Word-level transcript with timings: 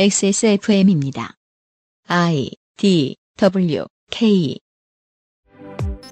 XSFM입니다. 0.00 1.34
I 2.06 2.52
D 2.76 3.16
W 3.36 3.84
K 4.12 4.56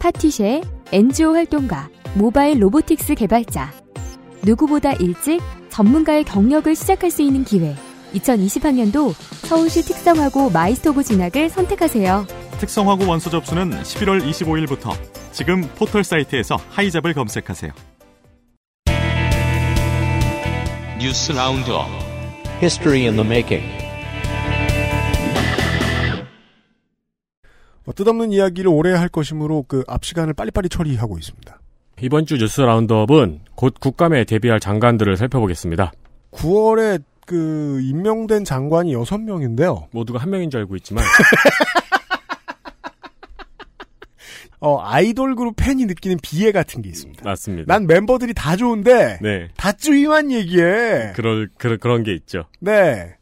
파티시에 0.01 0.61
NGO 0.91 1.33
활동가, 1.35 1.89
모바일 2.17 2.61
robotics 2.61 3.15
개발자. 3.15 3.73
누구보다 4.43 4.93
일찍 4.95 5.41
전문가의 5.71 6.25
경력을 6.25 6.75
시작할 6.75 7.13
수 7.13 7.23
있는 7.23 7.45
기회. 7.45 7.77
2020학년도 8.15 9.15
서울시 9.47 9.83
특성화고 9.83 10.51
마이스터고 10.51 11.05
진학을 11.05 11.49
선택하세요. 11.49 12.27
특성화고 12.59 13.07
원서 13.07 13.31
접수는 13.31 13.71
11월 13.71 14.29
25일부터 14.29 14.97
지금 15.31 15.63
포털 15.77 16.03
사이트에서 16.03 16.57
하이잡을 16.71 17.15
검색하세요. 17.15 17.71
뉴스 20.99 21.31
roundup 21.31 22.06
History 22.61 23.03
in 23.07 23.17
the 23.17 23.25
making. 23.27 23.65
어, 27.87 27.93
뜻없는 27.95 28.33
이야기를 28.33 28.69
오래 28.71 28.93
할 28.93 29.09
것이므로 29.09 29.65
그 29.69 29.85
앞 29.89 30.05
시간을 30.05 30.35
빨리빨리 30.35 30.69
처리하고 30.69 31.19
있습니다. 31.19 31.61
이번 32.03 32.27
주 32.27 32.37
뉴스 32.37 32.61
roundup은 32.61 33.41
곧 33.55 33.75
국감에 33.79 34.25
데뷔할 34.25 34.61
장관들을 34.61 35.17
살펴보겠습니다. 35.17 35.93
9월에 36.33 37.03
그 37.27 37.81
임명된 37.83 38.45
장관이 38.45 38.95
6명인데요. 38.95 39.85
모두가 39.93 40.19
한 40.19 40.31
명인 40.31 40.51
줄 40.51 40.61
알고 40.61 40.77
있지만 40.77 41.05
어, 44.61 44.81
아이돌 44.83 45.35
그룹 45.35 45.55
팬이 45.57 45.85
느끼는 45.87 46.19
비애 46.23 46.53
같은 46.53 46.83
게 46.83 46.89
있습니다. 46.89 47.23
맞습니다. 47.25 47.73
난 47.73 47.87
멤버들이 47.87 48.35
다 48.35 48.57
좋은데 48.57 49.19
네. 49.21 49.49
다 49.57 49.73
쯔위만 49.73 50.33
얘기해. 50.33 51.13
그럴 51.15 51.51
그, 51.59 51.77
그런 51.79 52.03
게 52.03 52.15
있죠. 52.15 52.45
네. 52.61 53.15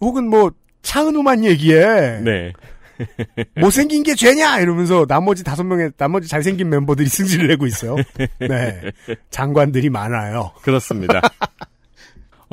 혹은 0.00 0.28
뭐 0.28 0.52
차은우만 0.82 1.44
얘기해. 1.44 2.20
네. 2.20 2.52
못생긴 3.56 4.02
게 4.02 4.14
죄냐 4.14 4.60
이러면서 4.60 5.04
나머지 5.06 5.42
다섯 5.42 5.64
명의 5.64 5.90
나머지 5.96 6.28
잘생긴 6.28 6.68
멤버들이 6.68 7.08
승질을 7.08 7.48
내고 7.48 7.66
있어요. 7.66 7.96
네. 8.38 8.92
장관들이 9.30 9.90
많아요. 9.90 10.52
그렇습니다. 10.62 11.20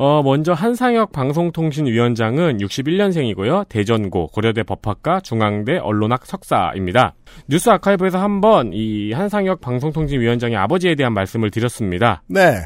어, 0.03 0.23
먼저 0.23 0.53
한상혁 0.53 1.11
방송통신위원장은 1.11 2.57
61년생이고요. 2.57 3.69
대전고, 3.69 4.29
고려대 4.29 4.63
법학과, 4.63 5.19
중앙대 5.19 5.77
언론학 5.77 6.25
석사입니다. 6.25 7.13
뉴스 7.47 7.69
아카이브에서 7.69 8.17
한번 8.17 8.71
이 8.73 9.11
한상혁 9.11 9.61
방송통신위원장의 9.61 10.57
아버지에 10.57 10.95
대한 10.95 11.13
말씀을 11.13 11.51
드렸습니다. 11.51 12.23
네. 12.25 12.63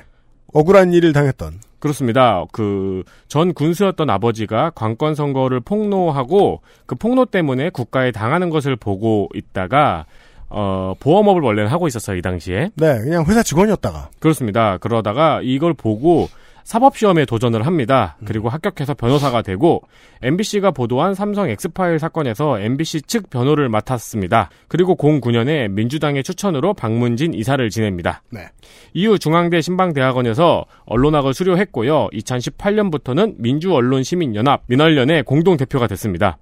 억울한 0.54 0.94
일을 0.94 1.12
당했던 1.12 1.60
그렇습니다. 1.80 2.46
그 2.54 3.04
전 3.28 3.54
군수였던 3.54 4.10
아버지가 4.10 4.70
관건 4.70 5.14
선거를 5.16 5.60
폭로하고 5.60 6.62
그 6.86 6.96
폭로 6.96 7.26
때문에 7.26 7.70
국가에 7.70 8.14
당하는 8.14 8.50
것을 8.50 8.78
보고 8.78 9.28
있다가 9.36 10.06
어 10.48 10.94
보험업을 11.02 11.42
원래는 11.42 11.70
하고 11.70 11.86
있었어요 11.86 12.16
이 12.16 12.22
당시에 12.22 12.70
네, 12.76 13.00
그냥 13.02 13.26
회사 13.26 13.44
직원이었다가 13.44 14.10
그렇습니다. 14.20 14.78
그러다가 14.78 15.42
이걸 15.44 15.74
보고 15.74 16.30
사법시험에 16.66 17.26
도전을 17.26 17.66
합니다. 17.66 18.18
그리고 18.26 18.50
합격해서 18.50 18.96
변호사가 18.96 19.44
되고 19.44 19.84
MBC가 20.24 20.72
보도한 20.72 21.14
삼성 21.14 21.48
엑스파일 21.48 22.00
사건에서 22.00 22.60
MBC 22.60 23.04
측 23.04 23.30
변호를 23.30 23.70
맡았습니다. 23.70 24.50
그리고 24.68 24.98
09년에 24.98 25.70
민주당의 25.70 26.24
추천으로 26.24 26.74
박문진 26.74 27.36
이사를 27.36 27.70
지냅니다. 27.70 28.24
네. 28.32 28.48
이후 28.96 29.20
중앙대 29.20 29.62
신방대학원에서 29.62 30.66
언론학을 30.86 31.36
수료했고요. 31.36 32.10
2018년부터는 32.12 33.36
민주언론시민연합 33.38 34.64
민언련의 34.66 35.24
공동대표가 35.24 35.86
됐습니다. 35.86 36.40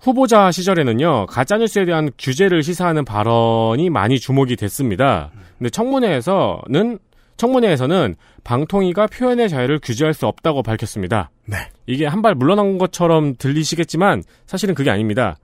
후보자 0.00 0.52
시절에는요, 0.52 1.26
가짜뉴스에 1.26 1.84
대한 1.84 2.10
규제를 2.18 2.62
시사하는 2.62 3.04
발언이 3.04 3.90
많이 3.90 4.20
주목이 4.20 4.56
됐습니다. 4.56 5.30
근데 5.58 5.70
청문회에서는, 5.70 6.98
청문회에서는 7.38 8.16
방통위가 8.44 9.06
표현의 9.06 9.48
자유를 9.48 9.80
규제할 9.82 10.12
수 10.12 10.26
없다고 10.26 10.62
밝혔습니다. 10.62 11.30
네. 11.46 11.56
이게 11.86 12.06
한 12.06 12.20
발 12.20 12.34
물러난 12.34 12.76
것처럼 12.78 13.34
들리시겠지만, 13.36 14.22
사실은 14.46 14.74
그게 14.74 14.90
아닙니다. 14.90 15.38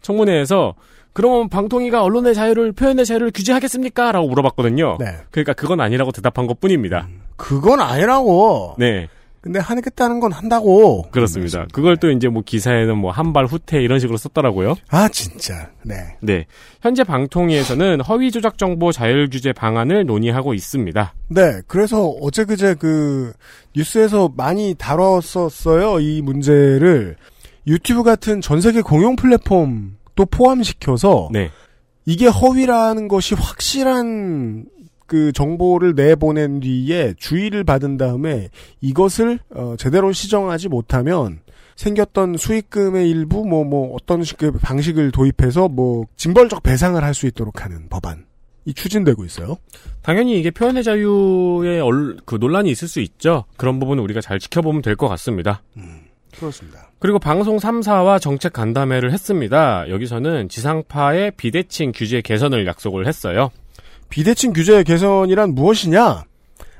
청문회에서, 0.00 0.74
그럼 1.12 1.48
방통위가 1.50 2.02
언론의 2.02 2.34
자유를, 2.34 2.72
표현의 2.72 3.04
자유를 3.04 3.32
규제하겠습니까? 3.34 4.12
라고 4.12 4.28
물어봤거든요. 4.28 4.96
네. 4.98 5.06
그러니까 5.30 5.52
그건 5.52 5.80
아니라고 5.80 6.10
대답한 6.12 6.46
것 6.46 6.58
뿐입니다. 6.60 7.08
그건 7.36 7.80
아니라고. 7.80 8.76
네. 8.78 9.08
근데 9.42 9.58
하겠다는 9.58 10.20
건 10.20 10.30
한다고. 10.30 11.02
그렇습니다. 11.10 11.66
그걸 11.72 11.96
또 11.96 12.12
이제 12.12 12.28
뭐 12.28 12.42
기사에는 12.46 12.96
뭐 12.96 13.10
한발 13.10 13.44
후퇴 13.44 13.82
이런 13.82 13.98
식으로 13.98 14.16
썼더라고요. 14.16 14.76
아 14.88 15.08
진짜. 15.08 15.68
네. 15.82 16.16
네. 16.20 16.46
현재 16.80 17.02
방통위에서는 17.02 18.02
허위 18.02 18.30
조작 18.30 18.56
정보 18.56 18.92
자율 18.92 19.28
규제 19.28 19.52
방안을 19.52 20.06
논의하고 20.06 20.54
있습니다. 20.54 21.14
네. 21.26 21.60
그래서 21.66 22.06
어제 22.22 22.44
그제 22.44 22.76
그 22.78 23.32
뉴스에서 23.74 24.32
많이 24.36 24.76
다뤘었어요. 24.78 25.98
이 25.98 26.22
문제를 26.22 27.16
유튜브 27.66 28.04
같은 28.04 28.40
전 28.40 28.60
세계 28.60 28.80
공용 28.80 29.16
플랫폼 29.16 29.96
또 30.14 30.24
포함시켜서 30.24 31.28
네. 31.32 31.50
이게 32.06 32.28
허위라는 32.28 33.08
것이 33.08 33.34
확실한 33.34 34.66
그 35.12 35.30
정보를 35.32 35.94
내보낸 35.94 36.60
뒤에 36.60 37.12
주의를 37.18 37.64
받은 37.64 37.98
다음에 37.98 38.48
이것을 38.80 39.40
어, 39.54 39.74
제대로 39.78 40.10
시정하지 40.10 40.70
못하면 40.70 41.40
생겼던 41.76 42.38
수익금의 42.38 43.10
일부 43.10 43.44
뭐뭐 43.44 43.92
어떤 43.94 44.24
식그 44.24 44.52
방식을 44.52 45.10
도입해서 45.12 45.68
뭐 45.68 46.06
징벌적 46.16 46.62
배상을 46.62 47.02
할 47.04 47.12
수 47.12 47.26
있도록 47.26 47.62
하는 47.62 47.90
법안 47.90 48.24
이 48.64 48.72
추진되고 48.72 49.22
있어요. 49.26 49.56
당연히 50.00 50.38
이게 50.40 50.50
표현의 50.50 50.82
자유에 50.82 51.78
얼- 51.80 52.16
그 52.24 52.36
논란이 52.36 52.70
있을 52.70 52.88
수 52.88 53.00
있죠. 53.00 53.44
그런 53.58 53.78
부분은 53.78 54.02
우리가 54.04 54.22
잘 54.22 54.38
지켜보면 54.38 54.80
될 54.80 54.96
것 54.96 55.08
같습니다. 55.08 55.62
그렇습니다. 56.38 56.90
그리고 57.00 57.18
방송 57.18 57.58
3사와 57.58 58.18
정책 58.18 58.54
간담회를 58.54 59.12
했습니다. 59.12 59.90
여기서는 59.90 60.48
지상파의 60.48 61.32
비대칭 61.36 61.92
규제 61.94 62.22
개선을 62.22 62.66
약속을 62.66 63.06
했어요. 63.06 63.50
비대칭 64.12 64.52
규제 64.52 64.82
개선이란 64.82 65.54
무엇이냐? 65.54 66.24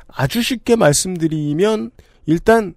아주 0.06 0.43
쉽게 0.43 0.76
말씀드리면 0.76 1.91
일단 2.26 2.75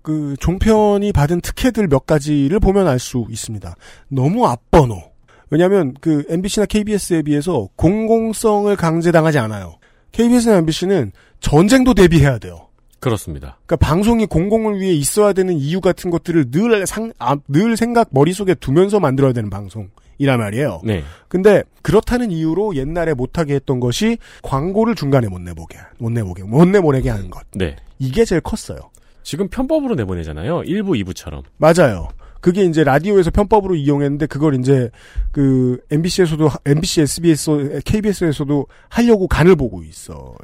그 0.00 0.36
종편이 0.38 1.12
받은 1.12 1.40
특혜들 1.40 1.88
몇 1.88 2.06
가지를 2.06 2.60
보면 2.60 2.86
알 2.86 3.00
수 3.00 3.26
있습니다. 3.28 3.74
너무 4.06 4.46
앞번호. 4.46 5.02
왜냐하면 5.50 5.92
그 6.00 6.24
MBC나 6.28 6.66
KBS에 6.66 7.22
비해서 7.22 7.68
공공성을 7.74 8.74
강제당하지 8.76 9.40
않아요. 9.40 9.78
KBS나 10.12 10.58
MBC는 10.58 11.10
전쟁도 11.40 11.94
대비해야 11.94 12.38
돼요. 12.38 12.68
그렇습니다. 13.00 13.58
그러니까 13.66 13.84
방송이 13.84 14.26
공공을 14.26 14.80
위해 14.80 14.92
있어야 14.92 15.32
되는 15.32 15.52
이유 15.56 15.80
같은 15.80 16.10
것들을 16.10 16.52
늘 16.52 16.86
상, 16.86 17.12
아, 17.18 17.36
늘 17.48 17.76
생각 17.76 18.10
머릿속에 18.12 18.54
두면서 18.54 19.00
만들어야 19.00 19.32
되는 19.32 19.50
방송 19.50 19.90
이란 20.18 20.38
말이에요. 20.38 20.80
네. 20.84 21.02
근데 21.28 21.62
그렇다는 21.82 22.30
이유로 22.30 22.76
옛날에 22.76 23.14
못하게 23.14 23.54
했던 23.54 23.80
것이 23.80 24.18
광고를 24.42 24.94
중간에 24.94 25.28
못 25.28 25.40
내보게, 25.40 25.78
못 25.98 26.10
내보게, 26.10 26.42
못 26.42 26.64
내보내게 26.66 27.10
하는 27.10 27.30
것. 27.30 27.42
네. 27.54 27.76
이게 27.98 28.24
제일 28.24 28.40
컸어요. 28.40 28.78
지금 29.22 29.48
편법으로 29.48 29.94
내보내잖아요. 29.96 30.62
1부, 30.62 31.02
2부처럼. 31.04 31.42
맞아요. 31.58 32.08
그게 32.40 32.64
이제 32.64 32.84
라디오에서 32.84 33.30
편법으로 33.32 33.74
이용했는데 33.74 34.26
그걸 34.26 34.54
이제 34.54 34.88
그 35.32 35.80
MBC에서도 35.90 36.48
MBC, 36.64 37.00
SBS, 37.00 37.80
KBS에서도 37.84 38.66
하려고 38.88 39.26
간을 39.26 39.56
보고 39.56 39.82
있어요. 39.82 40.36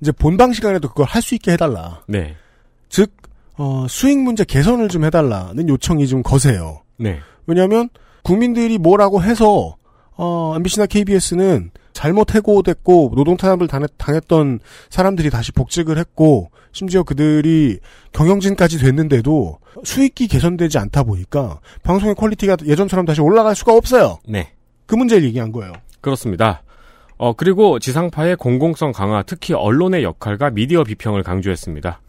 이제 0.00 0.12
본방 0.12 0.52
시간에도 0.52 0.88
그걸 0.88 1.06
할 1.06 1.20
수 1.20 1.34
있게 1.34 1.52
해달라. 1.52 2.02
네. 2.06 2.36
즉 2.88 3.10
어, 3.56 3.86
수익 3.88 4.18
문제 4.18 4.44
개선을 4.44 4.88
좀 4.88 5.04
해달라는 5.04 5.68
요청이 5.68 6.06
좀 6.06 6.22
거세요. 6.22 6.82
네. 6.96 7.18
왜냐하면 7.48 7.88
국민들이 8.28 8.76
뭐라고 8.76 9.22
해서 9.22 9.76
어, 10.14 10.52
MBC나 10.56 10.84
KBS는 10.84 11.70
잘못 11.94 12.34
해고됐고 12.34 13.12
노동 13.16 13.38
탄압을 13.38 13.68
당했, 13.68 13.90
당했 13.96 14.28
던 14.28 14.60
사람들이 14.90 15.30
다시 15.30 15.50
복직을 15.50 15.96
했고 15.96 16.50
심지어 16.72 17.04
그들이 17.04 17.78
경영진까지 18.12 18.80
됐는데도 18.80 19.60
수익이 19.82 20.28
개선되지 20.28 20.76
않다 20.76 21.04
보니까 21.04 21.60
방송의 21.82 22.16
quality가 22.16 22.58
예전처럼 22.66 23.06
다시 23.06 23.22
올라갈 23.22 23.54
수가 23.54 23.74
없어요. 23.74 24.18
네. 24.28 24.52
그 24.84 24.94
문제를 24.94 25.24
얘기한 25.24 25.50
거예요. 25.50 25.72
그렇습니다. 26.02 26.62
어, 27.18 27.32
그리고 27.32 27.80
지상파의 27.80 28.36
공공성 28.36 28.92
강화, 28.92 29.22
특히 29.22 29.52
언론의 29.52 30.04
역할과 30.04 30.50
미디어 30.50 30.84
비평을 30.84 31.24
강조했습니다. 31.24 32.00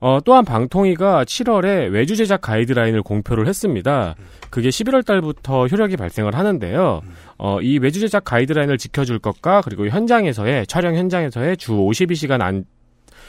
어, 0.00 0.18
또한 0.24 0.44
방통위가 0.44 1.24
7월에 1.24 1.90
외주 1.92 2.14
제작 2.14 2.42
가이드라인을 2.42 3.02
공표를 3.02 3.48
했습니다. 3.48 4.14
그게 4.50 4.68
11월 4.68 5.04
달부터 5.04 5.66
효력이 5.66 5.96
발생을 5.96 6.36
하는데요. 6.36 7.00
어, 7.38 7.60
이 7.60 7.78
외주 7.78 7.98
제작 7.98 8.22
가이드라인을 8.24 8.78
지켜줄 8.78 9.18
것과 9.18 9.62
그리고 9.62 9.88
현장에서의 9.88 10.68
촬영 10.68 10.94
현장에서의 10.94 11.56
주 11.56 11.72
52시간 11.72 12.40
안, 12.40 12.64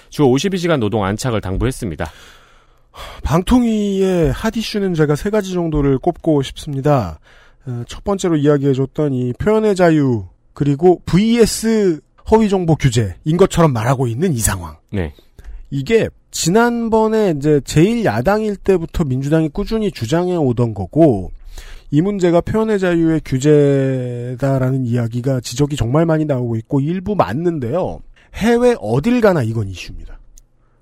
주 0.09 0.21
52시간 0.21 0.77
노동 0.77 1.03
안착을 1.03 1.41
당부했습니다. 1.41 2.05
방통위의 3.23 4.31
핫 4.31 4.55
이슈는 4.55 4.93
제가 4.93 5.15
세 5.15 5.31
가지 5.31 5.51
정도를 5.51 5.97
꼽고 5.97 6.43
싶습니다. 6.43 7.19
어, 7.65 7.83
첫 7.87 8.03
번째로 8.03 8.35
이야기해줬던 8.35 9.13
이 9.13 9.33
표현의 9.39 9.75
자유 9.75 10.25
그리고 10.53 11.01
vs 11.05 12.01
허위 12.31 12.49
정보 12.49 12.75
규제인 12.75 13.37
것처럼 13.37 13.73
말하고 13.73 14.07
있는 14.07 14.33
이 14.33 14.39
상황. 14.39 14.77
네. 14.91 15.13
이게 15.69 16.09
지난번에 16.31 17.33
이제 17.37 17.61
제일 17.65 18.05
야당일 18.05 18.55
때부터 18.55 19.03
민주당이 19.03 19.49
꾸준히 19.49 19.91
주장해 19.91 20.35
오던 20.35 20.73
거고 20.73 21.31
이 21.91 22.01
문제가 22.01 22.41
표현의 22.41 22.79
자유의 22.79 23.21
규제다라는 23.23 24.85
이야기가 24.85 25.41
지적이 25.41 25.75
정말 25.75 26.05
많이 26.05 26.25
나오고 26.25 26.55
있고 26.57 26.79
일부 26.79 27.15
맞는데요. 27.15 27.99
해외 28.33 28.75
어딜 28.79 29.21
가나 29.21 29.43
이건 29.43 29.67
이슈입니다. 29.67 30.19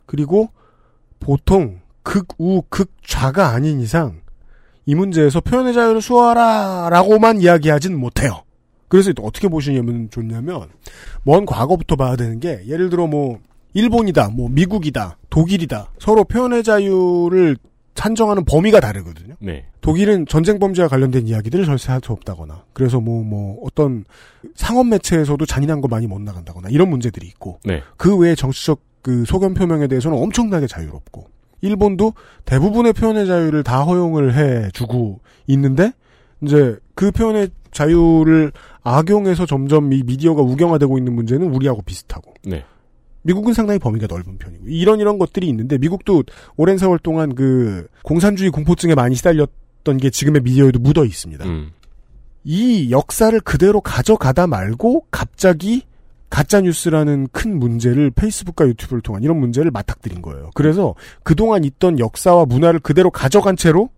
그리고 0.05 0.49
보통 1.19 1.79
극우 2.03 2.63
극좌가 2.69 3.49
아닌 3.49 3.81
이상 3.81 4.21
이 4.85 4.95
문제에서 4.95 5.41
표현의 5.41 5.73
자유를 5.73 6.01
수호하라라고만 6.01 7.41
이야기하진 7.41 7.97
못해요. 7.97 8.43
그래서 8.91 9.13
어떻게 9.21 9.47
보시냐면 9.47 10.09
좋냐면 10.09 10.67
먼 11.23 11.45
과거부터 11.45 11.95
봐야 11.95 12.17
되는 12.17 12.41
게 12.41 12.61
예를 12.67 12.89
들어 12.89 13.07
뭐 13.07 13.39
일본이다, 13.73 14.31
뭐 14.31 14.49
미국이다, 14.49 15.17
독일이다 15.29 15.91
서로 15.97 16.25
표현의 16.25 16.61
자유를 16.65 17.55
산정하는 17.95 18.43
범위가 18.43 18.81
다르거든요. 18.81 19.35
네. 19.39 19.63
독일은 19.79 20.25
전쟁 20.25 20.59
범죄와 20.59 20.89
관련된 20.89 21.25
이야기들을 21.25 21.63
절세 21.65 21.93
할 21.93 22.01
수 22.03 22.11
없다거나 22.11 22.65
그래서 22.73 22.99
뭐 22.99 23.23
뭐 23.23 23.59
어떤 23.63 24.03
상업 24.55 24.87
매체에서도 24.87 25.45
잔인한 25.45 25.79
거 25.79 25.87
많이 25.87 26.05
못 26.05 26.19
나간다거나 26.19 26.67
이런 26.69 26.89
문제들이 26.89 27.25
있고 27.27 27.59
네. 27.63 27.81
그 27.95 28.17
외에 28.17 28.35
정치적 28.35 28.81
그 29.01 29.23
소견 29.25 29.53
표명에 29.53 29.87
대해서는 29.87 30.17
엄청나게 30.17 30.67
자유롭고 30.67 31.27
일본도 31.61 32.13
대부분의 32.43 32.91
표현의 32.91 33.25
자유를 33.25 33.63
다 33.63 33.83
허용을 33.83 34.35
해주고 34.35 35.21
있는데 35.47 35.93
이제 36.41 36.77
그 36.95 37.11
표현의 37.11 37.49
자유를 37.71 38.51
악용해서 38.83 39.45
점점 39.45 39.93
이 39.93 40.03
미디어가 40.03 40.41
우경화되고 40.41 40.97
있는 40.97 41.13
문제는 41.13 41.53
우리하고 41.53 41.81
비슷하고 41.81 42.33
네. 42.43 42.65
미국은 43.23 43.53
상당히 43.53 43.79
범위가 43.79 44.07
넓은 44.07 44.37
편이고 44.37 44.65
이런 44.67 44.99
이런 44.99 45.19
것들이 45.19 45.47
있는데 45.49 45.77
미국도 45.77 46.23
오랜 46.57 46.77
세월 46.77 46.99
동안 46.99 47.35
그 47.35 47.87
공산주의 48.03 48.49
공포증에 48.49 48.95
많이 48.95 49.15
시달렸던 49.15 49.97
게 49.97 50.09
지금의 50.09 50.41
미디어에도 50.41 50.79
묻어 50.79 51.05
있습니다. 51.05 51.45
음. 51.45 51.71
이 52.43 52.89
역사를 52.91 53.39
그대로 53.41 53.81
가져가다 53.81 54.47
말고 54.47 55.05
갑자기 55.11 55.83
가짜 56.31 56.61
뉴스라는 56.61 57.27
큰 57.31 57.59
문제를 57.59 58.09
페이스북과 58.11 58.65
유튜브를 58.67 59.01
통한 59.01 59.21
이런 59.21 59.39
문제를 59.39 59.69
맞닥뜨린 59.69 60.21
거예요. 60.21 60.49
그래서 60.55 60.95
그동안 61.23 61.63
있던 61.63 61.99
역사와 61.99 62.45
문화를 62.45 62.79
그대로 62.79 63.11
가져간 63.11 63.57
채로 63.57 63.89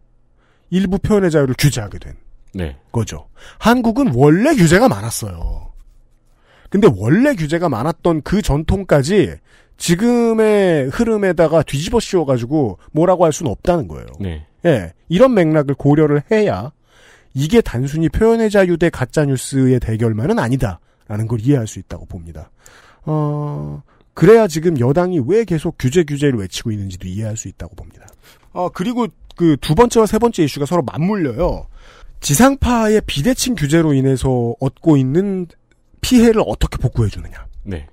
일부 0.69 0.97
표현의 0.97 1.31
자유를 1.31 1.55
규제하게 1.57 1.99
된 1.99 2.15
네. 2.53 2.77
거죠. 2.91 3.27
한국은 3.59 4.13
원래 4.15 4.55
규제가 4.55 4.87
많았어요. 4.87 5.71
근데 6.69 6.87
원래 6.95 7.35
규제가 7.35 7.69
많았던 7.69 8.21
그 8.23 8.41
전통까지 8.41 9.35
지금의 9.77 10.87
흐름에다가 10.87 11.63
뒤집어 11.63 11.99
씌워가지고 11.99 12.79
뭐라고 12.91 13.25
할 13.25 13.33
수는 13.33 13.51
없다는 13.51 13.87
거예요. 13.87 14.07
네. 14.19 14.45
예, 14.65 14.93
이런 15.09 15.33
맥락을 15.33 15.75
고려를 15.75 16.23
해야 16.31 16.71
이게 17.33 17.61
단순히 17.61 18.09
표현의 18.09 18.49
자유 18.49 18.77
대 18.77 18.89
가짜 18.89 19.25
뉴스의 19.25 19.79
대결만은 19.79 20.39
아니다라는 20.39 21.27
걸 21.27 21.41
이해할 21.41 21.67
수 21.67 21.79
있다고 21.79 22.05
봅니다. 22.05 22.49
어, 23.05 23.81
그래야 24.13 24.47
지금 24.47 24.79
여당이 24.79 25.21
왜 25.27 25.43
계속 25.43 25.75
규제 25.77 26.03
규제를 26.03 26.39
외치고 26.39 26.71
있는지도 26.71 27.07
이해할 27.07 27.35
수 27.35 27.47
있다고 27.47 27.75
봅니다. 27.75 28.07
어, 28.51 28.69
그리고 28.69 29.07
그 29.35 29.57
두 29.57 29.75
번째와 29.75 30.05
세 30.05 30.19
번째 30.19 30.43
이슈가 30.43 30.65
서로 30.65 30.83
맞물려요. 30.83 31.67
지상파의 32.23 33.01
비대칭 33.05 33.55
규제로 33.55 33.93
인해서 33.93 34.55
얻고 34.59 34.95
있는 34.97 35.45
피해를 36.01 36.41
어떻게 36.45 36.77
복구해 36.77 37.09
주느냐. 37.09 37.45
네. 37.63 37.85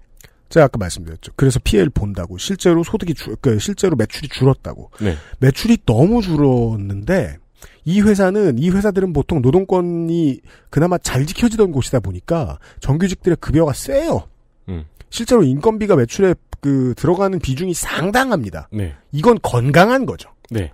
제가 0.48 0.66
아까 0.66 0.78
말씀드렸죠. 0.78 1.32
그래서 1.36 1.60
피해를 1.62 1.90
본다고 1.90 2.38
실제로 2.38 2.82
소득이 2.82 3.14
줄, 3.14 3.36
그 3.40 3.58
실제로 3.58 3.96
매출이 3.96 4.28
줄었다고. 4.28 4.90
네. 5.00 5.16
매출이 5.40 5.78
너무 5.84 6.22
줄었는데 6.22 7.38
이 7.84 8.00
회사는 8.00 8.58
이 8.58 8.70
회사들은 8.70 9.12
보통 9.12 9.42
노동권이 9.42 10.40
그나마 10.70 10.96
잘 10.98 11.26
지켜지던 11.26 11.72
곳이다 11.72 11.98
보니까 12.00 12.58
정규직들의 12.78 13.36
급여가 13.40 13.72
세요. 13.72 14.28
음. 14.68 14.84
실제로 15.10 15.42
인건비가 15.42 15.96
매출에 15.96 16.34
그 16.60 16.94
들어가는 16.96 17.36
비중이 17.40 17.74
상당합니다. 17.74 18.68
네. 18.72 18.94
이건 19.10 19.38
건강한 19.42 20.06
거죠. 20.06 20.30
네. 20.50 20.72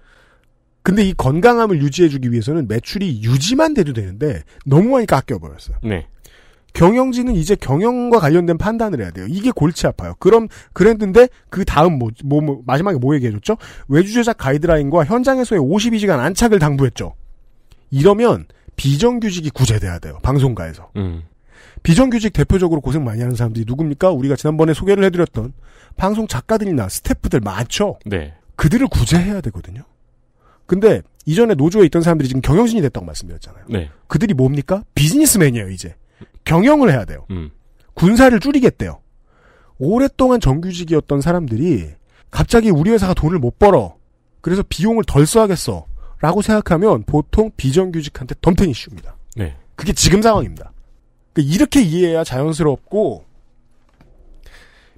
근데 0.87 1.03
이 1.03 1.13
건강함을 1.15 1.83
유지해주기 1.83 2.31
위해서는 2.31 2.69
매출이 2.69 3.21
유지만 3.25 3.75
돼도 3.75 3.93
되는데 3.93 4.45
너무 4.65 4.91
많이 4.91 5.05
깎여버렸어요. 5.05 5.79
네. 5.83 6.07
경영진은 6.75 7.35
이제 7.35 7.57
경영과 7.57 8.21
관련된 8.21 8.57
판단을 8.57 9.01
해야 9.01 9.11
돼요. 9.11 9.27
이게 9.29 9.51
골치 9.51 9.89
아파요. 9.89 10.15
그럼 10.21 10.47
그랬는데 10.75 11.29
그 11.51 11.65
다음 11.65 11.99
뭐, 11.99 12.11
뭐, 12.25 12.41
뭐 12.41 12.63
마지막에 12.65 12.99
뭐 12.99 13.17
얘기해줬죠? 13.17 13.57
외주 13.89 14.13
제작 14.13 14.39
가이드라인과 14.39 15.07
현장에서의 15.07 15.61
52시간 15.61 16.21
안착을 16.21 16.61
당부했죠. 16.61 17.17
이러면 17.91 18.45
비정규직이 18.77 19.51
구제돼야 19.51 19.99
돼요. 19.99 20.21
방송가에서. 20.23 20.93
음. 20.95 21.25
비정규직 21.83 22.33
대표적으로 22.33 22.81
고생 22.81 23.03
많이 23.03 23.23
하는 23.23 23.35
사람들이 23.35 23.65
누굽니까? 23.67 24.13
우리가 24.13 24.37
지난번에 24.37 24.73
소개를 24.73 25.03
해드렸던 25.03 25.53
방송 25.97 26.29
작가들이나 26.29 26.89
스태프들 26.89 27.41
많죠. 27.41 27.99
네. 28.07 28.35
그들을 28.55 28.87
구제해야 28.87 29.41
되거든요. 29.41 29.83
근데 30.67 31.03
이전에 31.25 31.55
노조에 31.55 31.85
있던 31.87 32.03
사람들이 32.03 32.29
지금 32.29 32.41
경영진이 32.41 32.83
됐다고 32.83 33.07
말씀드렸잖아요. 33.07 33.65
네. 33.69 33.91
그들이 34.07 34.35
뭡니까? 34.35 34.85
비즈니스맨이에요, 34.95 35.71
이제. 35.71 35.95
경영을 36.45 36.91
해야 36.91 37.05
돼요. 37.05 37.27
음. 37.31 37.51
군사를 37.95 38.39
줄이겠대요. 38.39 39.01
오랫동안 39.79 40.41
정규직이었던 40.41 41.21
사람들이 41.21 41.91
갑자기 42.31 42.71
우리 42.71 42.91
회사가 42.91 43.15
돈을 43.15 43.39
못 43.39 43.59
벌어. 43.59 43.97
그래서 44.41 44.63
비용을 44.69 45.05
덜 45.05 45.27
써야겠어. 45.27 45.87
라고 46.21 46.41
생각하면 46.41 47.05
보통 47.05 47.51
비정규직한테 47.57 48.37
덤탱 48.41 48.71
이슈입니다. 48.71 49.17
네. 49.37 49.57
그게 49.75 49.93
지금 49.93 50.23
상황입니다. 50.23 50.73
그러니까 51.33 51.55
이렇게 51.55 51.83
이해해야 51.83 52.25
자연스럽고 52.25 53.25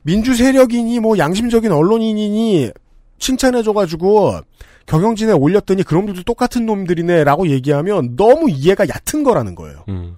민주 0.02 0.34
세력이니 0.34 1.00
뭐 1.00 1.18
양심적인 1.18 1.72
언론인이니 1.72 2.70
칭찬해줘가지고 3.18 4.40
경영진에 4.88 5.32
올렸더니 5.32 5.82
그놈들도 5.82 6.22
똑같은 6.24 6.66
놈들이네라고 6.66 7.48
얘기하면 7.48 8.16
너무 8.16 8.50
이해가 8.50 8.86
얕은 8.88 9.22
거라는 9.22 9.54
거예요. 9.54 9.84
음. 9.88 10.16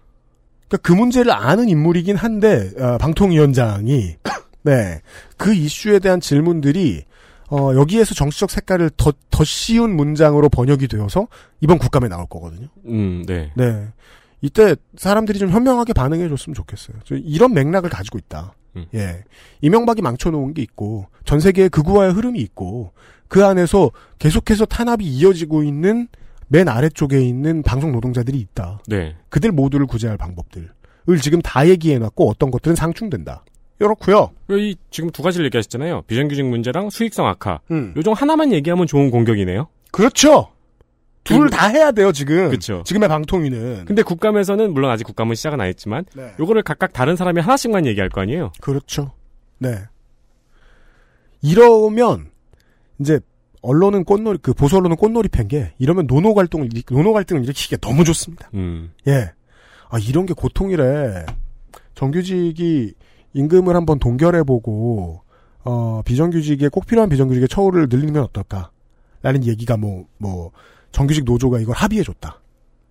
그러니까 0.69 0.77
그 0.83 0.93
문제를 0.93 1.33
아는 1.33 1.69
인물이긴 1.69 2.17
한데 2.17 2.71
어, 2.79 2.99
방통위원장이 2.99 4.17
네 4.63 5.01
그 5.41 5.55
이슈에 5.55 6.01
대한 6.01 6.21
질문들이 6.21 7.05
어, 7.49 7.75
여기에서 7.75 8.15
정치적 8.15 8.51
색깔을 8.51 8.91
더, 8.99 9.11
더 9.31 9.43
씌운 9.43 9.97
문장으로 9.97 10.51
번역이 10.51 10.87
되어서 10.87 11.29
이번 11.61 11.79
국감에 11.79 12.09
나올 12.09 12.27
거거든요. 12.27 12.69
음. 12.85 13.25
네. 13.27 13.51
네. 13.57 13.89
이때 14.43 14.77
사람들이 14.97 15.39
좀 15.39 15.49
현명하게 15.49 15.95
반응해 15.95 16.29
줬으면 16.29 16.55
좋겠어요. 16.55 16.99
저 17.05 17.17
이런 17.17 17.55
맥락을 17.55 17.89
가지고 17.89 18.19
있다. 18.19 18.55
음. 18.77 18.85
예. 18.95 19.25
이명박이 19.63 20.03
망쳐놓은 20.03 20.55
게 20.55 20.63
있고, 20.63 21.07
전 21.25 21.41
세계의 21.41 21.71
극우화의 21.71 22.13
흐름이 22.13 22.39
있고, 22.41 22.93
그 23.31 23.47
안에서 23.47 23.91
계속해서 24.19 24.67
탄압이 24.67 25.05
이어지고 25.07 25.63
있는 25.63 26.09
맨 26.49 26.69
아래쪽에 26.69 27.21
있는 27.21 27.63
방송 27.63 27.93
노동자들이 27.93 28.37
있다. 28.39 28.81
네. 28.89 29.17
그들 29.29 29.53
모두를 29.53 29.87
구제할 29.87 30.17
방법들을 30.19 30.69
지금 31.23 31.41
다 31.41 31.67
얘기해놨고 31.69 32.29
어떤 32.29 32.51
것들은 32.51 32.75
상충된다. 32.75 33.45
이렇고요. 33.79 34.33
이 34.51 34.75
지금 34.91 35.11
두 35.11 35.23
가지를 35.23 35.47
얘기하셨잖아요. 35.47 36.03
비정규직 36.09 36.45
문제랑 36.45 36.91
수익성 36.91 37.27
악화. 37.27 37.61
음. 37.71 37.95
요중 37.97 38.13
하나만 38.15 38.53
얘기하면 38.53 38.87
좋은 38.89 39.11
공격이네요. 39.13 39.69
그렇죠. 39.93 40.51
둘 41.23 41.39
그리고- 41.43 41.57
다 41.57 41.69
해야 41.69 41.93
돼요 41.93 42.11
지금. 42.11 42.51
그쵸. 42.51 42.83
지금의 42.85 43.09
방통위는. 43.09 43.85
근데 43.85 44.03
국감에서는 44.03 44.75
물론 44.75 44.91
아직 44.91 45.05
국감은 45.05 45.37
시작은 45.37 45.61
안 45.61 45.69
했지만 45.69 46.05
네. 46.17 46.33
요거를 46.41 46.63
각각 46.65 46.93
다른 46.93 47.15
사람이 47.15 47.41
하나씩만 47.41 47.87
얘기할 47.87 48.09
거 48.11 48.23
아니에요. 48.23 48.51
그렇죠. 48.61 49.13
네. 49.59 49.77
이러면 51.43 52.27
이제 53.01 53.19
언론은 53.63 54.05
꽃놀이 54.05 54.39
그 54.43 54.55
보수 54.55 54.77
언론은 54.77 54.97
꽃놀이 54.97 55.29
팬게 55.29 55.73
이러면 55.79 56.07
노노 56.07 56.35
갈등을 56.35 56.69
일- 56.75 56.83
노노 56.91 57.13
갈등을 57.13 57.43
일으키기가 57.45 57.77
너무 57.87 58.05
좋습니다. 58.05 58.49
음. 58.55 58.93
예. 59.07 59.33
아 59.89 59.99
이런 59.99 60.25
게 60.27 60.35
고통이래. 60.35 61.27
정규직이 61.95 62.95
임금을 63.35 63.77
한번 63.77 63.99
동결해보고 63.99 65.23
어 65.65 66.03
비정규직에 66.05 66.69
꼭 66.69 66.87
필요한 66.87 67.09
비정규직의 67.11 67.49
처우를 67.49 67.89
늘리면 67.91 68.23
어떨까? 68.25 68.71
라는 69.23 69.45
얘기가 69.45 69.77
뭐뭐 69.77 70.53
정규직 70.93 71.25
노조가 71.25 71.59
이걸 71.61 71.75
합의해줬다. 71.77 72.41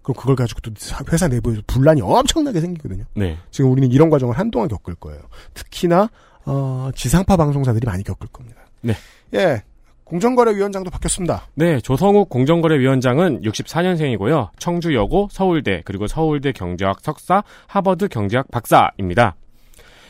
그럼 0.03 0.15
그걸 0.15 0.35
가지고 0.35 0.59
또 0.61 0.71
회사 1.11 1.27
내부에서 1.27 1.61
분란이 1.67 2.01
엄청나게 2.01 2.61
생기거든요. 2.61 3.03
네. 3.15 3.37
지금 3.51 3.71
우리는 3.71 3.91
이런 3.91 4.09
과정을 4.09 4.37
한동안 4.37 4.67
겪을 4.67 4.95
거예요. 4.95 5.21
특히나 5.53 6.09
어, 6.45 6.89
지상파 6.95 7.35
방송사들이 7.37 7.85
많이 7.85 8.03
겪을 8.03 8.27
겁니다. 8.31 8.61
네. 8.81 8.93
예. 9.33 9.63
공정거래위원장도 10.09 10.89
바뀌었습니다. 10.89 11.47
네, 11.53 11.79
조성욱 11.79 12.29
공정거래위원장은 12.29 13.41
64년생이고요. 13.41 14.49
청주여고, 14.57 15.29
서울대, 15.31 15.81
그리고 15.85 16.07
서울대 16.07 16.51
경제학 16.51 16.99
석사, 17.01 17.43
하버드 17.67 18.07
경제학 18.07 18.49
박사입니다. 18.49 19.35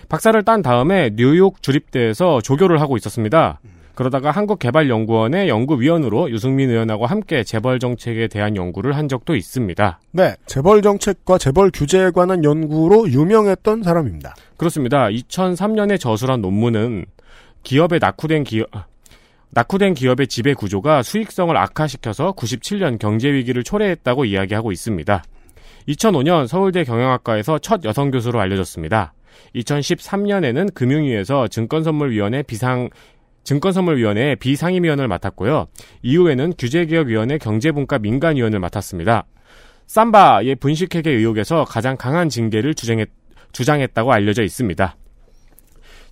박사를 0.07 0.41
딴 0.43 0.61
다음에 0.61 1.11
뉴욕 1.15 1.61
주립대에서 1.61 2.41
조교를 2.41 2.81
하고 2.81 2.97
있었습니다. 2.97 3.59
그러다가 3.93 4.31
한국개발연구원의 4.31 5.49
연구위원으로 5.49 6.31
유승민 6.31 6.69
의원하고 6.69 7.05
함께 7.05 7.43
재벌 7.43 7.79
정책에 7.79 8.29
대한 8.29 8.55
연구를 8.55 8.95
한 8.95 9.09
적도 9.09 9.35
있습니다. 9.35 9.99
네, 10.13 10.35
재벌 10.45 10.81
정책과 10.81 11.37
재벌 11.37 11.69
규제에 11.69 12.11
관한 12.11 12.45
연구로 12.45 13.09
유명했던 13.09 13.83
사람입니다. 13.83 14.35
그렇습니다. 14.55 15.09
2003년에 15.09 15.99
저술한 15.99 16.41
논문은 16.41 17.05
기업의 17.63 17.99
낙후된 17.99 18.45
기업, 18.45 18.73
아, 18.73 18.85
낙후된 19.51 19.95
기업의 19.95 20.27
지배 20.27 20.53
구조가 20.53 21.01
수익성을 21.03 21.55
악화시켜서 21.55 22.33
97년 22.33 22.99
경제 22.99 23.31
위기를 23.31 23.63
초래했다고 23.63 24.25
이야기하고 24.25 24.71
있습니다. 24.71 25.23
2005년 25.87 26.47
서울대 26.47 26.83
경영학과에서 26.83 27.59
첫 27.59 27.83
여성 27.83 28.11
교수로 28.11 28.39
알려졌습니다. 28.39 29.13
2013년에는 29.55 30.73
금융위에서 30.73 31.47
증권선물위원회 31.47 32.43
비상 32.43 32.89
증권선물위원회 33.43 34.35
비상임위원을 34.35 35.07
맡았고요. 35.07 35.67
이후에는 36.03 36.53
규제개혁위원회 36.57 37.39
경제분과 37.39 37.97
민간위원을 37.99 38.59
맡았습니다. 38.59 39.25
삼바의 39.87 40.57
분식회계 40.57 41.09
의혹에서 41.09 41.65
가장 41.65 41.97
강한 41.97 42.29
징계를 42.29 42.75
주장했, 42.75 43.09
주장했다고 43.51 44.13
알려져 44.13 44.43
있습니다. 44.43 44.95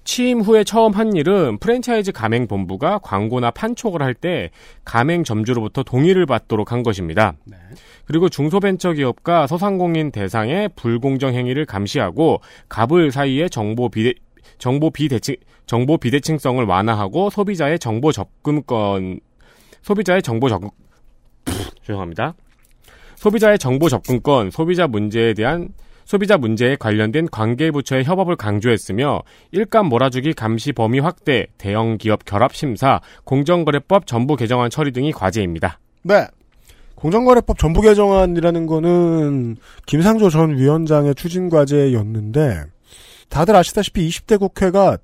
취임 0.08 0.40
후에 0.40 0.64
처음 0.64 0.94
한 0.94 1.18
일은 1.18 1.58
프랜차이즈 1.58 2.14
가맹 2.14 2.48
본부가 2.48 2.98
광고나 3.00 3.52
판촉을 3.52 4.02
할 4.02 4.14
때 4.14 4.52
가맹 4.86 5.26
점주로부터 5.26 5.84
동의를 5.84 6.26
받도록 6.26 6.72
한 6.72 6.82
것입니다. 6.82 7.34
그리고 8.06 8.30
중소벤처기업과 8.30 9.48
소상공인 9.48 10.12
대상의 10.12 10.70
불공정 10.78 11.34
행위를 11.36 11.66
감시하고 11.66 12.40
갑을 12.70 13.12
사이의 13.12 13.50
정보 13.50 13.90
비대, 13.90 14.14
정보 14.60 14.90
비대칭, 14.92 15.36
정보 15.66 15.98
비대칭성을 15.98 16.64
완화하고 16.64 17.30
소비자의 17.30 17.78
정보 17.78 18.14
접근권, 18.14 19.20
소비자의 19.82 20.24
정보 20.24 20.48
접근, 20.48 20.70
죄송합니다. 21.84 22.34
소비자의 23.18 23.60
정보 23.60 23.90
접근권, 23.90 24.52
소비자 24.52 24.88
문제에 24.88 25.34
대한 25.34 25.68
소비자 26.08 26.38
문제에 26.38 26.78
관련된 26.78 27.28
관계부처의 27.30 28.06
협업을 28.06 28.38
강조했으며 28.38 29.24
일감 29.52 29.88
몰아주기 29.88 30.34
감시 30.34 30.72
범위 30.72 31.00
확대, 31.00 31.48
대형 31.58 31.98
기업 31.98 32.24
결합 32.24 32.56
심사, 32.56 33.02
공정거래법 33.26 34.08
전부 34.08 34.38
개정안 34.38 34.70
처리 34.70 34.94
등이 34.94 35.12
과제입니다. 35.12 35.80
네. 36.04 36.26
공정거래법 36.96 37.60
전부 37.60 37.82
개정안이라는 37.82 38.66
거는 38.68 39.58
김상조 39.86 40.30
전 40.30 40.58
위원장의 40.58 41.14
추진 41.16 41.50
과제였는데 41.50 42.64
다들 43.28 43.58
아시다시피 43.58 44.08
20대 44.08 44.40
국회가 44.40 44.98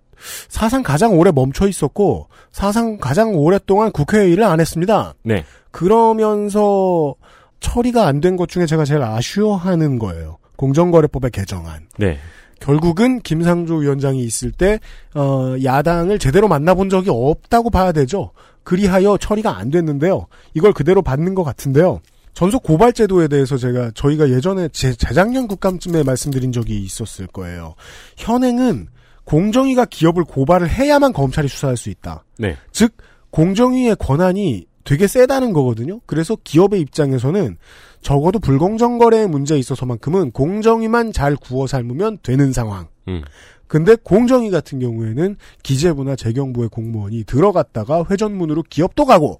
사상 0.47 0.83
가장 0.83 1.19
오래 1.19 1.31
멈춰 1.33 1.67
있었고 1.67 2.29
사상 2.53 2.97
가장 2.97 3.35
오랫동안 3.35 3.91
국회일을 3.91 4.45
안 4.45 4.61
했습니다. 4.61 5.15
네. 5.25 5.43
그러면서 5.71 7.13
처리가 7.59 8.07
안 8.07 8.21
된 8.21 8.37
것 8.37 8.47
중에 8.47 8.65
제가 8.65 8.85
제일 8.85 9.01
아쉬워하는 9.03 9.99
거예요. 9.99 10.37
공정거래법의 10.63 11.31
개정안. 11.31 11.87
네. 11.97 12.17
결국은 12.61 13.19
김상조 13.19 13.75
위원장이 13.75 14.23
있을 14.23 14.53
때 14.53 14.79
어, 15.13 15.55
야당을 15.61 16.19
제대로 16.19 16.47
만나본 16.47 16.89
적이 16.89 17.09
없다고 17.11 17.69
봐야 17.69 17.91
되죠. 17.91 18.31
그리하여 18.63 19.17
처리가 19.17 19.57
안 19.57 19.69
됐는데요. 19.69 20.27
이걸 20.53 20.71
그대로 20.71 21.01
받는 21.01 21.35
것 21.35 21.43
같은데요. 21.43 21.99
전속 22.33 22.63
고발 22.63 22.93
제도에 22.93 23.27
대해서 23.27 23.57
제가 23.57 23.91
저희가 23.93 24.29
예전에 24.29 24.69
제 24.69 24.93
재작년 24.93 25.47
국감쯤에 25.47 26.03
말씀드린 26.03 26.53
적이 26.53 26.79
있었을 26.79 27.27
거예요. 27.27 27.75
현행은 28.15 28.87
공정위가 29.25 29.85
기업을 29.85 30.23
고발을 30.23 30.69
해야만 30.69 31.11
검찰이 31.11 31.49
수사할 31.49 31.75
수 31.75 31.89
있다. 31.89 32.23
네. 32.39 32.55
즉 32.71 32.93
공정위의 33.31 33.97
권한이 33.97 34.65
되게 34.85 35.07
세다는 35.07 35.51
거거든요. 35.53 35.99
그래서 36.05 36.37
기업의 36.41 36.79
입장에서는 36.81 37.57
적어도 38.03 38.39
불공정 38.39 38.97
거래의 38.99 39.27
문제에 39.27 39.57
있어서만큼은 39.57 40.31
공정위만 40.31 41.13
잘 41.13 41.35
구워 41.35 41.65
삶으면 41.65 42.19
되는 42.21 42.53
상황. 42.53 42.87
음. 43.07 43.23
근데 43.67 43.95
공정위 43.95 44.51
같은 44.51 44.79
경우에는 44.79 45.37
기재부나 45.63 46.15
재경부의 46.15 46.69
공무원이 46.69 47.23
들어갔다가 47.23 48.05
회전문으로 48.09 48.63
기업도 48.69 49.05
가고 49.05 49.39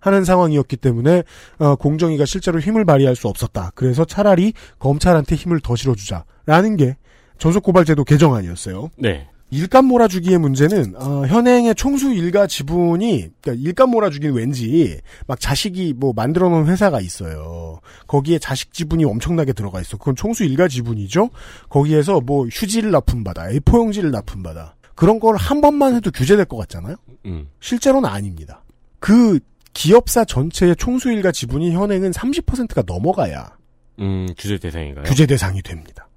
하는 0.00 0.24
상황이었기 0.24 0.78
때문에 0.78 1.22
어, 1.58 1.76
공정위가 1.76 2.24
실제로 2.24 2.58
힘을 2.58 2.84
발휘할 2.84 3.14
수 3.14 3.28
없었다. 3.28 3.70
그래서 3.76 4.04
차라리 4.04 4.52
검찰한테 4.80 5.36
힘을 5.36 5.60
더 5.60 5.76
실어주자라는 5.76 6.76
게 6.76 6.96
전속고발제도 7.38 8.02
개정안이었어요. 8.04 8.90
네. 8.98 9.28
일감 9.52 9.84
몰아주기의 9.84 10.38
문제는 10.38 10.94
어, 10.96 11.26
현행의 11.26 11.74
총수 11.74 12.14
일가 12.14 12.46
지분이 12.46 13.28
그러니까 13.42 13.62
일감 13.62 13.90
몰아주기는 13.90 14.34
왠지 14.34 14.98
막 15.26 15.38
자식이 15.38 15.92
뭐 15.94 16.14
만들어 16.16 16.48
놓은 16.48 16.66
회사가 16.68 17.02
있어요. 17.02 17.78
거기에 18.06 18.38
자식 18.38 18.72
지분이 18.72 19.04
엄청나게 19.04 19.52
들어가 19.52 19.82
있어. 19.82 19.98
그건 19.98 20.16
총수 20.16 20.44
일가 20.44 20.68
지분이죠. 20.68 21.28
거기에서 21.68 22.20
뭐 22.22 22.46
휴지를 22.50 22.90
납품받아, 22.92 23.48
A4 23.50 23.76
용지를 23.76 24.10
납품받아. 24.10 24.74
그런 24.94 25.20
걸 25.20 25.36
한 25.36 25.60
번만 25.60 25.94
해도 25.96 26.10
규제될 26.10 26.46
것 26.46 26.56
같잖아요. 26.56 26.96
음. 27.26 27.48
실제로는 27.60 28.08
아닙니다. 28.08 28.64
그 29.00 29.38
기업사 29.74 30.24
전체의 30.24 30.76
총수 30.76 31.12
일가 31.12 31.30
지분이 31.30 31.72
현행은 31.72 32.10
30%가 32.12 32.82
넘어가야 32.86 33.56
음, 34.00 34.28
규제 34.38 34.56
대상인가요? 34.56 35.04
규제 35.04 35.26
대상이 35.26 35.60
됩니다. 35.60 36.08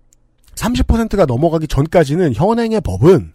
30%가 0.55 1.25
넘어가기 1.25 1.67
전까지는 1.67 2.33
현행의 2.33 2.81
법은 2.81 3.33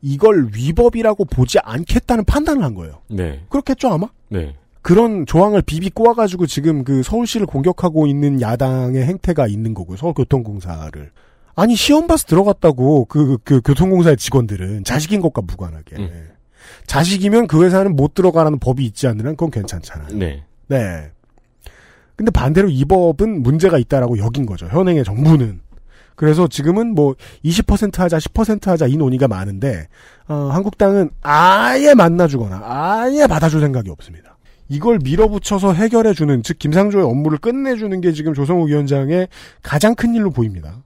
이걸 0.00 0.48
위법이라고 0.54 1.24
보지 1.26 1.58
않겠다는 1.60 2.24
판단을 2.24 2.64
한 2.64 2.74
거예요. 2.74 3.02
네. 3.08 3.44
그렇겠죠, 3.48 3.88
아마? 3.88 4.08
네. 4.28 4.56
그런 4.82 5.26
조항을 5.26 5.62
비비 5.62 5.90
꼬아가지고 5.90 6.46
지금 6.46 6.82
그 6.82 7.04
서울시를 7.04 7.46
공격하고 7.46 8.08
있는 8.08 8.40
야당의 8.40 9.04
행태가 9.04 9.46
있는 9.46 9.74
거고요. 9.74 9.96
서울교통공사를. 9.96 11.10
아니, 11.54 11.76
시험 11.76 12.08
봐서 12.08 12.26
들어갔다고, 12.26 13.04
그, 13.04 13.38
그, 13.44 13.60
교통공사의 13.60 14.16
직원들은 14.16 14.84
자식인 14.84 15.20
것과 15.20 15.42
무관하게. 15.42 15.96
음. 15.96 16.28
자식이면 16.86 17.46
그 17.46 17.62
회사는 17.64 17.94
못 17.94 18.14
들어가라는 18.14 18.58
법이 18.58 18.84
있지 18.84 19.06
한 19.06 19.18
그건 19.18 19.50
괜찮잖아요. 19.50 20.16
네. 20.16 20.44
네. 20.68 21.10
근데 22.16 22.30
반대로 22.30 22.68
이 22.68 22.84
법은 22.84 23.42
문제가 23.42 23.78
있다라고 23.78 24.18
여긴 24.18 24.46
거죠. 24.46 24.66
현행의 24.66 25.04
정부는. 25.04 25.60
그래서 26.14 26.46
지금은 26.46 26.94
뭐 26.94 27.14
20% 27.44 27.98
하자, 27.98 28.18
10% 28.18 28.66
하자 28.66 28.86
이 28.86 28.96
논의가 28.96 29.28
많은데 29.28 29.88
어, 30.28 30.50
한국당은 30.52 31.10
아예 31.22 31.94
만나주거나 31.94 32.62
아예 32.64 33.26
받아줄 33.26 33.60
생각이 33.60 33.90
없습니다. 33.90 34.36
이걸 34.68 34.98
밀어붙여서 35.02 35.74
해결해주는 35.74 36.42
즉 36.42 36.58
김상조의 36.58 37.04
업무를 37.04 37.38
끝내주는 37.38 38.00
게 38.00 38.12
지금 38.12 38.32
조성욱 38.32 38.68
위원장의 38.68 39.28
가장 39.62 39.94
큰 39.94 40.14
일로 40.14 40.30
보입니다. 40.30 40.82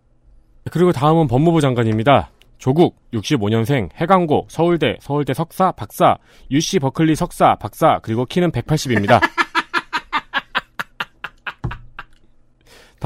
그리고 0.72 0.90
다음은 0.92 1.28
법무부 1.28 1.60
장관입니다. 1.60 2.30
조국 2.58 2.96
65년생 3.12 3.90
해강고 3.94 4.46
서울대 4.48 4.96
서울대 5.00 5.34
석사 5.34 5.72
박사 5.72 6.16
UC 6.50 6.80
버클리 6.80 7.14
석사 7.14 7.54
박사 7.56 8.00
그리고 8.02 8.24
키는 8.24 8.50
180입니다. 8.50 9.20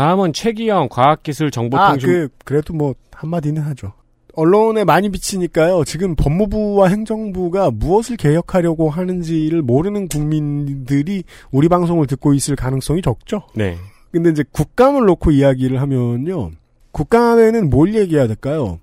다음은 0.00 0.32
최기영 0.32 0.88
과학기술 0.88 1.50
정보통신 1.50 2.08
아, 2.08 2.12
그 2.12 2.28
그래도 2.46 2.72
뭐 2.72 2.94
한마디는 3.12 3.60
하죠. 3.60 3.92
언론에 4.32 4.84
많이 4.84 5.10
비치니까요. 5.10 5.84
지금 5.84 6.14
법무부와 6.16 6.88
행정부가 6.88 7.70
무엇을 7.70 8.16
개혁하려고 8.16 8.88
하는지를 8.88 9.60
모르는 9.60 10.08
국민들이 10.08 11.24
우리 11.50 11.68
방송을 11.68 12.06
듣고 12.06 12.32
있을 12.32 12.56
가능성이 12.56 13.02
적죠. 13.02 13.42
네. 13.54 13.76
근데 14.10 14.30
이제 14.30 14.42
국감을 14.50 15.04
놓고 15.04 15.32
이야기를 15.32 15.82
하면요. 15.82 16.52
국감에는 16.92 17.68
뭘 17.68 17.94
얘기해야 17.94 18.26
될까요? 18.26 18.78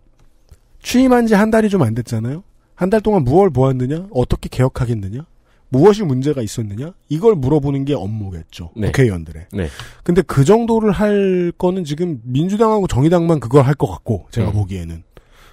취임한 0.84 1.26
지 1.26 1.34
한 1.34 1.50
달이 1.50 1.70
좀 1.70 1.82
안 1.82 1.96
됐잖아요. 1.96 2.44
한 2.76 2.92
달 2.92 3.02
동안 3.02 3.24
무엇을 3.24 3.50
보았느냐? 3.50 4.06
어떻게 4.12 4.50
개혁하겠느냐? 4.50 5.26
무엇이 5.70 6.04
문제가 6.04 6.42
있었느냐? 6.42 6.94
이걸 7.10 7.36
물어보는 7.36 7.86
게 7.86 7.94
업무겠죠. 7.94 8.72
네. 8.76 8.88
국회의원들의. 8.88 9.48
네. 9.54 9.68
근데 10.04 10.22
그 10.22 10.44
정도를 10.46 10.92
할 10.92 11.52
거는 11.58 11.84
지금 11.84 12.22
민주당하고 12.24 12.88
정의당만 12.88 13.40
그걸 13.40 13.64
할 13.66 13.76
것 13.76 13.88
같고 13.88 14.28
제가 14.32 14.50
음. 14.50 14.54
보기에는 14.54 15.04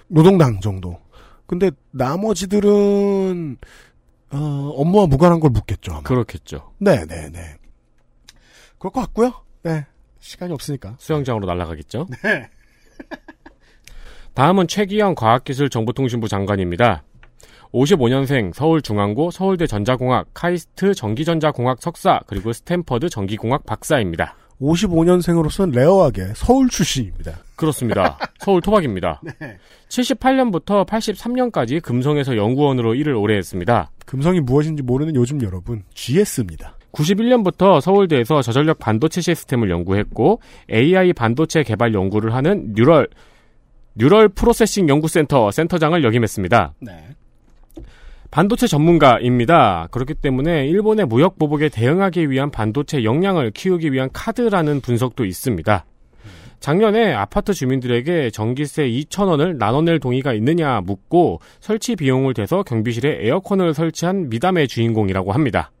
노동당 0.07 0.59
정도. 0.61 0.99
근데 1.47 1.71
나머지들은 1.91 3.57
어, 4.31 4.37
업무와 4.75 5.05
무관한 5.07 5.39
걸 5.39 5.51
묻겠죠. 5.51 5.91
아마. 5.91 6.01
그렇겠죠. 6.01 6.71
네, 6.79 7.05
네, 7.05 7.29
네. 7.29 7.39
그럴 8.79 8.91
것 8.91 9.01
같고요. 9.01 9.33
네. 9.63 9.85
시간이 10.19 10.53
없으니까. 10.53 10.95
수영장으로 10.97 11.45
날아가겠죠. 11.45 12.07
다음은 14.33 14.67
최기영 14.67 15.15
과학기술 15.15 15.69
정보통신부 15.69 16.27
장관입니다. 16.27 17.03
55년생 17.75 18.53
서울중앙고 18.53 19.31
서울대 19.31 19.67
전자공학 19.67 20.27
카이스트 20.33 20.93
전기전자공학 20.93 21.81
석사 21.81 22.21
그리고 22.25 22.53
스탠퍼드 22.53 23.09
전기공학 23.09 23.65
박사입니다. 23.65 24.35
55년생으로서는 24.61 25.75
rare하게 25.75 26.27
서울 26.35 26.69
출신입니다. 26.69 27.33
그렇습니다. 27.57 28.17
서울 28.39 28.61
토박입니다. 28.61 29.21
78년부터 29.89 30.87
83년까지 30.87 31.81
금성에서 31.81 32.37
연구원으로 32.37 32.95
일을 32.95 33.13
오래 33.15 33.35
했습니다. 33.35 33.91
금성이 34.05 34.39
무엇인지 34.39 34.81
모르는 34.81 35.15
요즘 35.15 35.43
여러분, 35.43 35.83
GS입니다. 35.93 36.77
91년부터 36.93 37.81
서울대에서 37.81 38.41
저전력 38.41 38.79
반도체 38.79 39.19
시스템을 39.19 39.69
연구했고 39.69 40.39
AI 40.71 41.11
반도체 41.11 41.63
개발 41.63 41.93
연구를 41.93 42.33
하는 42.33 42.71
neural 42.73 43.09
neural 43.95 44.29
processing 44.29 44.87
연구센터 44.87 45.51
센터장을 45.51 46.01
역임했습니다. 46.01 46.73
네. 46.79 47.15
반도체 48.31 48.67
전문가입니다. 48.67 49.87
그렇기 49.91 50.15
때문에 50.15 50.67
일본의 50.67 51.05
무역 51.05 51.37
보복에 51.37 51.69
대응하기 51.69 52.29
위한 52.29 52.51
반도체 52.51 53.03
역량을 53.03 53.51
키우기 53.51 53.91
위한 53.93 54.09
카드라는 54.11 54.81
분석도 54.81 55.25
있습니다. 55.25 55.85
작년에 56.59 57.13
아파트 57.13 57.53
주민들에게 57.53 58.31
전기세 58.31 58.87
2,000원을 58.87 59.57
나눠낼 59.57 59.99
동의가 59.99 60.33
있느냐 60.33 60.81
묻고 60.81 61.39
설치 61.59 61.95
비용을 61.95 62.33
대서 62.33 62.63
경비실에 62.63 63.19
에어컨을 63.27 63.73
설치한 63.73 64.29
미담의 64.29 64.67
주인공이라고 64.67 65.31
합니다. 65.31 65.71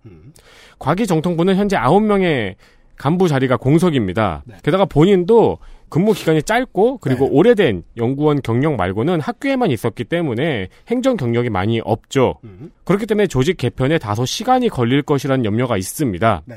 과기정통부는 0.77 1.55
현재 1.55 1.77
9명의 1.77 2.55
간부 2.97 3.27
자리가 3.27 3.57
공석입니다. 3.57 4.43
게다가 4.63 4.85
본인도 4.85 5.57
근무 5.89 6.13
기간이 6.13 6.43
짧고 6.43 6.97
그리고 6.97 7.25
네. 7.25 7.31
오래된 7.31 7.83
연구원 7.97 8.41
경력 8.41 8.75
말고는 8.75 9.21
학교에만 9.21 9.71
있었기 9.71 10.05
때문에 10.05 10.69
행정 10.87 11.15
경력이 11.15 11.49
많이 11.49 11.79
없죠. 11.83 12.35
그렇기 12.83 13.05
때문에 13.05 13.27
조직 13.27 13.57
개편에 13.57 13.97
다소 13.97 14.25
시간이 14.25 14.69
걸릴 14.69 15.01
것이라는 15.01 15.45
염려가 15.45 15.77
있습니다. 15.77 16.41
네. 16.45 16.55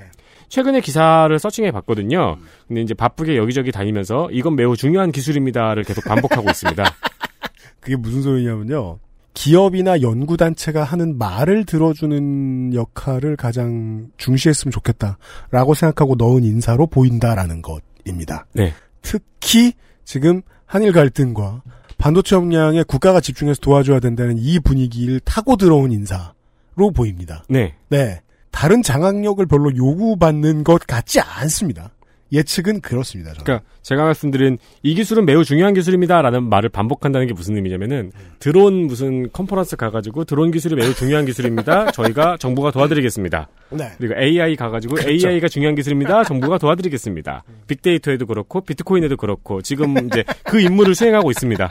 최근에 0.49 0.81
기사를 0.81 1.39
서칭해 1.39 1.71
봤거든요. 1.73 2.39
근데 2.67 2.81
이제 2.81 2.95
바쁘게 2.95 3.37
여기저기 3.37 3.71
다니면서 3.71 4.29
이건 4.33 4.57
매우 4.57 4.77
중요한 4.77 5.13
기술입니다를 5.13 5.85
계속 5.85 6.05
반복하고 6.05 6.49
있습니다. 6.49 6.85
그게 7.81 7.97
무슨 7.97 8.23
소리냐면요. 8.23 8.99
기업이나 9.35 10.01
연구단체가 10.01 10.83
하는 10.83 11.17
말을 11.17 11.65
들어주는 11.65 12.75
역할을 12.75 13.37
가장 13.37 14.09
중시했으면 14.17 14.73
좋겠다라고 14.73 15.75
생각하고 15.75 16.17
넣은 16.17 16.43
인사로 16.43 16.89
보인다라는 16.89 17.63
것입니다. 17.63 18.47
네. 18.53 18.73
특히 19.09 19.73
지금 20.05 20.43
한일 20.67 20.93
갈등과 20.93 21.63
반도체 21.97 22.37
역량에 22.37 22.83
국가가 22.83 23.21
집중해서 23.21 23.59
도와줘야 23.63 24.01
된다는 24.01 24.37
이 24.37 24.61
분위기를 24.61 25.19
타고 25.21 25.57
들어온 25.57 25.93
인사로 25.93 26.91
보입니다. 26.95 27.43
네. 27.49 27.75
네. 27.89 28.21
다른 28.51 28.83
장악력을 28.83 29.45
별로 29.47 29.75
요구받는 29.75 30.63
것 30.63 30.87
같지 30.87 31.21
않습니다. 31.21 31.91
예측은 32.33 32.81
그렇습니다. 32.81 33.33
저는. 33.33 33.45
그러니까 33.45 33.69
제가 33.83 34.05
말씀드린 34.05 34.59
이 34.83 34.95
기술은 34.95 35.25
매우 35.25 35.45
중요한 35.45 35.75
기술입니다라는 35.75 36.45
말을 36.49 36.69
반복한다는 36.69 37.27
게 37.27 37.33
무슨 37.33 37.57
의미냐면은 37.57 38.13
드론 38.39 38.87
무슨 38.87 39.31
컨퍼런스 39.33 39.77
가가지고 39.77 40.25
드론 40.25 40.51
기술이 40.51 40.75
매우 40.75 40.93
중요한 40.95 41.25
기술입니다. 41.25 41.91
저희가 41.93 42.37
정부가 42.39 42.71
도와드리겠습니다. 42.71 43.49
네. 43.71 43.93
그리고 43.99 44.15
AI 44.21 44.57
가가지고 44.57 44.97
그렇죠. 44.97 45.29
AI가 45.29 45.49
중요한 45.49 45.75
기술입니다. 45.75 46.25
정부가 46.25 46.59
도와드리겠습니다. 46.59 47.45
빅데이터에도 47.67 48.27
그렇고 48.27 48.61
비트코인에도 48.61 49.17
그렇고 49.17 49.63
지금 49.63 49.97
이제 50.07 50.25
그 50.45 50.61
임무를 50.61 50.95
수행하고 50.95 51.31
있습니다. 51.31 51.71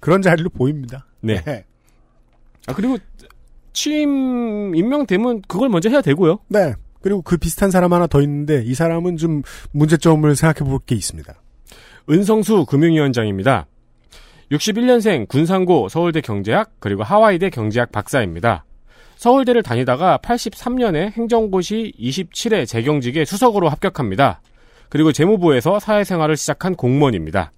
그런 0.00 0.22
자리로 0.22 0.50
보입니다. 0.50 1.06
네. 1.20 1.42
아 2.66 2.72
그리고 2.74 2.98
취임 3.72 4.74
임명되면 4.74 5.42
그걸 5.46 5.68
먼저 5.68 5.88
해야 5.88 6.00
되고요. 6.00 6.40
네. 6.48 6.74
그리고 7.08 7.22
그 7.22 7.38
비슷한 7.38 7.70
사람 7.70 7.94
하나 7.94 8.06
더 8.06 8.20
있는데 8.20 8.62
이 8.66 8.74
사람은 8.74 9.16
좀 9.16 9.40
문제점을 9.72 10.36
생각해 10.36 10.68
볼 10.68 10.78
게 10.84 10.94
있습니다. 10.94 11.32
은성수 12.10 12.66
금융위원장입니다. 12.66 13.66
61년생 14.52 15.26
군산고 15.26 15.88
서울대 15.88 16.20
경제학 16.20 16.72
그리고 16.80 17.02
하와이대 17.04 17.48
경제학 17.48 17.92
박사입니다. 17.92 18.66
서울대를 19.16 19.62
다니다가 19.62 20.18
83년에 20.18 21.12
행정고시 21.12 21.94
27회 21.98 22.66
재경직에 22.66 23.24
수석으로 23.24 23.70
합격합니다. 23.70 24.42
그리고 24.90 25.10
재무부에서 25.10 25.80
사회생활을 25.80 26.36
시작한 26.36 26.74
공무원입니다. 26.76 27.52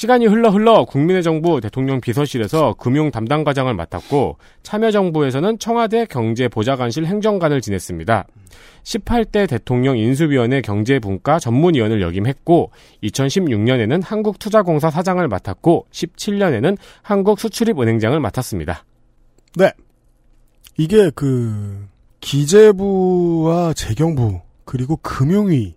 시간이 0.00 0.26
흘러 0.28 0.48
흘러 0.48 0.86
국민의 0.86 1.22
정부 1.22 1.60
대통령 1.60 2.00
비서실에서 2.00 2.72
금융 2.78 3.10
담당 3.10 3.44
과장을 3.44 3.74
맡았고 3.74 4.38
참여정부에서는 4.62 5.58
청와대 5.58 6.06
경제보좌관실 6.06 7.04
행정관을 7.04 7.60
지냈습니다. 7.60 8.26
18대 8.82 9.46
대통령 9.46 9.98
인수위원회 9.98 10.62
경제분과 10.62 11.38
전문위원을 11.38 12.00
역임했고 12.00 12.70
2016년에는 13.02 14.02
한국투자공사 14.02 14.90
사장을 14.90 15.28
맡았고 15.28 15.88
17년에는 15.90 16.78
한국수출입은행장을 17.02 18.18
맡았습니다. 18.20 18.86
네. 19.56 19.70
이게 20.78 21.10
그 21.14 21.86
기재부와 22.20 23.74
재경부 23.74 24.40
그리고 24.64 24.96
금융위 24.96 25.74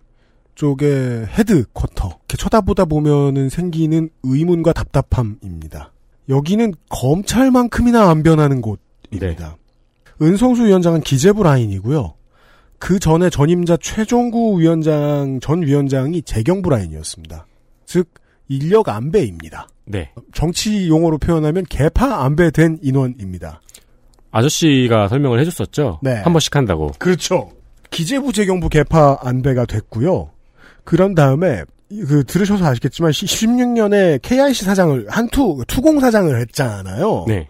쪽의 0.54 1.26
헤드쿼터 1.26 2.08
이렇게 2.08 2.36
쳐다보다 2.36 2.84
보면은 2.84 3.48
생기는 3.48 4.08
의문과 4.22 4.72
답답함입니다. 4.72 5.92
여기는 6.28 6.74
검찰만큼이나 6.88 8.08
안 8.08 8.22
변하는 8.22 8.62
곳입니다. 8.62 9.56
은성수 10.22 10.64
위원장은 10.64 11.00
기재부 11.00 11.42
라인이고요. 11.42 12.14
그 12.78 12.98
전에 12.98 13.30
전임자 13.30 13.76
최종구 13.76 14.60
위원장 14.60 15.40
전 15.40 15.62
위원장이 15.62 16.22
재경부 16.22 16.70
라인이었습니다. 16.70 17.46
즉 17.86 18.08
인력 18.48 18.88
안배입니다. 18.88 19.68
네. 19.86 20.12
정치 20.32 20.88
용어로 20.88 21.18
표현하면 21.18 21.64
개파 21.68 22.24
안배된 22.24 22.78
인원입니다. 22.82 23.60
아저씨가 24.30 25.08
설명을 25.08 25.40
해줬었죠. 25.40 26.00
네. 26.02 26.14
한 26.16 26.32
번씩 26.32 26.54
한다고. 26.54 26.90
그렇죠. 26.98 27.52
기재부 27.90 28.32
재경부 28.32 28.68
개파 28.68 29.18
안배가 29.20 29.66
됐고요. 29.66 30.30
그런 30.84 31.14
다음에 31.14 31.64
그 31.88 32.24
들으셔서 32.24 32.64
아시겠지만 32.66 33.10
16년에 33.10 34.20
KIC 34.22 34.64
사장을 34.64 35.06
한투 35.08 35.64
투공 35.66 36.00
사장을 36.00 36.38
했잖아요. 36.40 37.24
네. 37.28 37.48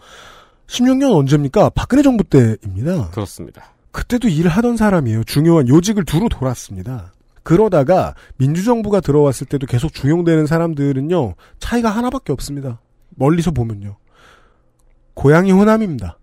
16년 0.66 1.14
언제입니까? 1.14 1.70
박근혜 1.70 2.02
정부 2.02 2.24
때입니다. 2.24 3.10
그렇습니다. 3.10 3.74
그때도 3.90 4.28
일을 4.28 4.50
하던 4.50 4.76
사람이에요. 4.76 5.24
중요한 5.24 5.68
요직을 5.68 6.04
두루 6.04 6.28
돌았습니다. 6.28 7.12
그러다가 7.42 8.14
민주정부가 8.38 9.00
들어왔을 9.00 9.46
때도 9.46 9.66
계속 9.66 9.92
중용되는 9.92 10.46
사람들은요 10.46 11.34
차이가 11.58 11.90
하나밖에 11.90 12.32
없습니다. 12.32 12.80
멀리서 13.10 13.50
보면요 13.50 13.96
고향이 15.14 15.52
호남입니다. 15.52 16.18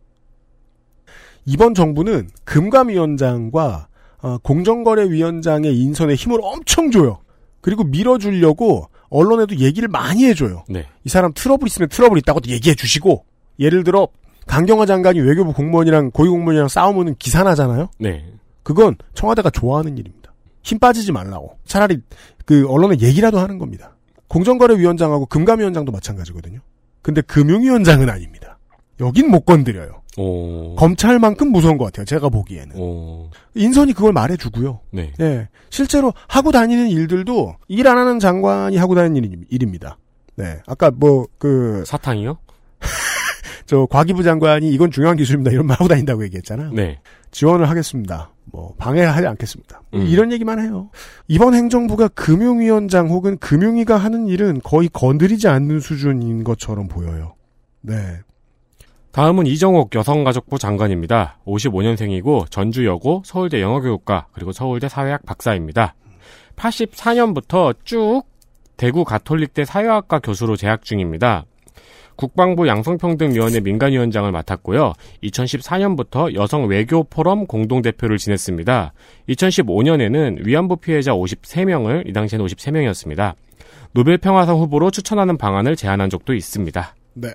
이번 1.46 1.74
정부는 1.74 2.30
금감위원장과 2.44 3.88
어, 4.22 4.38
공정거래위원장의 4.40 5.78
인선에 5.78 6.16
힘을 6.16 6.40
엄청 6.42 6.92
줘요. 6.92 7.20
그리고 7.62 7.84
밀어주려고 7.84 8.88
언론에도 9.10 9.58
얘기를 9.58 9.88
많이 9.88 10.26
해줘요. 10.26 10.64
네. 10.70 10.88
이 11.04 11.10
사람 11.10 11.32
트러블 11.34 11.68
있으면 11.68 11.90
트러블 11.90 12.18
있다고도 12.20 12.50
얘기해 12.50 12.76
주시고 12.76 13.26
예를 13.60 13.84
들어 13.84 14.08
강경화 14.48 14.86
장관이 14.86 15.20
외교부 15.20 15.54
공무원이랑 15.54 16.12
고위공무원이랑 16.12 16.68
싸우면 16.68 17.16
기사 17.20 17.44
나잖아요. 17.44 17.90
네. 18.00 18.26
그건 18.64 18.96
청와대가 19.14 19.50
좋아하는 19.50 19.98
일입니다. 19.98 20.34
힘 20.64 20.80
빠지지 20.80 21.12
말라고. 21.12 21.58
차라리 21.66 22.00
그 22.46 22.68
언론에 22.68 22.98
얘기라도 23.00 23.40
하는 23.40 23.58
겁니다. 23.58 23.96
공정거래위원장하고 24.28 25.26
금감위원장도 25.26 25.92
마찬가지거든요. 25.92 26.60
근데 27.02 27.22
금융위원장은 27.22 28.10
아닙니다. 28.10 28.58
여긴 29.00 29.30
못 29.30 29.42
건드려요. 29.42 30.01
오. 30.18 30.76
검찰만큼 30.76 31.52
무서운 31.52 31.78
것 31.78 31.86
같아요. 31.86 32.06
제가 32.06 32.30
보기에는. 32.30 32.76
오. 32.78 33.30
인선이 33.56 33.94
그걸 33.94 34.12
말해주고요. 34.14 34.80
네. 34.92 35.14
예. 35.20 35.48
실제로 35.70 36.14
하고 36.28 36.52
다니는 36.52 36.90
일들도 36.90 37.56
일 37.70 37.88
안 37.88 37.98
하는 37.98 38.20
장관이 38.20 38.78
하고 38.78 38.96
다니는 38.96 39.30
일, 39.32 39.46
일입니다. 39.50 39.98
네. 40.36 40.60
아까 40.68 40.92
뭐, 40.92 41.28
그, 41.38 41.84
사탕이요? 41.86 42.38
저, 43.66 43.86
과기부 43.86 44.24
장관이 44.24 44.70
이건 44.70 44.92
중요한 44.92 45.16
기술입니다. 45.16 45.52
이런 45.52 45.66
말 45.66 45.76
하고 45.80 45.88
다닌다고 45.88 46.24
얘기했잖아요. 46.26 46.72
네. 46.74 47.00
지원을 47.32 47.70
하겠습니다. 47.70 48.32
뭐, 48.46 48.74
방해를 48.78 49.16
하지 49.16 49.28
않겠습니다. 49.28 49.82
음. 49.94 50.02
이런 50.02 50.32
얘기만 50.34 50.60
해요. 50.60 50.90
이번 51.30 51.54
행정부가 51.54 52.10
금융위원장 52.10 53.08
혹은 53.10 53.38
금융위가 53.38 53.96
하는 53.96 54.28
일은 54.28 54.60
거의 54.62 54.90
건드리지 54.92 55.48
않는 55.48 55.80
수준인 55.80 56.44
것처럼 56.44 56.88
보여요. 56.90 57.36
네. 57.82 57.96
다음은 59.12 59.46
이정옥 59.46 59.94
여성가족부 59.94 60.58
장관입니다. 60.58 61.40
55년생이고 61.46 62.50
전주여고, 62.50 63.24
서울대 63.26 63.62
영어교육과, 63.62 64.28
그리고 64.32 64.54
서울대 64.54 64.88
사회학 64.88 65.26
박사입니다. 65.26 65.96
84년부터 66.56 67.76
쭉 67.84 68.24
대구 68.78 69.04
가톨릭대 69.04 69.66
사회학과 69.66 70.20
교수로 70.20 70.56
재학 70.56 70.84
중입니다. 70.84 71.46
국방부 72.16 72.68
양성평등위원회 72.68 73.60
민간위원장을 73.62 74.32
맡았고요. 74.32 74.94
2014년부터 75.24 76.34
여성 76.36 76.68
외교 76.68 77.04
포럼 77.04 77.48
공동대표를 77.48 78.18
지냈습니다. 78.18 78.94
2015년에는 79.30 80.46
위안부 80.46 80.78
피해자 80.78 81.12
53명을 81.14 82.08
이 82.08 82.14
당시에는 82.14 82.46
53명이었습니다. 82.46 83.34
노벨 83.94 84.18
평화상 84.18 84.58
후보로 84.58 84.92
추천하는 84.92 85.38
방안을 85.38 85.76
제안한 85.76 86.10
적도 86.10 86.34
있습니다. 86.34 86.96
네. 87.16 87.30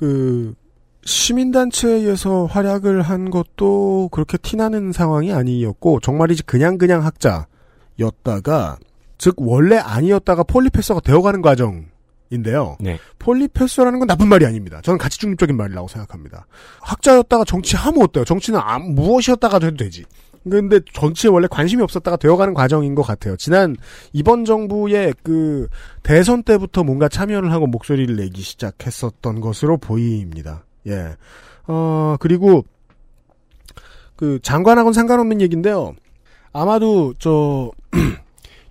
그 0.00 0.54
시민단체에서 1.04 2.46
활약을 2.46 3.02
한 3.02 3.30
것도 3.30 4.08
그렇게 4.10 4.38
티나는 4.38 4.92
상황이 4.92 5.30
아니었고 5.30 6.00
정말이지 6.00 6.44
그냥 6.44 6.78
그냥 6.78 7.04
학자였다가 7.04 8.78
즉 9.18 9.34
원래 9.36 9.76
아니었다가 9.76 10.42
폴리페서가 10.44 11.00
되어가는 11.00 11.42
과정인데요. 11.42 12.78
네. 12.80 12.98
폴리페서라는 13.18 13.98
건 13.98 14.08
나쁜 14.08 14.28
말이 14.28 14.46
아닙니다. 14.46 14.80
저는 14.82 14.96
가치 14.96 15.18
중립적인 15.18 15.54
말이라고 15.54 15.86
생각합니다. 15.88 16.46
학자였다가 16.80 17.44
정치하면 17.44 18.02
어때요? 18.02 18.24
정치는 18.24 18.58
아, 18.58 18.78
무엇이었다가 18.78 19.58
돼도 19.58 19.76
되지. 19.76 20.06
근데 20.48 20.80
정치에 20.92 21.30
원래 21.30 21.46
관심이 21.50 21.82
없었다가 21.82 22.16
되어가는 22.16 22.54
과정인 22.54 22.94
것 22.94 23.02
같아요. 23.02 23.36
지난 23.36 23.76
이번 24.12 24.44
정부의 24.44 25.14
그 25.22 25.68
대선 26.02 26.42
때부터 26.42 26.82
뭔가 26.82 27.08
참여를 27.08 27.52
하고 27.52 27.66
목소리를 27.66 28.16
내기 28.16 28.40
시작했었던 28.40 29.40
것으로 29.40 29.76
보입니다. 29.76 30.64
예. 30.86 31.16
어, 31.66 32.16
그리고 32.20 32.64
그 34.16 34.38
장관하고는 34.42 34.92
상관없는 34.92 35.40
얘기인데요. 35.40 35.94
아마도 36.52 37.14
저 37.18 37.70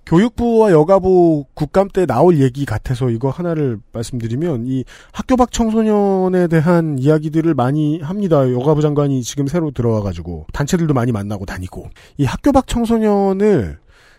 교육부와 0.09 0.71
여가부 0.71 1.45
국감 1.53 1.87
때 1.87 2.07
나올 2.07 2.39
얘기 2.39 2.65
같아서 2.65 3.11
이거 3.11 3.29
하나를 3.29 3.77
말씀드리면 3.93 4.65
이 4.65 4.83
학교 5.11 5.35
밖 5.35 5.51
청소년에 5.51 6.47
대한 6.47 6.97
이야기들을 6.97 7.53
많이 7.53 7.99
합니다. 8.01 8.51
여가부 8.51 8.81
장관이 8.81 9.21
지금 9.21 9.45
새로 9.45 9.69
들어와 9.69 10.01
가지고 10.01 10.47
단체들도 10.51 10.95
많이 10.95 11.11
만나고 11.11 11.45
다니고 11.45 11.89
이 12.17 12.25
학교 12.25 12.51
밖 12.51 12.65
청소년을 12.65 13.77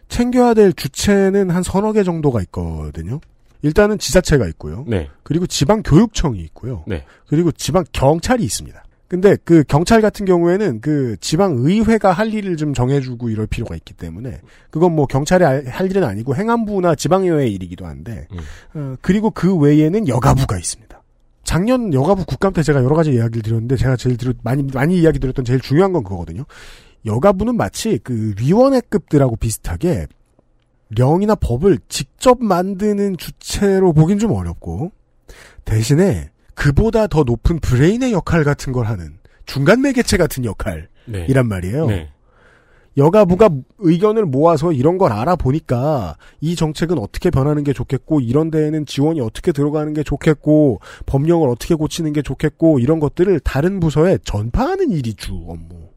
챙겨야 0.08 0.54
될 0.54 0.72
주체는 0.72 1.50
한 1.50 1.64
서너 1.64 1.92
개 1.92 2.04
정도가 2.04 2.40
있거든요. 2.42 3.20
일단은 3.62 3.98
지자체가 3.98 4.46
있고요. 4.48 4.84
네. 4.86 5.08
그리고 5.24 5.46
지방 5.48 5.82
교육청이 5.82 6.40
있고요. 6.42 6.84
네. 6.86 7.04
그리고 7.26 7.50
지방 7.50 7.84
경찰이 7.92 8.44
있습니다. 8.44 8.80
근데 9.10 9.36
그 9.44 9.64
경찰 9.66 10.00
같은 10.00 10.24
경우에는 10.24 10.80
그 10.80 11.16
지방 11.20 11.56
의회가 11.58 12.12
할 12.12 12.32
일을 12.32 12.56
좀 12.56 12.72
정해주고 12.72 13.28
이럴 13.30 13.48
필요가 13.48 13.74
있기 13.74 13.92
때문에 13.92 14.40
그건 14.70 14.94
뭐 14.94 15.06
경찰의 15.06 15.48
알- 15.48 15.66
할 15.66 15.90
일은 15.90 16.04
아니고 16.04 16.36
행안부나 16.36 16.94
지방의회의 16.94 17.52
일이기도 17.52 17.86
한데 17.86 18.28
음. 18.30 18.38
어, 18.74 18.94
그리고 19.02 19.32
그 19.32 19.56
외에는 19.56 20.06
여가부가 20.06 20.56
있습니다. 20.56 21.02
작년 21.42 21.92
여가부 21.92 22.24
국감 22.24 22.52
때 22.52 22.62
제가 22.62 22.84
여러 22.84 22.94
가지 22.94 23.10
이야기를 23.10 23.42
드렸는데 23.42 23.74
제가 23.74 23.96
제일 23.96 24.16
들었 24.16 24.36
많이 24.44 24.62
많이 24.72 24.96
이야기 25.00 25.18
드렸던 25.18 25.44
제일 25.44 25.58
중요한 25.58 25.92
건 25.92 26.04
그거거든요. 26.04 26.44
여가부는 27.04 27.56
마치 27.56 27.98
그 28.04 28.32
위원회급들하고 28.38 29.34
비슷하게 29.34 30.06
령이나 30.96 31.34
법을 31.34 31.78
직접 31.88 32.40
만드는 32.40 33.16
주체로 33.16 33.92
보긴 33.92 34.20
좀 34.20 34.30
어렵고 34.30 34.92
대신에 35.64 36.30
그보다 36.60 37.06
더 37.06 37.22
높은 37.22 37.58
브레인의 37.58 38.12
역할 38.12 38.44
같은 38.44 38.74
걸 38.74 38.84
하는 38.84 39.14
중간 39.46 39.80
매개체 39.80 40.18
같은 40.18 40.44
역할이란 40.44 40.88
네. 41.06 41.42
말이에요. 41.42 41.86
네. 41.86 42.10
여가부가 42.98 43.48
의견을 43.78 44.26
모아서 44.26 44.70
이런 44.70 44.98
걸 44.98 45.10
알아보니까 45.10 46.18
이 46.42 46.54
정책은 46.56 46.98
어떻게 46.98 47.30
변하는 47.30 47.64
게 47.64 47.72
좋겠고 47.72 48.20
이런 48.20 48.50
데에는 48.50 48.84
지원이 48.84 49.22
어떻게 49.22 49.52
들어가는 49.52 49.94
게 49.94 50.02
좋겠고 50.02 50.80
법령을 51.06 51.48
어떻게 51.48 51.74
고치는 51.74 52.12
게 52.12 52.20
좋겠고 52.20 52.78
이런 52.78 53.00
것들을 53.00 53.40
다른 53.40 53.80
부서에 53.80 54.18
전파하는 54.24 54.90
일이 54.90 55.14
주 55.14 55.32
업무. 55.32 55.88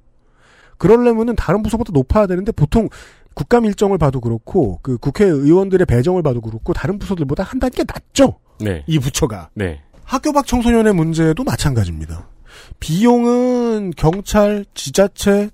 그러려면은 0.77 1.35
다른 1.35 1.61
부서보다 1.61 1.91
높아야 1.91 2.25
되는데 2.25 2.53
보통 2.53 2.87
국감 3.33 3.65
일정을 3.65 3.97
봐도 3.97 4.21
그렇고 4.21 4.79
그 4.81 4.97
국회의원들의 4.97 5.85
배정을 5.87 6.23
봐도 6.23 6.39
그렇고 6.39 6.71
다른 6.71 6.99
부서들보다 6.99 7.43
한 7.43 7.59
단계 7.59 7.83
낮죠. 7.83 8.37
네. 8.61 8.85
이 8.87 8.97
부처가. 8.99 9.49
네. 9.55 9.81
학교 10.03 10.31
밖 10.31 10.45
청소년의 10.47 10.93
문제도 10.93 11.43
마찬가지입니다. 11.43 12.27
비용은 12.79 13.91
경찰, 13.95 14.65
지자체, 14.73 15.49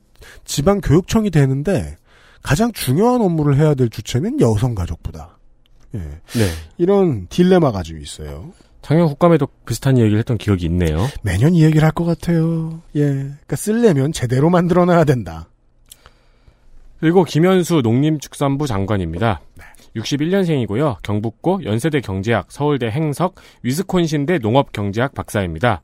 지방교육청이 0.46 1.30
되는데 1.32 1.98
가장 2.42 2.72
중요한 2.72 3.22
업무를 3.22 3.58
해야 3.58 3.74
될 3.74 3.90
주체는 3.90 4.40
여성가족부다. 4.42 5.38
예. 5.96 6.00
네. 6.00 6.50
이런 6.78 7.28
딜레마가 7.28 7.84
좀 7.84 8.02
있어요. 8.02 8.52
작년 8.82 9.08
국감에도 9.08 9.48
비슷한 9.66 9.98
얘기를 9.98 10.18
했던 10.18 10.38
기억이 10.38 10.66
있네요. 10.66 11.08
매년 11.22 11.54
이 11.54 11.64
얘기를 11.64 11.84
할 11.84 11.92
것 11.92 12.06
같아요. 12.06 12.82
예. 12.96 13.02
그러니까 13.02 13.56
쓸려면 13.56 14.12
제대로 14.12 14.50
만들어놔야 14.50 15.04
된다. 15.04 15.50
그리고 17.00 17.24
김현수 17.24 17.82
농림축산부 17.82 18.68
장관입니다. 18.68 19.42
61년생이고요. 19.96 20.98
경북고 21.04 21.64
연세대 21.64 22.02
경제학, 22.02 22.52
서울대 22.52 22.88
행석, 22.88 23.36
위스콘신대 23.64 24.40
농업경제학 24.40 25.14
박사입니다. 25.14 25.82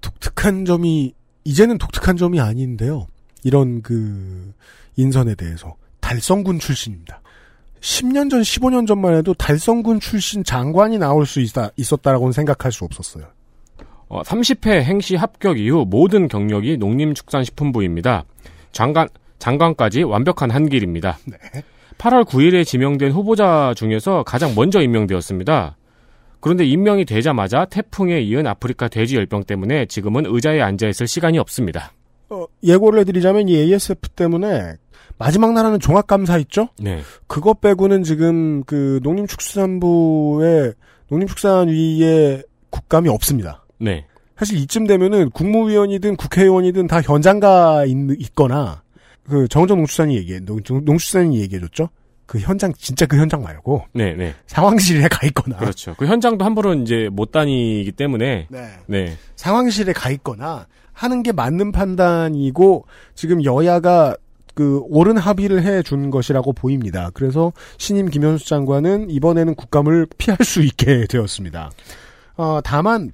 독특한 0.00 0.64
점이 0.64 1.14
이제는 1.44 1.78
독특한 1.78 2.16
점이 2.16 2.40
아닌데요. 2.40 3.06
이런 3.42 3.82
그 3.82 4.52
인선에 4.96 5.34
대해서 5.34 5.76
달성군 6.00 6.58
출신입니다. 6.58 7.20
10년 7.80 8.30
전, 8.30 8.40
15년 8.40 8.86
전만 8.86 9.14
해도 9.14 9.34
달성군 9.34 10.00
출신 10.00 10.42
장관이 10.42 10.98
나올 10.98 11.26
수 11.26 11.40
있다, 11.40 11.70
있었다라고는 11.76 12.32
생각할 12.32 12.72
수 12.72 12.84
없었어요. 12.84 13.26
어, 14.08 14.22
30회 14.22 14.82
행시 14.82 15.16
합격 15.16 15.58
이후 15.58 15.84
모든 15.86 16.28
경력이 16.28 16.78
농림축산식품부입니다. 16.78 18.24
장관, 18.72 19.08
장관까지 19.38 20.02
완벽한 20.02 20.50
한 20.50 20.68
길입니다. 20.68 21.18
8월 21.98 22.24
9일에 22.24 22.64
지명된 22.64 23.12
후보자 23.12 23.72
중에서 23.76 24.22
가장 24.24 24.54
먼저 24.54 24.80
임명되었습니다. 24.80 25.76
그런데 26.40 26.66
임명이 26.66 27.06
되자마자 27.06 27.64
태풍에 27.64 28.20
이은 28.20 28.46
아프리카 28.46 28.88
돼지 28.88 29.16
열병 29.16 29.44
때문에 29.44 29.86
지금은 29.86 30.24
의자에 30.26 30.60
앉아있을 30.60 31.06
시간이 31.06 31.38
없습니다. 31.38 31.92
어, 32.28 32.44
예고를 32.62 33.00
해드리자면 33.00 33.48
이 33.48 33.56
ASF 33.56 34.10
때문에 34.10 34.74
마지막 35.16 35.54
나라는 35.54 35.80
종합감사 35.80 36.36
있죠? 36.38 36.68
네. 36.78 37.00
그것 37.26 37.60
빼고는 37.62 38.02
지금 38.02 38.62
그 38.64 39.00
농림축산부의 39.02 40.74
농림축산위의 41.08 42.42
국감이 42.70 43.08
없습니다. 43.08 43.64
네. 43.78 44.06
사실 44.36 44.58
이쯤 44.58 44.86
되면은 44.86 45.30
국무위원이든 45.30 46.16
국회의원이든 46.16 46.88
다 46.88 47.00
현장 47.00 47.40
가 47.40 47.86
있, 47.86 47.96
있거나 48.18 48.82
그 49.28 49.48
정정 49.48 49.78
농축산이 49.78 50.16
얘기해 50.16 50.40
농, 50.40 50.60
농축산이 50.84 51.38
얘기해줬죠. 51.40 51.88
그 52.26 52.38
현장 52.38 52.72
진짜 52.78 53.04
그 53.04 53.18
현장 53.18 53.42
말고 53.42 53.84
네, 53.92 54.14
네. 54.14 54.34
상황실에 54.46 55.08
가 55.08 55.26
있거나 55.26 55.56
그렇죠. 55.58 55.94
그 55.98 56.06
현장도 56.06 56.44
함부로 56.44 56.72
이제 56.74 57.08
못 57.12 57.32
다니기 57.32 57.92
때문에 57.92 58.46
네. 58.48 58.68
네. 58.86 59.16
상황실에 59.36 59.92
가 59.92 60.10
있거나 60.10 60.66
하는 60.92 61.22
게 61.22 61.32
맞는 61.32 61.72
판단이고 61.72 62.86
지금 63.14 63.44
여야가 63.44 64.16
그 64.54 64.80
옳은 64.88 65.18
합의를 65.18 65.64
해 65.64 65.82
준 65.82 66.10
것이라고 66.10 66.52
보입니다. 66.52 67.10
그래서 67.12 67.52
신임 67.76 68.08
김현수 68.08 68.46
장관은 68.48 69.10
이번에는 69.10 69.54
국감을 69.56 70.06
피할 70.16 70.38
수 70.44 70.62
있게 70.62 71.06
되었습니다. 71.10 71.70
어, 72.36 72.60
다만 72.64 73.12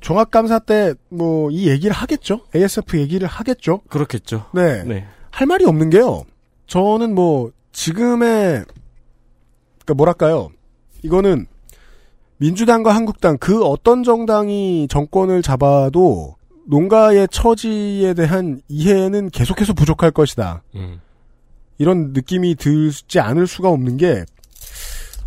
종합감사 0.00 0.60
때 0.60 0.94
뭐 1.10 1.50
이 1.50 1.68
얘기를 1.68 1.92
하겠죠. 1.94 2.40
ASF 2.54 2.98
얘기를 2.98 3.26
하겠죠. 3.28 3.80
그렇겠죠. 3.88 4.46
네. 4.54 4.82
네. 4.84 5.06
할 5.30 5.46
말이 5.46 5.64
없는 5.64 5.90
게요. 5.90 6.24
저는 6.66 7.14
뭐 7.14 7.50
지금의 7.72 8.64
그러니까 9.84 9.94
뭐랄까요? 9.96 10.50
이거는 11.02 11.46
민주당과 12.38 12.94
한국당 12.94 13.36
그 13.38 13.62
어떤 13.64 14.02
정당이 14.02 14.88
정권을 14.88 15.42
잡아도 15.42 16.36
농가의 16.66 17.28
처지에 17.30 18.14
대한 18.14 18.60
이해는 18.68 19.30
계속해서 19.30 19.72
부족할 19.74 20.10
것이다. 20.12 20.62
음. 20.76 21.00
이런 21.78 22.12
느낌이 22.12 22.54
들지 22.54 23.20
않을 23.20 23.46
수가 23.46 23.68
없는 23.70 23.96
게 23.96 24.24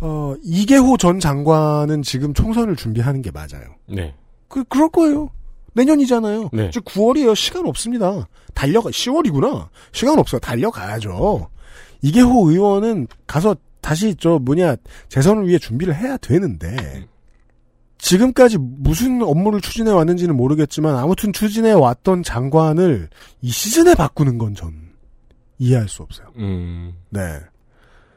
어, 0.00 0.34
이계호 0.42 0.96
전 0.96 1.20
장관은 1.20 2.02
지금 2.02 2.34
총선을 2.34 2.76
준비하는 2.76 3.22
게 3.22 3.30
맞아요. 3.30 3.74
네. 3.86 4.14
그 4.54 4.62
그럴 4.68 4.88
거예요. 4.88 5.30
내년이잖아요. 5.72 6.50
네. 6.52 6.68
이제 6.68 6.78
9월이에요. 6.78 7.34
시간 7.34 7.66
없습니다. 7.66 8.28
달려가 8.54 8.90
10월이구나. 8.90 9.66
시간 9.90 10.16
없어요. 10.20 10.38
달려가야죠. 10.38 11.48
이계호 12.02 12.50
의원은 12.52 13.08
가서 13.26 13.56
다시 13.80 14.14
저 14.14 14.38
뭐냐 14.38 14.76
재선을 15.08 15.48
위해 15.48 15.58
준비를 15.58 15.96
해야 15.96 16.16
되는데 16.18 17.04
지금까지 17.98 18.58
무슨 18.60 19.22
업무를 19.22 19.60
추진해 19.60 19.90
왔는지는 19.90 20.36
모르겠지만 20.36 20.94
아무튼 20.96 21.32
추진해 21.32 21.72
왔던 21.72 22.22
장관을 22.22 23.08
이 23.42 23.50
시즌에 23.50 23.94
바꾸는 23.96 24.38
건 24.38 24.54
전 24.54 24.72
이해할 25.58 25.88
수 25.88 26.02
없어요. 26.02 26.28
음. 26.36 26.92
네. 27.10 27.40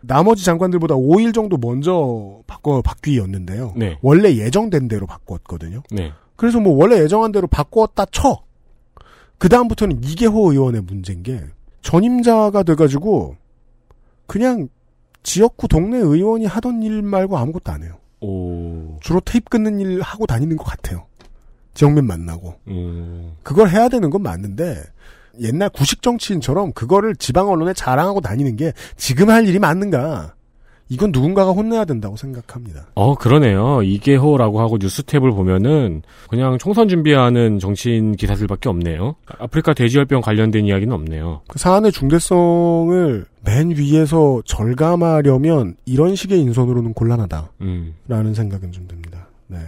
나머지 0.02 0.45
장관들보다 0.45 0.93
5일 0.95 1.34
정도 1.34 1.58
먼저 1.58 2.41
바꿔 2.45 2.82
바뀌었는데요. 2.84 3.73
네. 3.76 3.97
원래 4.04 4.36
예정된 4.36 4.88
대로 4.88 5.08
바꿨거든요. 5.08 5.82
네. 5.89 6.12
그래서 6.38 6.60
뭐 6.60 6.73
원래 6.78 7.02
예정한 7.02 7.34
대로 7.34 7.47
바꿨다 7.47 8.06
쳐. 8.12 8.41
그 9.38 9.50
다음부터는 9.50 10.04
이계호 10.04 10.52
의원의 10.52 10.82
문제인 10.82 11.21
게 11.23 11.43
전임자가 11.82 12.63
돼가지고 12.63 13.36
그냥 14.26 14.69
지역구 15.23 15.67
동네 15.67 15.97
의원이 15.97 16.45
하던 16.45 16.84
일 16.84 17.02
말고 17.02 17.38
아무것도 17.38 17.71
안 17.71 17.84
해요. 17.84 17.97
오. 18.21 18.97
주로 19.02 19.19
테이프 19.19 19.50
끊는 19.50 19.80
일 19.80 20.02
하고 20.02 20.26
다니는 20.26 20.58
것 20.58 20.63
같아요. 20.63 21.06
지역민 21.73 22.06
만나고. 22.06 22.56
음. 22.67 23.34
그걸 23.43 23.69
해야 23.69 23.89
되는 23.89 24.10
건 24.10 24.23
맞는데 24.23 24.82
옛날 25.39 25.69
구식 25.69 26.02
정치인처럼 26.02 26.73
그거를 26.73 27.15
지방 27.15 27.50
언론에 27.50 27.73
자랑하고 27.73 28.21
다니는 28.21 28.56
게 28.56 28.73
지금 28.95 29.30
할 29.30 29.47
일이 29.47 29.60
맞는가? 29.60 30.34
이건 30.89 31.12
누군가가 31.12 31.52
혼내야 31.52 31.86
된다고 31.86 32.15
생각합니다. 32.15 32.88
어, 32.95 33.15
그러네요. 33.15 33.82
이계호라고 33.84 34.62
하고 34.62 34.78
뉴스 34.78 35.04
탭을 35.04 35.36
보면은 35.36 36.02
그냥 36.30 36.58
총선 36.58 36.88
준비하는 36.88 37.60
정치인 37.60 38.15
기사들밖에 38.15 38.69
없네요. 38.69 39.15
아프리카 39.26 39.73
돼지열병 39.73 40.21
관련된 40.21 40.65
이야기는 40.65 40.93
없네요. 40.93 41.41
그 41.47 41.60
사안의 41.60 41.91
중대성을 41.91 43.26
맨 43.43 43.69
위에서 43.71 44.41
절감하려면 44.45 45.76
이런 45.86 46.15
식의 46.15 46.39
인선으로는 46.39 46.93
곤란하다라는 46.93 47.47
음. 47.62 48.34
생각은 48.34 48.71
좀 48.71 48.88
듭니다. 48.88 49.28
네. 49.47 49.60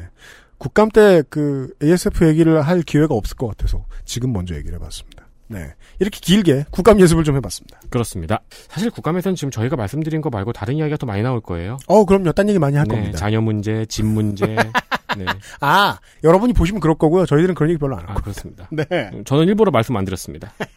국감 0.57 0.89
때 0.89 1.23
그 1.29 1.73
ASF 1.81 2.27
얘기를 2.27 2.61
할 2.61 2.81
기회가 2.81 3.15
없을 3.15 3.37
것 3.37 3.47
같아서 3.47 3.85
지금 4.05 4.33
먼저 4.33 4.55
얘기를 4.55 4.75
해봤습니다. 4.75 5.18
네. 5.49 5.73
이렇게 5.99 6.19
길게 6.21 6.65
국감 6.69 6.99
예습을 7.01 7.23
좀 7.23 7.35
해봤습니다. 7.35 7.79
그렇습니다. 7.89 8.39
사실 8.69 8.91
국감에서는 8.91 9.35
지금 9.35 9.49
저희가 9.49 9.75
말씀드린 9.75 10.21
거 10.21 10.29
말고 10.29 10.53
다른 10.53 10.75
이야기가 10.75 10.97
더 10.97 11.05
많이 11.07 11.23
나올 11.23 11.41
거예요. 11.41 11.77
어, 11.87 12.05
그럼요. 12.05 12.31
딴 12.33 12.47
얘기 12.47 12.59
많이 12.59 12.77
할 12.77 12.85
네, 12.87 12.95
겁니다. 12.95 13.17
자녀 13.17 13.41
문제, 13.41 13.85
집 13.87 14.05
문제. 14.05 14.45
네. 15.17 15.25
아, 15.59 15.97
여러분이 16.23 16.53
보시면 16.53 16.79
그럴 16.79 16.95
거고요. 16.95 17.25
저희들은 17.25 17.55
그런 17.55 17.71
얘기 17.71 17.79
별로 17.79 17.97
안 17.97 18.05
아, 18.05 18.11
하고. 18.11 18.21
그렇습니다. 18.21 18.69
네. 18.71 18.85
저는 19.25 19.47
일부러 19.47 19.71
말씀 19.71 19.97
안 19.97 20.05
드렸습니다. 20.05 20.53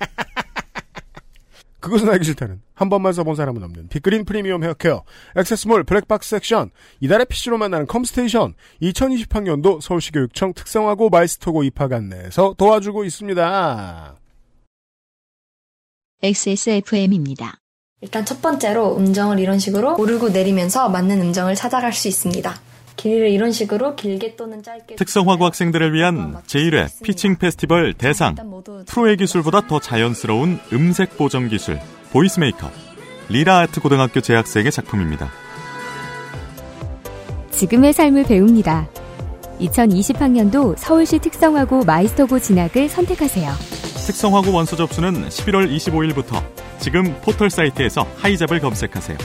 그것은 1.80 2.08
알기 2.08 2.24
싫다는 2.24 2.62
한 2.74 2.88
번만 2.88 3.12
써본 3.12 3.34
사람은 3.34 3.60
없는 3.64 3.88
빅그린 3.88 4.24
프리미엄 4.24 4.62
헤어케어 4.62 5.02
XSMALL 5.36 5.82
블랙박스 5.82 6.30
섹션 6.30 6.70
이달의 7.00 7.26
PC로 7.28 7.58
만나는 7.58 7.88
컴스테이션 7.88 8.54
2020학년도 8.82 9.80
서울시교육청 9.80 10.54
특성화고 10.54 11.10
마이스터고 11.10 11.64
입학 11.64 11.92
안내에서 11.92 12.54
도와주고 12.56 13.04
있습니다. 13.04 14.14
XSFM입니다. 16.22 17.58
일단 18.00 18.24
첫 18.24 18.40
번째로 18.40 18.96
음정을 18.96 19.40
이런 19.40 19.58
식으로 19.58 19.96
오르고 19.98 20.28
내리면서 20.28 20.88
맞는 20.88 21.20
음정을 21.20 21.56
찾아갈 21.56 21.92
수 21.92 22.06
있습니다. 22.06 22.54
길이를 22.96 23.30
이런 23.30 23.50
식으로 23.50 23.96
길게 23.96 24.36
또는 24.36 24.62
짧게 24.62 24.94
특성화고 24.96 25.44
학생들을 25.46 25.92
위한 25.92 26.36
제1회 26.46 27.02
피칭 27.02 27.36
페스티벌 27.36 27.94
대상 27.94 28.36
프로의 28.86 29.16
기술보다 29.16 29.66
더 29.66 29.80
자연스러운 29.80 30.60
음색 30.72 31.16
보정 31.16 31.48
기술 31.48 31.80
보이스 32.12 32.38
메이커 32.38 32.70
리라 33.28 33.60
아트 33.60 33.80
고등학교 33.80 34.20
재학생의 34.20 34.70
작품입니다. 34.70 35.30
지금의 37.50 37.92
삶을 37.92 38.24
배웁니다. 38.24 38.88
2020학년도 39.60 40.76
서울시 40.76 41.18
특성화고 41.18 41.84
마이스터고 41.84 42.38
진학을 42.38 42.88
선택하세요. 42.88 43.91
특성화고 44.06 44.52
원서 44.52 44.76
접수는 44.76 45.28
11월 45.28 45.70
25일부터 45.76 46.42
지금 46.78 47.14
포털 47.22 47.50
사이트에서 47.50 48.06
하이잡을 48.18 48.60
검색하세요. 48.60 49.16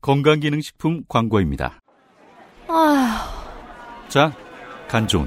건강기능식품 0.00 1.04
광고입니다. 1.08 1.80
아, 2.68 3.28
자, 4.08 4.32
간 4.88 5.06
좋은. 5.06 5.26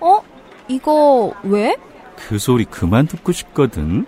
어? 0.00 0.20
이거 0.68 1.34
왜? 1.42 1.76
그 2.16 2.38
소리 2.38 2.64
그만 2.64 3.06
듣고 3.06 3.32
싶거든. 3.32 4.06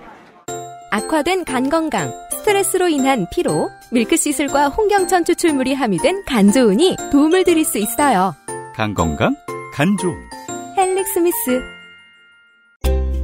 악화된 0.91 1.45
간 1.45 1.69
건강, 1.69 2.11
스트레스로 2.31 2.89
인한 2.89 3.27
피로, 3.33 3.69
밀크시슬과 3.93 4.69
홍경천 4.69 5.25
추출물이 5.25 5.75
함유된 5.75 6.25
간조은이 6.25 6.97
도움을 7.13 7.45
드릴 7.45 7.65
수 7.65 7.79
있어요. 7.79 8.35
간 8.75 8.95
건강, 8.95 9.35
간 9.75 9.97
좋은. 9.99 10.17
헬릭스미스. 10.77 11.76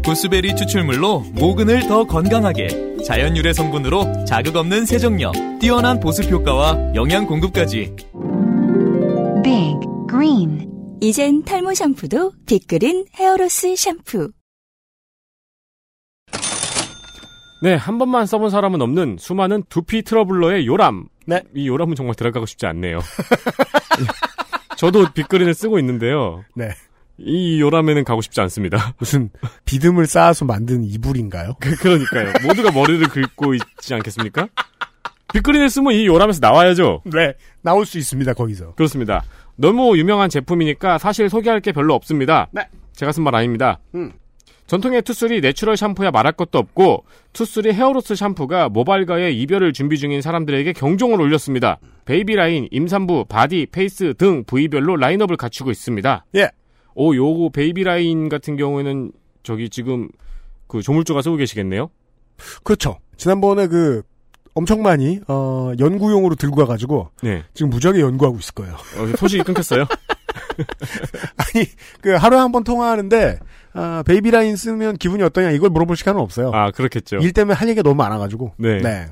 구스베리 0.04 0.56
추출물로 0.56 1.20
모근을 1.32 1.86
더 1.86 2.04
건강하게 2.04 3.02
자연 3.06 3.36
유래 3.36 3.52
성분으로 3.52 4.24
자극 4.24 4.56
없는 4.56 4.84
세정력, 4.84 5.32
뛰어난 5.60 6.00
보습 6.00 6.30
효과와 6.30 6.94
영양 6.94 7.26
공급까지. 7.26 7.94
Big 9.44 9.78
Green 10.08 10.68
이젠 11.00 11.42
탈모 11.44 11.74
샴푸도 11.74 12.32
빅그린 12.46 13.06
hair 13.14 13.45
loss 13.45 13.76
샴푸. 13.76 14.32
네, 17.62 17.74
한 17.74 17.98
번만 17.98 18.26
써본 18.26 18.50
사람은 18.50 18.82
없는 18.82 19.18
수많은 19.20 19.62
두피 19.68 20.02
troubler의 20.02 20.66
요람. 20.66 21.06
네. 21.26 21.42
이 21.54 21.68
요람은 21.68 21.94
정말 21.94 22.16
들어가고 22.16 22.44
싶지 22.46 22.66
않네요. 22.66 22.98
저도 24.76 25.12
빅그린을 25.12 25.54
쓰고 25.54 25.78
있는데요. 25.78 26.44
네. 26.56 26.70
이 27.24 27.60
요람에는 27.60 28.04
가고 28.04 28.20
싶지 28.20 28.40
않습니다. 28.42 28.94
무슨 28.98 29.30
비듬을 29.64 30.06
쌓아서 30.06 30.44
만든 30.44 30.84
이불인가요? 30.84 31.54
그, 31.60 31.74
그러니까요. 31.76 32.32
모두가 32.46 32.70
머리를 32.72 33.06
긁고 33.08 33.54
있지 33.54 33.94
않겠습니까? 33.94 34.48
빅그린을 35.32 35.70
쓰면 35.70 35.94
이 35.94 36.06
요람에서 36.06 36.40
나와야죠. 36.42 37.02
네. 37.06 37.34
나올 37.62 37.86
수 37.86 37.96
있습니다, 37.98 38.34
거기서. 38.34 38.74
그렇습니다. 38.74 39.22
너무 39.56 39.96
유명한 39.96 40.28
제품이니까 40.28 40.98
사실 40.98 41.30
소개할 41.30 41.60
게 41.60 41.72
별로 41.72 41.94
없습니다. 41.94 42.48
네. 42.52 42.66
제가 42.92 43.12
쓴 43.12 43.22
말 43.22 43.34
아닙니다. 43.34 43.78
음. 43.94 44.12
전통의 44.66 45.02
투쓰리 45.02 45.40
내추럴 45.40 45.76
샴푸야 45.76 46.10
말할 46.10 46.32
것도 46.32 46.58
없고 46.58 47.04
투쓰리 47.32 47.72
hair 47.72 47.93
loss 47.93 48.14
샴푸가 48.14 48.68
모발과의 48.68 49.38
이별을 49.40 49.72
준비 49.72 49.98
중인 49.98 50.22
사람들에게 50.22 50.72
경종을 50.74 51.20
울렸습니다. 51.20 51.78
베이비 52.04 52.34
라인, 52.36 52.68
임산부, 52.70 53.26
바디, 53.28 53.66
face 53.70 54.14
등 54.16 54.44
부위별로 54.44 54.96
라인업을 54.96 55.36
갖추고 55.36 55.70
있습니다. 55.70 56.24
예. 56.36 56.48
오, 56.94 57.14
요거 57.14 57.50
베이비 57.50 57.84
라인 57.84 58.28
같은 58.28 58.56
경우에는 58.56 59.12
저기 59.42 59.68
지금 59.70 60.08
그 60.66 60.82
조물주가 60.82 61.22
쓰고 61.22 61.36
계시겠네요. 61.36 61.90
그렇죠. 62.64 62.98
지난번에 63.16 63.66
그 63.66 64.02
엄청 64.54 64.82
많이 64.82 65.20
어, 65.28 65.72
연구용으로 65.78 66.34
들고 66.34 66.56
가가지고 66.56 67.08
네. 67.22 67.42
지금 67.54 67.70
무지하게 67.70 68.00
연구하고 68.00 68.38
있을 68.38 68.54
거예요. 68.54 68.74
어, 68.74 69.16
소식이 69.16 69.42
끊겼어요. 69.44 69.86
아니 71.36 71.66
그 72.00 72.10
하루에 72.14 72.38
한 72.38 72.52
번 72.52 72.64
통화하는데 72.64 73.38
아, 73.74 74.02
베이비 74.06 74.30
라인 74.30 74.56
쓰면 74.56 74.96
기분이 74.98 75.22
어떠냐 75.22 75.50
이걸 75.52 75.70
물어볼 75.70 75.96
시간은 75.96 76.20
없어요. 76.20 76.50
아, 76.52 76.70
그렇겠죠. 76.70 77.16
일 77.18 77.32
때문에 77.32 77.54
할 77.54 77.68
얘기가 77.68 77.82
너무 77.82 77.94
많아가지고. 77.96 78.52
네. 78.58 79.06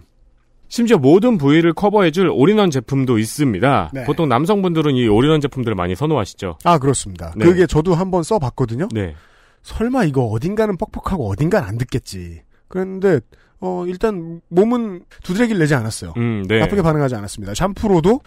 심지어 0.70 0.98
모든 0.98 1.36
부위를 1.36 1.74
커버해줄 1.74 2.30
올인원 2.32 2.70
제품도 2.70 3.18
있습니다. 3.18 3.90
네. 3.92 4.04
보통 4.04 4.28
남성분들은 4.28 4.94
이 4.94 5.08
올인원 5.08 5.40
제품들을 5.40 5.74
많이 5.74 5.96
선호하시죠. 5.96 6.58
아 6.64 6.78
그렇습니다. 6.78 7.34
네. 7.36 7.44
그게 7.44 7.66
저도 7.66 7.94
한번 7.94 8.22
써봤거든요. 8.22 8.88
네. 8.92 9.14
설마 9.62 10.04
이거 10.04 10.22
어딘가는 10.24 10.74
뻑뻑하고 10.76 11.28
어딘가는 11.28 11.68
안 11.68 11.76
듣겠지. 11.76 12.42
그랬는데 12.68 13.20
어 13.60 13.84
일단 13.86 14.40
몸은 14.48 15.02
두드러기를 15.24 15.58
내지 15.58 15.74
않았어요. 15.74 16.14
음, 16.16 16.44
네. 16.48 16.60
나쁘게 16.60 16.82
반응하지 16.82 17.16
않았습니다. 17.16 17.52
샴푸로도 17.54 18.20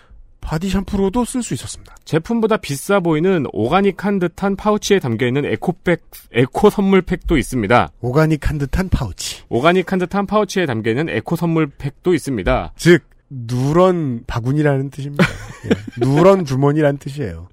바디 0.44 0.70
샴푸로도 0.70 1.26
쓸 1.26 1.42
수 1.42 1.54
있었습니다. 1.54 1.96
제품보다 2.06 2.58
비싸 2.58 3.00
보이는 3.00 3.46
오가닉한 3.54 4.20
듯한 4.20 4.56
파우치에 4.56 5.00
담겨 5.00 5.26
있는 5.26 5.46
에코백, 5.46 6.04
에코 6.34 6.70
선물팩도 6.70 7.38
있습니다. 7.38 7.92
오가닉한 8.02 8.58
듯한 8.58 8.90
파우치. 8.90 9.44
오가닉한 9.50 10.00
듯한 10.00 10.26
파우치에 10.26 10.66
담겨 10.66 10.92
있는 10.92 11.10
에코 11.10 11.36
선물팩도 11.36 12.14
있습니다. 12.14 12.74
즉 12.76 13.04
누런 13.30 14.24
바구니라는 14.28 14.90
뜻입니다. 14.92 15.26
예, 15.66 16.06
누런 16.06 16.46
주머니라는 16.46 17.00
뜻이에요. 17.00 17.48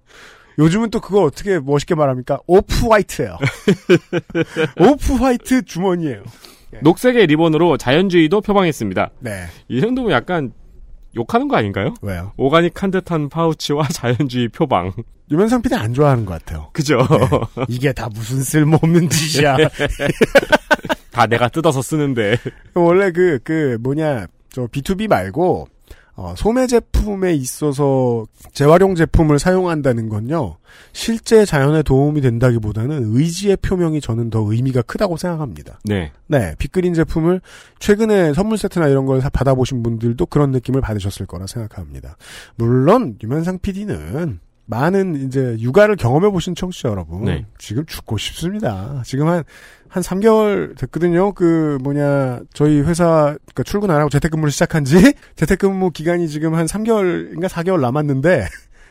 요즘은 0.59 0.91
또 0.91 1.01
그거 1.01 1.23
어떻게 1.23 1.59
멋있게 1.59 1.95
말합니까? 1.95 2.41
오프 2.47 2.89
화이트예요. 2.89 3.39
오프 4.79 5.15
화이트 5.15 5.65
주머니예요. 5.65 6.23
녹색의 6.83 7.27
리본으로 7.29 7.77
자연주의도 7.77 8.41
표방했습니다. 8.43 9.11
네. 9.21 9.45
이 9.69 9.81
정도면 9.81 10.13
약간 10.13 10.53
욕하는 11.17 11.49
거 11.49 11.57
아닌가요? 11.57 11.95
왜요? 12.03 12.33
오가닉한 12.37 12.91
듯한 12.91 13.29
파우치와 13.29 13.89
자연주의 13.93 14.49
표방. 14.49 14.93
유면상 15.31 15.63
PD 15.63 15.75
안 15.77 15.95
좋아하는 15.95 16.25
것 16.25 16.39
같아요. 16.39 16.71
그죠? 16.73 16.99
네. 17.57 17.65
이게 17.69 17.93
다 17.93 18.09
무슨 18.13 18.43
쓸모없는 18.43 19.09
짓이야. 19.11 19.57
다 21.13 21.27
내가 21.27 21.49
뜯어서 21.49 21.83
쓰는데. 21.83 22.37
원래 22.75 23.13
그, 23.13 23.39
그, 23.45 23.79
뭐냐, 23.81 24.27
저 24.51 24.67
B2B 24.67 25.09
말고, 25.09 25.69
어, 26.23 26.35
소매 26.37 26.67
제품에 26.67 27.33
있어서 27.33 28.27
재활용 28.53 28.95
제품을 28.95 29.39
사용한다는 29.39 30.11
건요, 30.11 30.59
실제 30.93 31.47
자연에 31.47 31.83
도움이 31.83 32.21
된다기보다는 32.21 33.17
의지의 33.17 33.57
표명이 33.57 34.03
저는 34.03 34.29
더 34.29 34.41
의미가 34.53 34.83
크다고 34.83 35.17
생각합니다. 35.17 35.81
네. 35.85 36.13
네, 36.27 36.55
빅그린 36.59 36.93
제품을 36.93 37.41
최근에 37.79 38.35
선물 38.35 38.59
세트나 38.59 38.89
이런 38.89 39.07
걸 39.07 39.23
사- 39.23 39.31
받아보신 39.31 39.83
분들도 39.83 40.27
그런 40.27 40.51
느낌을 40.51 40.83
받으셨을 40.83 41.25
거라 41.25 41.47
생각합니다. 41.47 42.19
물론, 42.57 43.17
유면상 43.23 43.59
PD는 43.61 44.41
많은 44.71 45.27
이제 45.27 45.57
육아를 45.59 45.97
경험해 45.97 46.31
보신 46.31 46.55
청취자 46.55 46.89
여러분, 46.89 47.25
네. 47.25 47.45
지금 47.59 47.85
죽고 47.85 48.17
싶습니다. 48.19 49.03
지금 49.05 49.27
한, 49.27 49.43
한 49.89 50.03
3개월 50.03 50.79
됐거든요. 50.79 51.33
그, 51.33 51.79
뭐냐, 51.83 52.41
저희 52.55 52.81
회사, 52.81 53.37
그니까 53.47 53.65
출근 53.65 53.91
안 53.91 53.99
하고 53.99 54.09
재택근무를 54.09 54.53
시작한 54.53 54.85
지, 54.85 54.97
재택근무 55.37 55.91
기간이 55.91 56.29
지금 56.29 56.55
한 56.55 56.67
3개월인가 56.67 57.49
4개월 57.49 57.81
남았는데, 57.81 58.47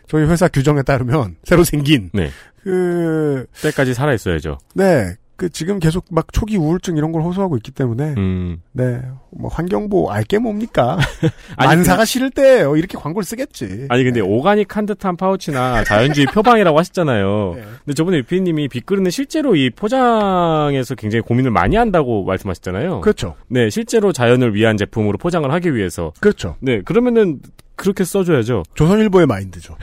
저희 0.07 0.25
회사 0.25 0.47
규정에 0.49 0.83
따르면, 0.83 1.37
새로 1.43 1.63
생긴, 1.63 2.09
네. 2.13 2.29
그, 2.61 3.45
때까지 3.61 3.93
살아 3.93 4.13
있어야죠. 4.13 4.57
네. 4.75 5.15
그 5.39 5.49
지금 5.49 5.79
계속 5.79 6.03
막 6.11 6.33
초기 6.33 6.57
우울증 6.57 6.97
이런 6.97 7.13
걸 7.13 7.21
호소하고 7.21 7.55
있기 7.57 7.71
때문에 7.71 8.13
음. 8.17 8.61
네. 8.73 9.01
뭐 9.31 9.49
환경보 9.49 10.11
알게 10.11 10.37
뭡니까? 10.37 10.97
근데- 11.57 12.05
싫을 12.05 12.29
때예요. 12.31 12.75
이렇게 12.75 12.97
광고를 12.97 13.23
쓰겠지. 13.23 13.85
아니 13.89 14.03
근데 14.03 14.19
오가닉 14.19 14.75
한 14.75 14.85
듯한 14.85 15.15
파우치나 15.15 15.83
자연주의 15.85 16.27
표방이라고 16.27 16.77
하셨잖아요. 16.77 17.53
네. 17.55 17.61
근데 17.85 17.93
저번에 17.95 18.17
유피님이 18.17 18.67
빅그린은 18.67 19.11
실제로 19.11 19.55
이 19.55 19.69
포장에서 19.69 20.95
굉장히 20.95 21.21
고민을 21.21 21.51
많이 21.51 21.77
한다고 21.77 22.25
말씀하셨잖아요. 22.25 22.99
그렇죠. 23.01 23.35
네, 23.47 23.69
실제로 23.69 24.11
자연을 24.11 24.53
위한 24.55 24.75
제품으로 24.75 25.17
포장을 25.17 25.49
하기 25.49 25.73
위해서. 25.73 26.11
그렇죠. 26.19 26.57
네, 26.59 26.81
그러면은 26.81 27.39
그렇게 27.77 28.03
써줘야죠. 28.03 28.63
조선일보의 28.73 29.25
마인드죠. 29.25 29.77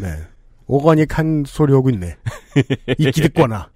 네. 0.00 0.08
오가닉 0.72 1.18
한 1.18 1.44
소리 1.46 1.74
하고 1.74 1.90
있네. 1.90 2.16
이 2.96 3.10
기득권아. 3.10 3.68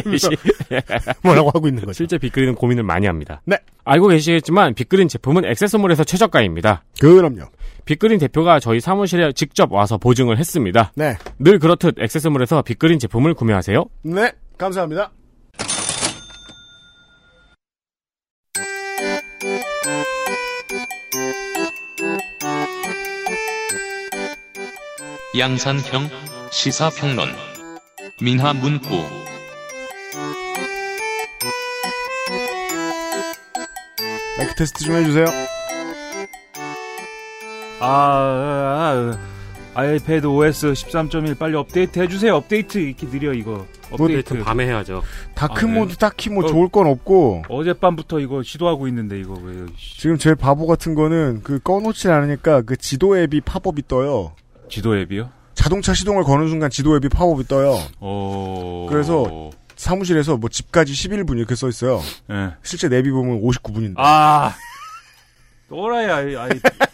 뭐라고 1.22 1.50
하고 1.50 1.68
있는 1.68 1.82
거죠. 1.82 1.92
실제 1.92 2.16
빅그린은 2.16 2.54
고민을 2.54 2.82
많이 2.82 3.06
합니다. 3.06 3.42
네. 3.44 3.58
알고 3.84 4.08
계시겠지만 4.08 4.72
빅그린 4.74 5.08
제품은 5.08 5.44
액세서몰에서 5.44 6.04
최저가입니다. 6.04 6.84
그럼요. 6.98 7.42
빅그린 7.84 8.18
대표가 8.18 8.58
저희 8.58 8.80
사무실에 8.80 9.32
직접 9.32 9.70
와서 9.70 9.98
보증을 9.98 10.38
했습니다. 10.38 10.92
네. 10.96 11.18
늘 11.38 11.58
그렇듯 11.58 11.98
액세서몰에서 11.98 12.62
빅그린 12.62 12.98
제품을 12.98 13.34
구매하세요. 13.34 13.84
네. 14.04 14.32
감사합니다. 14.56 15.10
양산형 25.36 26.08
시사평론 26.52 27.28
민하문구 28.22 28.86
마이크 34.38 34.54
테스트 34.54 34.84
좀 34.84 34.94
해주세요. 34.94 35.24
아, 37.80 37.86
아, 37.86 39.18
아, 39.74 39.80
아이패드 39.80 40.24
OS 40.26 40.72
13.1 40.72 41.36
빨리 41.36 41.56
업데이트 41.56 41.98
해주세요. 41.98 42.36
업데이트 42.36 42.78
이렇게 42.78 43.08
느려 43.10 43.32
이거. 43.32 43.66
업데이트 43.90 44.40
밤에 44.44 44.66
해야죠. 44.66 45.02
dark 45.34 45.66
아, 45.66 45.68
네. 45.68 45.78
모드 45.80 45.96
딱히 45.96 46.30
뭐 46.30 46.44
어. 46.44 46.46
좋을 46.46 46.68
건 46.68 46.86
없고 46.86 47.42
어젯밤부터 47.48 48.20
이거 48.20 48.44
시도하고 48.44 48.86
있는데 48.86 49.18
이거 49.18 49.34
왜? 49.42 49.66
지금 49.76 50.16
제일 50.16 50.36
바보 50.36 50.68
같은 50.68 50.94
거는 50.94 51.40
그 51.42 51.58
꺼놓지 51.58 52.08
않으니까 52.08 52.62
그 52.62 52.76
지도 52.76 53.18
앱이 53.18 53.40
팝업이 53.40 53.88
떠요. 53.88 54.32
지도 54.68 54.96
앱이요? 54.96 55.30
자동차 55.54 55.94
시동을 55.94 56.24
거는 56.24 56.48
순간 56.48 56.68
지도 56.70 56.96
앱이 56.96 57.08
팝업이 57.08 57.46
떠요. 57.46 57.78
어. 58.00 58.86
그래서 58.90 59.50
사무실에서 59.76 60.36
뭐 60.36 60.48
집까지 60.50 60.92
11분 60.92 61.36
이렇게 61.38 61.54
써 61.54 61.68
있어요. 61.68 62.00
예. 62.30 62.50
실제 62.62 62.88
내비 62.88 63.10
보면 63.10 63.40
59분인데. 63.42 63.94
아. 63.98 64.54
또라이야, 65.68 66.16
아이, 66.16 66.36
아이, 66.36 66.50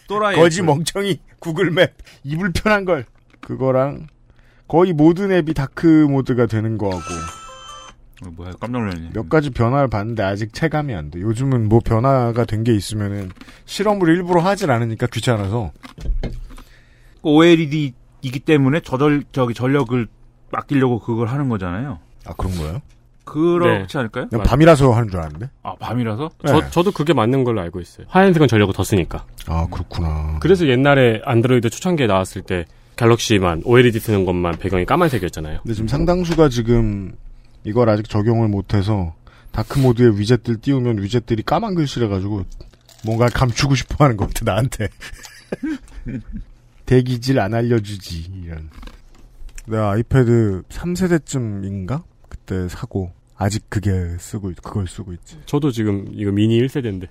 또라이. 0.07 0.35
거지 0.35 0.61
멍청이 0.61 1.19
구글맵 1.39 1.93
이 2.23 2.37
불편한 2.37 2.85
걸 2.85 3.05
그거랑 3.41 4.07
거의 4.67 4.93
모든 4.93 5.31
앱이 5.31 5.53
dark 5.53 6.07
mode가 6.09 6.45
되는 6.45 6.77
거하고 6.77 6.99
어, 8.25 8.29
뭐야, 8.31 8.51
깜짝 8.59 8.71
놀랐네. 8.79 9.09
몇 9.13 9.29
가지 9.29 9.49
변화를 9.49 9.87
봤는데 9.89 10.23
아직 10.23 10.53
체감이 10.53 10.93
안 10.95 11.11
돼. 11.11 11.19
요즘은 11.19 11.67
뭐 11.67 11.79
변화가 11.83 12.45
된 12.45 12.63
게 12.63 12.73
있으면은 12.73 13.31
실험을 13.65 14.07
일부러 14.09 14.41
하질 14.41 14.71
않으니까 14.71 15.07
귀찮아서 15.07 15.71
OLED이기 17.23 18.39
때문에 18.45 18.81
저절 18.81 19.23
저기 19.31 19.53
전력을 19.53 20.07
아끼려고 20.51 20.99
그걸 20.99 21.27
하는 21.27 21.49
거잖아요. 21.49 21.99
아 22.25 22.33
그런 22.33 22.55
거예요? 22.57 22.81
그렇지 23.23 23.97
않을까요? 23.97 24.27
그냥 24.27 24.43
밤이라서 24.45 24.91
하는 24.91 25.09
줄 25.09 25.19
알았는데. 25.19 25.49
아 25.63 25.75
밤이라서? 25.75 26.29
네. 26.43 26.51
저, 26.51 26.69
저도 26.69 26.91
그게 26.91 27.13
맞는 27.13 27.43
걸로 27.43 27.61
알고 27.61 27.79
있어요. 27.79 28.05
하얀색은 28.09 28.47
전력을 28.47 28.73
더 28.73 28.83
쓰니까. 28.83 29.25
아 29.47 29.67
그렇구나. 29.71 30.39
그래서 30.41 30.67
옛날에 30.67 31.21
안드로이드 31.23 31.69
초창기에 31.69 32.07
나왔을 32.07 32.41
때 32.41 32.65
갤럭시만 32.97 33.61
OLED 33.65 33.99
쓰는 33.99 34.25
것만 34.25 34.57
배경이 34.57 34.85
까만색이었잖아요. 34.85 35.59
근데 35.63 35.73
지금 35.73 35.87
상당수가 35.87 36.49
지금 36.49 37.15
이걸 37.63 37.89
아직 37.89 38.09
적용을 38.09 38.47
못해서 38.47 39.15
dark 39.51 39.79
mode에 39.79 40.07
위젯들 40.19 40.59
띄우면 40.59 41.01
위젯들이 41.01 41.43
까만 41.43 41.75
글씨라 41.75 42.07
가지고 42.09 42.43
뭔가 43.05 43.27
감추고 43.27 43.75
싶어 43.75 44.03
하는 44.03 44.17
것 44.17 44.27
같아 44.27 44.51
나한테. 44.51 44.89
대기질 46.95 47.39
안 47.39 47.53
알려주지 47.53 48.31
이런. 48.43 48.69
내가 49.65 49.91
아이패드 49.91 50.63
3세대쯤인가 50.67 52.03
그때 52.27 52.67
사고 52.67 53.13
아직 53.37 53.63
그게 53.69 54.17
쓰고 54.19 54.51
있- 54.51 54.61
그걸 54.61 54.87
쓰고 54.89 55.13
있지. 55.13 55.39
저도 55.45 55.71
지금 55.71 56.05
이거 56.11 56.31
미니 56.33 56.59
1세대인데. 56.61 57.07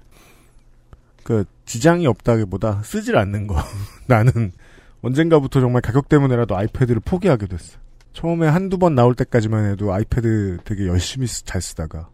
그 1.24 1.44
지장이 1.64 2.06
없다기보다 2.06 2.82
쓰질 2.82 3.16
않는 3.16 3.46
거. 3.46 3.56
나는 4.06 4.52
언젠가부터 5.00 5.60
정말 5.60 5.80
가격 5.80 6.10
때문에라도 6.10 6.58
아이패드를 6.58 7.00
포기하게 7.02 7.46
됐어. 7.46 7.78
처음에 8.12 8.48
한두 8.48 8.76
번 8.76 8.94
나올 8.94 9.14
때까지만 9.14 9.70
해도 9.70 9.94
아이패드 9.94 10.58
되게 10.66 10.88
열심히 10.88 11.26
쓰- 11.26 11.42
잘 11.46 11.62
쓰다가 11.62 12.10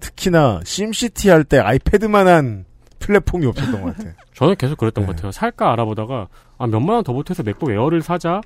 특히나 0.00 0.60
심시티 0.64 1.30
할 1.30 1.44
때 1.44 1.58
아이패드만한 1.60 2.66
플랫폼이 2.98 3.46
없었던 3.46 3.80
것 3.82 3.96
같아. 3.96 4.10
저는 4.34 4.56
계속 4.56 4.76
그랬던 4.76 5.02
네. 5.04 5.06
것 5.06 5.16
같아요. 5.16 5.32
살까 5.32 5.72
알아보다가 5.72 6.28
아 6.58 6.66
몇만 6.66 6.96
원 6.96 7.04
더 7.04 7.12
보태서 7.12 7.42
맥북 7.42 7.70
에어를 7.70 8.02
사자. 8.02 8.40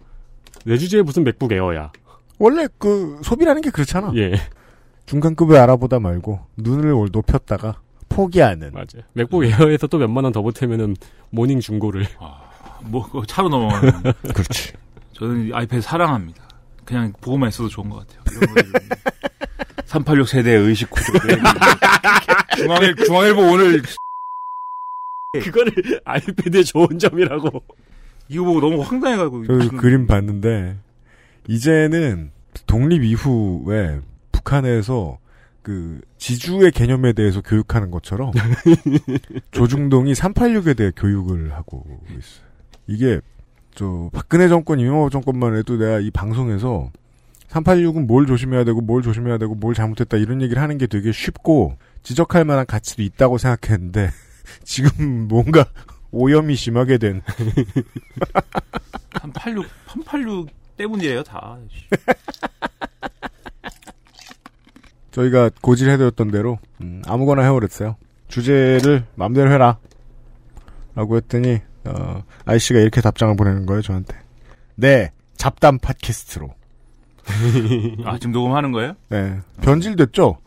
내 0.65 0.77
주제에 0.79 1.03
무슨 1.03 1.25
맥북 1.25 1.53
에어야. 1.53 1.93
원래 2.39 2.67
그 2.79 3.21
소비라는 3.23 3.63
게 3.63 3.71
그렇잖아. 3.71 4.13
예. 4.17 4.33
중간급을 5.07 5.57
알아보다 5.57 5.99
말고 6.01 6.41
눈을 6.57 6.93
올- 6.93 7.09
높였다가 7.13 7.81
포기하는. 8.09 8.73
맞아요. 8.73 9.03
맥북 9.13 9.45
에어에서 9.45 9.87
또 9.87 9.99
몇만 9.99 10.25
원 10.25 10.33
더 10.33 10.43
보태면은 10.43 10.97
모닝 11.31 11.61
중고를. 11.61 12.07
뭐 12.83 13.05
그거 13.05 13.25
차로 13.27 13.49
넘어가는. 13.49 13.93
그렇지. 14.35 14.73
저는 15.15 15.49
이 15.49 15.53
아이패드 15.53 15.83
사랑합니다. 15.83 16.49
그냥 16.85 17.13
보고만 17.21 17.49
있어도 17.51 17.69
좋은 17.69 17.89
것 17.91 18.07
같아요. 18.07 18.23
386 19.87 20.29
세대 20.29 20.53
의식 20.53 20.89
구조. 20.91 21.13
중앙일 22.57 22.95
중앙일보 22.97 23.41
오늘 23.53 23.83
그거를 25.43 25.73
아이패드의 26.05 26.65
좋은 26.65 26.99
점이라고. 26.99 27.51
이거 28.29 28.45
보고 28.45 28.61
너무 28.61 28.83
황당해가지고. 28.83 29.47
저 29.47 29.77
그림 29.77 30.07
봤는데 30.07 30.77
이제는 31.49 32.31
독립 32.67 33.03
이후에 33.03 34.01
북한에서 34.33 35.19
그 35.63 36.01
지주의 36.17 36.71
개념에 36.71 37.13
대해서 37.13 37.41
교육하는 37.43 37.91
것처럼 37.91 38.33
조중동이 39.51 40.13
386에 40.15 40.77
대해 40.77 40.91
교육을 40.97 41.53
하고 41.53 41.85
있어요. 42.09 42.49
이게 42.87 43.21
저 43.75 44.11
박근혜 44.13 44.49
정권 44.49 44.81
이명박 44.81 45.11
정권만 45.11 45.57
해도 45.57 45.77
내가 45.77 46.01
이 46.01 46.11
방송에서 46.11 46.91
386은 47.49 48.07
뭘 48.07 48.27
조심해야 48.27 48.65
되고 48.65 48.81
뭘 48.81 49.03
조심해야 49.03 49.39
되고 49.39 49.55
뭘 49.55 49.75
잘못했다 49.75 50.17
이런 50.17 50.43
얘기를 50.43 50.61
하는 50.61 50.79
게 50.79 50.87
되게 50.87 51.13
쉽고 51.13 51.77
지적할 52.03 52.45
만한 52.45 52.67
가치도 52.67 53.03
있다고 53.03 53.39
생각했는데 53.39 54.11
지금 54.65 55.29
뭔가 55.29 55.67
오염이 56.11 56.55
심하게 56.55 56.99
된 56.99 57.23
386 59.21 59.67
386 59.89 60.49
때문이에요 60.77 61.23
다. 61.23 61.57
저희가 65.11 65.51
고질해드렸던 65.61 66.31
대로 66.31 66.59
음, 66.81 67.03
아무거나 67.07 67.43
해오랬어요. 67.43 67.97
주제를 68.29 69.05
마음대로 69.17 69.51
해라. 69.51 69.79
라고 70.95 71.17
했더니 71.17 71.61
어, 71.85 72.23
아이씨가 72.45 72.79
이렇게 72.81 73.01
답장을 73.01 73.35
보내는 73.37 73.67
거예요 73.67 73.83
저한테. 73.83 74.17
네 74.77 75.11
잡담 75.37 75.79
팟캐스트로. 75.79 76.55
아 78.05 78.17
지금 78.19 78.33
녹음하는 78.33 78.73
거예요? 78.73 78.95
네 79.09 79.41
변질됐죠. 79.63 80.39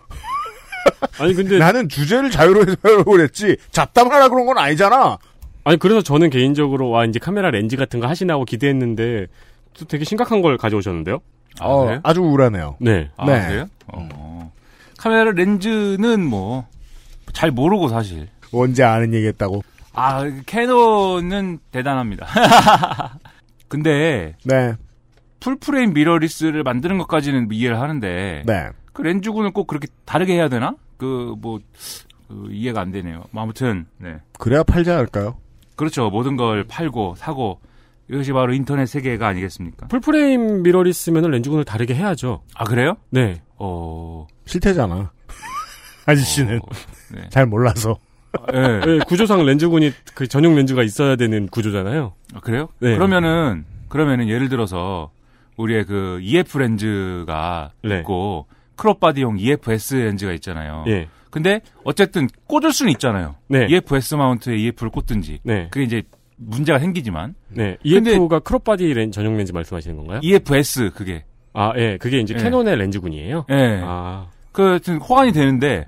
아니 1.20 1.34
근데 1.34 1.58
나는 1.58 1.90
주제를 1.90 2.32
자유로워서 2.32 2.76
하려고 2.82 3.12
그랬지 3.12 3.58
잡담하라 3.72 4.30
그런 4.30 4.46
건 4.46 4.58
아니잖아. 4.58 5.18
아니 5.64 5.78
그래서 5.78 6.02
저는 6.02 6.30
개인적으로 6.30 6.90
와 6.90 7.06
이제 7.06 7.20
카메라 7.20 7.52
렌즈 7.52 7.76
같은 7.78 8.00
거 8.00 8.08
하시나고 8.08 8.46
기대했는데 8.46 9.28
또 9.74 9.86
되게 9.86 10.04
심각한 10.06 10.42
걸 10.42 10.58
가져오셨는데요. 10.58 11.20
어, 11.62 11.86
그래요? 11.86 12.00
아주 12.04 12.22
우울하네요. 12.22 12.78
네. 12.80 13.10
아, 13.18 13.26
네. 13.26 13.48
그래요? 13.48 13.66
어. 13.94 14.52
카메라 14.98 15.32
렌즈는 15.32 16.24
뭐 16.26 16.66
잘 17.34 17.52
모르고 17.52 17.88
사실. 17.88 18.28
언제 18.52 18.84
아는 18.84 19.14
얘기했다고. 19.14 19.64
아 19.94 20.24
캐논은 20.46 21.60
대단합니다. 21.72 22.26
근데 23.68 24.36
네. 24.46 24.76
full 25.40 25.64
frame 25.64 25.94
mirrorless를 25.94 26.64
만드는 26.64 26.98
것까지는 27.00 27.50
이해를 27.52 27.80
하는데 27.80 28.44
네. 28.46 28.70
그 28.94 29.02
렌즈군을 29.02 29.52
꼭 29.52 29.68
그렇게 29.68 29.88
다르게 30.06 30.34
해야 30.36 30.50
되나? 30.50 30.76
그뭐 30.98 31.60
이해가 32.50 32.82
안 32.82 32.92
되네요. 32.92 33.24
뭐 33.32 33.44
아무튼 33.44 33.86
네. 33.98 34.18
그래야 34.38 34.64
팔지 34.64 34.92
않을까요? 34.92 35.38
그렇죠. 35.82 36.12
모든 36.12 36.36
걸 36.36 36.64
팔고 36.64 37.16
사고 37.18 37.60
이것이 38.08 38.34
바로 38.34 38.54
인터넷 38.54 38.86
세계가 38.86 39.28
아니겠습니까? 39.28 39.88
full 39.88 40.21
frame 40.21 40.62
mirrorless면 40.62 41.32
렌즈군을 41.32 41.66
다르게 41.66 41.96
해야죠. 41.96 42.44
아 42.54 42.66
그래요? 42.66 42.98
네. 43.10 43.42
어. 43.58 44.28
실태잖아. 44.46 45.12
아저씨는 46.06 46.60
네. 47.16 47.22
잘 47.32 47.48
몰라서. 47.48 47.98
네. 48.54 48.80
네, 48.80 49.00
구조상 49.08 49.44
렌즈군이 49.44 49.92
그 50.14 50.28
전용 50.28 50.54
렌즈가 50.54 50.84
있어야 50.84 51.16
되는 51.16 51.48
구조잖아요. 51.48 52.14
아, 52.36 52.40
그래요? 52.42 52.70
네. 52.78 52.94
그러면은 52.94 53.66
그러면은 53.88 54.30
예를 54.30 54.50
들어서 54.50 55.10
우리의 55.58 55.86
그 55.86 56.20
EF 56.22 56.60
렌즈가 56.60 57.72
네. 57.84 58.02
있고 58.02 58.46
crop 58.76 58.97
body용 58.97 59.40
EFS 59.40 59.96
렌즈가 59.96 60.32
있잖아요. 60.34 60.84
예. 60.90 61.08
근데 61.32 61.62
어쨌든 61.84 62.28
꽂을 62.48 62.72
수는 62.72 62.92
있잖아요. 62.94 63.36
네. 63.48 63.68
EFS 63.70 64.16
마운트에 64.16 64.56
EF를 64.58 64.92
꽂든지. 64.92 65.40
네. 65.44 65.70
그게 65.72 65.86
이제 65.86 66.04
문제가 66.36 66.80
생기지만 66.80 67.36
네. 67.50 67.78
EF가 67.84 68.40
crop 68.40 68.67
body 68.67 68.94
렌 68.94 69.12
전용 69.12 69.38
렌즈 69.38 69.52
말씀하시는 69.52 69.96
건가요? 69.96 70.20
EFS 70.22 70.92
그게 70.94 71.24
아, 71.54 71.74
예. 71.78 71.98
그게 71.98 72.20
이제 72.20 72.36
예. 72.38 72.44
캐논의 72.44 72.76
렌즈군이에요. 72.78 73.46
예. 73.50 73.82
아. 73.84 74.28
그 74.52 74.62
하여튼 74.62 74.98
호환이 74.98 75.32
되는데 75.32 75.88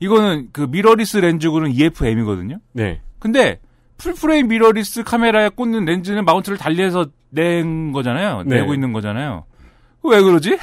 이거는 0.00 0.48
그 0.52 0.62
미러리스 0.62 1.18
렌즈군은 1.18 1.72
EFM이거든요. 1.72 2.58
네. 2.72 3.00
근데 3.18 3.60
full 3.98 4.20
frame 4.20 4.48
mirrorless 4.48 5.02
카메라에 5.02 5.48
꽂는 5.50 5.84
렌즈는 5.84 6.24
마운트를 6.24 6.56
달리해서 6.56 7.06
낸 7.30 7.92
거잖아요. 7.92 8.44
네. 8.46 8.60
내고 8.60 8.74
있는 8.74 8.92
거잖아요. 8.92 9.44
왜 10.04 10.22
그러지? 10.22 10.56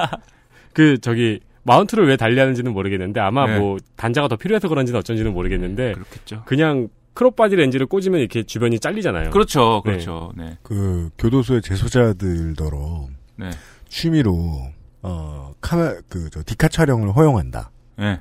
그 0.72 0.98
저기 1.00 1.40
마운트를 1.68 2.08
왜 2.08 2.16
달리하는지는 2.16 2.72
모르겠는데 2.72 3.20
아마 3.20 3.46
네. 3.46 3.58
뭐 3.58 3.76
단자가 3.96 4.26
더 4.26 4.36
필요해서 4.36 4.68
그런지는 4.68 4.98
어쩐지는 4.98 5.32
모르겠는데 5.32 5.92
그렇겠죠. 5.92 6.42
그냥 6.46 6.88
crop 7.14 7.36
body 7.36 7.56
렌즈를 7.56 7.86
꽂으면 7.86 8.20
이렇게 8.20 8.42
주변이 8.42 8.78
잘리잖아요. 8.80 9.30
그렇죠, 9.30 9.82
네. 9.84 9.92
그렇죠. 9.92 10.32
네. 10.36 10.56
그 10.62 11.10
교도소의 11.18 11.62
재소자들더러 11.62 13.08
네. 13.36 13.50
취미로 13.88 14.62
어 15.02 15.52
카메 15.60 15.94
그저 16.08 16.42
디카 16.44 16.68
촬영을 16.68 17.10
허용한다. 17.12 17.70
네. 17.96 18.20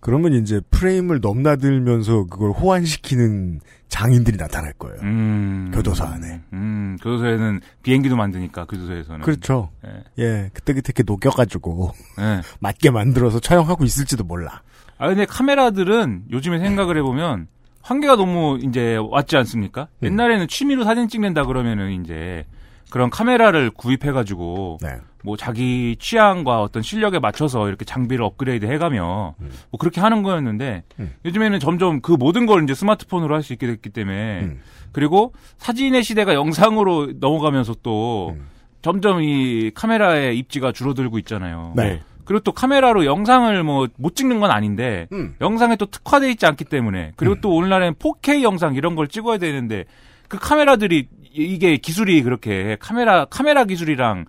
그러면 0.00 0.34
이제 0.34 0.60
프레임을 0.70 1.20
넘나들면서 1.20 2.26
그걸 2.26 2.50
호환시키는 2.52 3.60
장인들이 3.88 4.36
나타날 4.36 4.72
거예요. 4.74 4.96
음. 5.02 5.70
교도소 5.74 6.04
안에. 6.04 6.42
음, 6.52 6.96
교도소에는 7.02 7.60
비행기도 7.82 8.16
만드니까 8.16 8.64
교도소에서는. 8.66 9.20
그렇죠. 9.20 9.70
네. 9.82 10.04
예, 10.18 10.50
그때그때 10.52 10.92
이렇게 10.94 11.02
녹여가지고 11.06 11.92
네. 12.18 12.40
맞게 12.60 12.90
만들어서 12.90 13.40
촬영하고 13.40 13.84
있을지도 13.84 14.24
몰라. 14.24 14.62
아 14.98 15.08
근데 15.08 15.24
카메라들은 15.24 16.24
요즘에 16.30 16.58
생각을 16.58 16.96
해보면 16.98 17.48
한계가 17.82 18.16
너무 18.16 18.58
이제 18.62 18.96
왔지 18.96 19.36
않습니까? 19.36 19.88
음. 20.02 20.06
옛날에는 20.06 20.48
취미로 20.48 20.84
사진 20.84 21.08
찍는다 21.08 21.44
그러면은 21.44 22.02
이제 22.02 22.44
그런 22.90 23.10
카메라를 23.10 23.70
구입해가지고 23.70 24.78
네. 24.82 24.96
뭐 25.26 25.36
자기 25.36 25.96
취향과 25.98 26.62
어떤 26.62 26.82
실력에 26.84 27.18
맞춰서 27.18 27.66
이렇게 27.66 27.84
장비를 27.84 28.24
업그레이드 28.24 28.64
해가며 28.64 29.34
뭐 29.38 29.78
그렇게 29.78 30.00
하는 30.00 30.22
거였는데 30.22 30.84
음. 31.00 31.14
요즘에는 31.24 31.58
점점 31.58 32.00
그 32.00 32.12
모든 32.12 32.46
걸 32.46 32.62
이제 32.62 32.74
스마트폰으로 32.74 33.34
할 33.34 33.42
수 33.42 33.52
있게 33.52 33.66
됐기 33.66 33.90
때문에 33.90 34.40
음. 34.42 34.60
그리고 34.92 35.32
사진의 35.58 36.04
시대가 36.04 36.32
영상으로 36.34 37.14
넘어가면서 37.18 37.74
또 37.82 38.36
음. 38.38 38.46
점점 38.82 39.20
이 39.20 39.72
카메라의 39.74 40.38
입지가 40.38 40.70
줄어들고 40.70 41.18
있잖아요. 41.18 41.72
네. 41.74 42.02
그리고 42.24 42.40
또 42.44 42.52
카메라로 42.52 43.04
영상을 43.04 43.62
뭐 43.64 43.88
못 43.98 44.14
찍는 44.14 44.38
건 44.38 44.52
아닌데 44.52 45.08
음. 45.12 45.34
영상에 45.40 45.74
또 45.74 45.86
특화돼 45.86 46.30
있지 46.30 46.46
않기 46.46 46.64
때문에 46.66 47.12
그리고 47.16 47.40
또 47.40 47.52
오늘날엔 47.52 47.94
4K 47.94 48.42
영상 48.42 48.76
이런 48.76 48.94
걸 48.94 49.08
찍어야 49.08 49.38
되는데 49.38 49.86
그 50.28 50.38
카메라들이 50.38 51.08
이- 51.32 51.42
이게 51.54 51.76
기술이 51.78 52.22
그렇게 52.22 52.76
카메라 52.80 53.24
카메라 53.26 53.64
기술이랑 53.64 54.24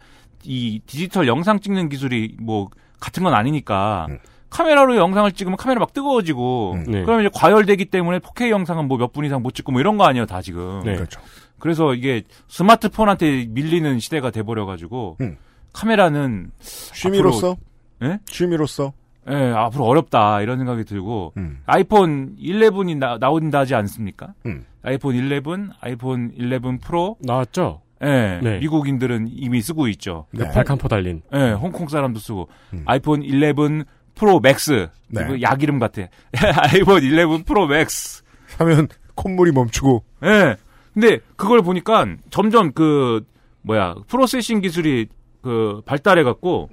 이 0.48 0.80
디지털 0.86 1.28
영상 1.28 1.60
찍는 1.60 1.89
기술이 1.89 2.38
뭐 2.41 2.70
같은 3.00 3.24
건 3.24 3.34
아니니까 3.34 4.08
음. 4.10 4.18
카메라로 4.50 4.95
영상을 4.95 5.30
찍으면 5.34 5.58
카메라 5.58 5.80
막 5.80 5.91
뜨거워지고 5.93 6.78
네. 6.88 7.04
그러면 7.04 7.26
이제 7.26 7.30
과열되기 7.34 7.86
때문에 7.86 8.20
4K 8.20 8.50
영상은 8.50 8.88
뭐 8.88 8.98
몇 8.98 9.12
분 9.12 9.26
이상 9.26 9.41
못 9.43 9.54
찍고 9.54 9.74
뭐 9.74 9.82
이런 9.82 9.98
거 9.98 10.06
아니에요 10.06 10.26
다 10.26 10.41
지금 10.41 10.82
네. 10.86 10.95
그렇죠. 10.95 11.20
그래서 11.60 11.93
이게 11.93 12.24
스마트폰한테 12.48 13.48
밀리는 13.50 14.00
시대가 14.00 14.32
돼버려 14.32 14.66
가지고 14.66 15.18
음. 15.22 15.38
카메라는 15.74 16.52
취미로서? 16.62 17.58
예? 18.04 18.20
취미로서? 18.26 18.93
예, 19.30 19.36
앞으로 19.36 19.84
어렵다 19.86 20.41
이런 20.41 20.58
생각이 20.58 20.86
들고 20.86 21.34
음. 21.38 21.60
아이폰 21.66 22.36
11이 22.39 22.98
나, 22.98 23.18
나온다지 23.20 23.76
않습니까? 23.76 24.34
음. 24.45 24.66
아이폰 24.84 25.16
11, 25.16 25.41
아이폰 25.82 26.32
11 26.38 26.80
프로, 26.80 27.18
나왔죠? 27.20 27.82
예, 28.04 28.39
네. 28.43 28.60
미국인들은 28.60 29.28
이미 29.32 29.62
쓰고 29.62 29.88
있죠. 29.89 30.28
그 30.36 30.45
발칸포 30.50 30.88
달린. 30.88 31.22
예, 31.34 31.52
홍콩 31.52 31.88
사람도 31.88 32.20
쓰고 32.20 32.50
음. 32.74 32.84
아이폰 32.86 33.24
11 33.24 33.86
프로 34.16 34.39
맥스 34.39 34.88
네. 35.10 35.22
이거 35.24 35.41
약 35.41 35.62
이름 35.64 35.80
같아. 35.80 36.04
아이폰 36.72 37.02
11 37.04 37.43
프로 37.45 37.68
맥스. 37.68 38.24
하면 38.58 38.88
콧물이 39.16 39.52
멈추고 39.52 40.04
예. 40.24 40.56
근데 40.93 41.20
그걸 41.36 41.62
보니까 41.62 42.06
점점 42.30 42.72
그 42.72 43.24
뭐야 43.62 43.95
processing 44.07 44.61
기술이 44.62 45.08
그 45.41 45.82
발달해 45.86 46.24
갖고 46.24 46.70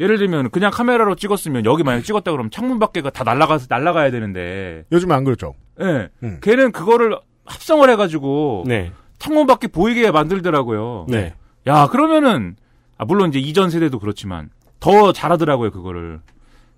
예를 0.00 0.18
들면 0.18 0.50
그냥 0.50 0.70
카메라로 0.70 1.14
찍었으면 1.14 1.64
여기 1.64 1.82
만약 1.82 2.02
찍었다 2.02 2.30
그러면 2.32 2.50
창문 2.50 2.78
밖에가 2.78 3.10
다 3.10 3.24
날아가서 3.24 3.66
날아가야 3.70 4.10
되는데 4.10 4.84
요즘 4.92 5.12
안 5.12 5.24
그렇죠. 5.24 5.54
예. 5.80 6.08
음. 6.22 6.38
걔는 6.42 6.72
그거를 6.72 7.16
합성을 7.44 7.88
해가지고 7.90 8.64
네. 8.66 8.92
창문 9.22 9.46
밖에 9.46 9.68
보이게 9.68 10.10
만들더라고요. 10.10 11.06
네. 11.08 11.32
야 11.68 11.86
그러면은 11.86 12.56
아, 12.98 13.04
물론 13.04 13.28
이제 13.28 13.38
이전 13.38 13.70
세대도 13.70 14.00
그렇지만 14.00 14.50
더 14.80 15.12
잘하더라고요 15.12 15.70
그거를. 15.70 16.20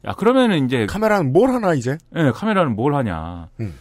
야 0.07 0.13
그러면은 0.13 0.67
이제 0.67 0.85
카메라는 0.85 1.33
뭘 1.33 1.51
하나 1.51 1.73
이제? 1.73 1.97
예, 2.15 2.31
카메라는 2.35 2.77
뭘 2.77 2.95
하냐? 2.95 3.49
음. 3.61 3.75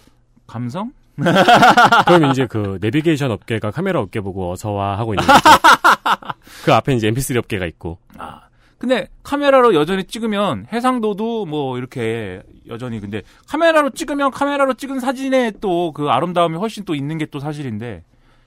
감성? 0.47 0.93
그럼 2.07 2.31
이제 2.31 2.47
그 2.47 2.77
내비게이션 2.81 3.29
업계가 3.31 3.71
카메라 3.71 3.99
업계 3.99 4.21
보고 4.21 4.51
어서와 4.51 4.97
하고 4.97 5.13
있는 5.13 5.27
거죠. 5.27 5.49
그 6.63 6.73
앞에 6.73 6.93
이제 6.93 7.11
MP3 7.11 7.35
업계가 7.37 7.65
있고. 7.65 7.99
아, 8.17 8.43
근데 8.77 9.07
카메라로 9.23 9.75
여전히 9.75 10.05
찍으면 10.05 10.67
해상도도 10.71 11.45
뭐 11.45 11.77
이렇게 11.77 12.41
여전히 12.69 12.99
근데 13.01 13.21
카메라로 13.47 13.89
찍으면 13.91 14.31
카메라로 14.31 14.75
찍은 14.75 15.01
사진에 15.01 15.51
또 15.59 15.91
그 15.93 16.07
아름다움이 16.09 16.57
훨씬 16.57 16.85
또 16.85 16.95
있는 16.95 17.17
게 17.17 17.25
또 17.25 17.39
사실인데 17.39 18.03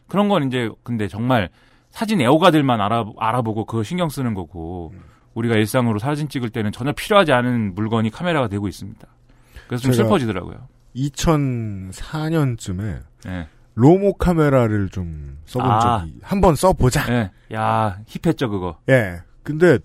그런 0.08 0.28
건 0.28 0.46
이제 0.46 0.70
근데 0.82 1.08
정말 1.08 1.48
사진 1.90 2.20
애호가들만 2.20 2.80
알아, 2.80 3.04
알아보고 3.18 3.64
그거 3.64 3.82
신경 3.82 4.08
쓰는 4.08 4.34
거고 4.34 4.94
우리가 5.34 5.56
일상으로 5.56 5.98
사진 5.98 6.28
찍을 6.28 6.50
때는 6.50 6.72
전혀 6.72 6.92
필요하지 6.92 7.32
않은 7.32 7.74
물건이 7.74 8.10
카메라가 8.10 8.48
되고 8.48 8.68
있습니다. 8.68 9.06
그래서 9.66 9.82
좀 9.82 9.92
슬퍼지더라고요. 9.92 10.68
2004년쯤에 10.94 13.00
네. 13.24 13.48
로모 13.74 14.14
카메라를 14.14 14.88
좀 14.88 15.38
써본 15.44 15.70
아. 15.70 16.00
적이 16.00 16.14
한번 16.22 16.54
써보자. 16.54 17.04
네. 17.06 17.30
야 17.54 17.98
힙했죠 18.06 18.48
그거. 18.48 18.78
예. 18.88 19.18
근데 19.42 19.78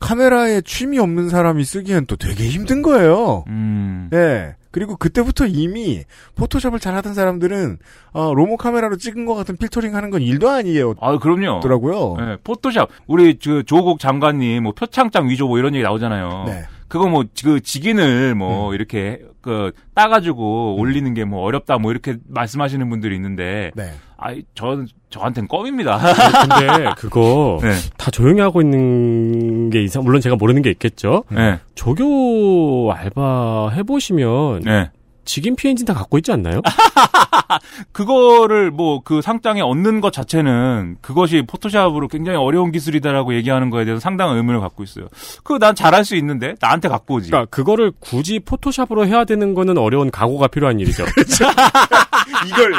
카메라에 0.00 0.62
취미 0.62 0.98
없는 0.98 1.28
사람이 1.28 1.64
쓰기엔 1.64 2.06
또 2.06 2.16
되게 2.16 2.48
힘든 2.48 2.82
거예요. 2.82 3.44
음. 3.48 4.08
예. 4.12 4.54
그리고 4.78 4.94
그때부터 4.96 5.46
이미 5.48 6.04
포토샵을 6.36 6.78
잘 6.78 6.94
하던 6.94 7.12
사람들은 7.12 7.78
어, 8.12 8.32
로모 8.32 8.56
카메라로 8.56 8.96
찍은 8.96 9.26
것 9.26 9.34
같은 9.34 9.56
필터링 9.56 9.96
하는 9.96 10.10
건 10.10 10.22
일도 10.22 10.48
아니에요. 10.48 10.94
아 11.00 11.18
그럼요. 11.18 11.58
더라고요. 11.60 12.14
네, 12.16 12.36
포토샵. 12.44 12.88
우리 13.08 13.36
그 13.42 13.64
조국 13.64 13.98
장관님 13.98 14.62
뭐 14.62 14.72
표창장 14.72 15.28
위조 15.28 15.48
뭐 15.48 15.58
이런 15.58 15.74
얘기 15.74 15.82
나오잖아요. 15.82 16.44
네. 16.46 16.62
그거 16.86 17.08
뭐 17.08 17.24
그 17.42 17.60
직인을 17.60 18.36
뭐 18.36 18.72
이렇게 18.74 19.20
그 19.42 19.72
따가지고 19.94 20.76
올리는 20.78 21.12
게 21.12 21.24
뭐 21.24 21.42
어렵다 21.42 21.78
뭐 21.78 21.90
이렇게 21.90 22.16
말씀하시는 22.28 22.88
분들이 22.88 23.16
있는데 23.16 23.72
네. 23.74 23.90
아이 24.18 24.42
저 24.54 24.84
저한테는 25.10 25.48
껌입니다. 25.48 25.98
근데 25.98 26.90
그거 26.98 27.58
네. 27.62 27.70
다 27.96 28.10
조용히 28.10 28.40
하고 28.40 28.60
있는 28.60 29.70
게 29.70 29.82
이상 29.82 30.02
물론 30.02 30.20
제가 30.20 30.36
모르는 30.36 30.60
게 30.62 30.70
있겠죠. 30.70 31.24
네. 31.30 31.58
조교 31.76 32.92
알바 32.92 33.70
해 33.70 33.82
보시면 33.84 34.60
네. 34.64 34.90
직인 35.24 35.54
엔진 35.62 35.86
다 35.86 35.94
갖고 35.94 36.18
있지 36.18 36.32
않나요? 36.32 36.62
그거를 37.92 38.70
뭐 38.70 39.00
그 39.04 39.22
상장에 39.22 39.60
얻는 39.60 40.00
것 40.00 40.12
자체는 40.12 40.96
그것이 41.00 41.42
포토샵으로 41.46 42.08
굉장히 42.08 42.36
어려운 42.38 42.72
기술이다라고 42.72 43.34
얘기하는 43.34 43.70
거에 43.70 43.84
대해서 43.84 44.00
상당한 44.00 44.36
의문을 44.36 44.60
갖고 44.60 44.82
있어요. 44.82 45.06
그거 45.44 45.58
난 45.58 45.74
잘할 45.74 46.04
수 46.04 46.16
있는데 46.16 46.54
나한테 46.60 46.88
갖고 46.88 47.14
오지. 47.14 47.30
그러니까 47.30 47.48
그거를 47.50 47.92
굳이 48.00 48.40
포토샵으로 48.40 49.06
해야 49.06 49.24
되는 49.24 49.54
거는 49.54 49.78
어려운 49.78 50.10
각오가 50.10 50.48
필요한 50.48 50.80
일이죠. 50.80 51.04
이걸 52.46 52.72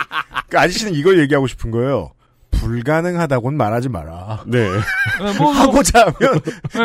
그 0.50 0.60
아저씨는 0.60 0.94
이걸 0.96 1.20
얘기하고 1.20 1.48
싶은 1.48 1.72
거예요. 1.72 2.12
불가능하다고는 2.52 3.58
말하지 3.58 3.90
마라. 3.90 4.44
네. 4.48 4.68
뭐, 5.38 5.52
하고자 5.52 6.02
하면 6.20 6.42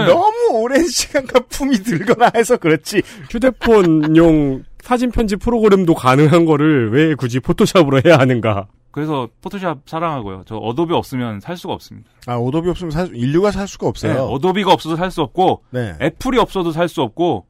너무 0.07 0.61
오랜 0.63 0.87
시간과 0.87 1.41
품이 1.49 1.79
들거나 1.79 2.31
해서 2.37 2.57
그렇지. 2.57 3.03
휴대폰용 3.31 4.63
사진 4.83 5.11
편집 5.11 5.41
프로그램도 5.41 5.95
가능한 5.95 6.45
거를 6.45 6.91
왜 6.93 7.15
굳이 7.15 7.41
포토샵으로 7.41 8.03
해야 8.05 8.19
하는가? 8.19 8.67
그래서 8.91 9.29
포토샵 9.43 9.79
사랑하고요. 9.87 10.45
저 10.47 10.57
어도비 10.57 10.93
없으면 10.95 11.41
살 11.41 11.57
수가 11.57 11.73
없습니다. 11.73 12.09
아, 12.27 12.37
어도비 12.37 12.69
없으면 12.69 12.91
살, 12.93 13.07
수- 13.07 13.15
인류가 13.15 13.51
살 13.51 13.67
수가 13.67 13.89
없어요. 13.89 14.13
네, 14.13 14.19
어도비가 14.21 14.73
없어도 14.73 14.95
살 14.97 15.11
수 15.11 15.23
없고 15.23 15.65
네. 15.71 15.95
애플이 16.01 16.39
없어도 16.39 16.71
살 16.71 16.89
수 16.89 17.03
없고 17.03 17.47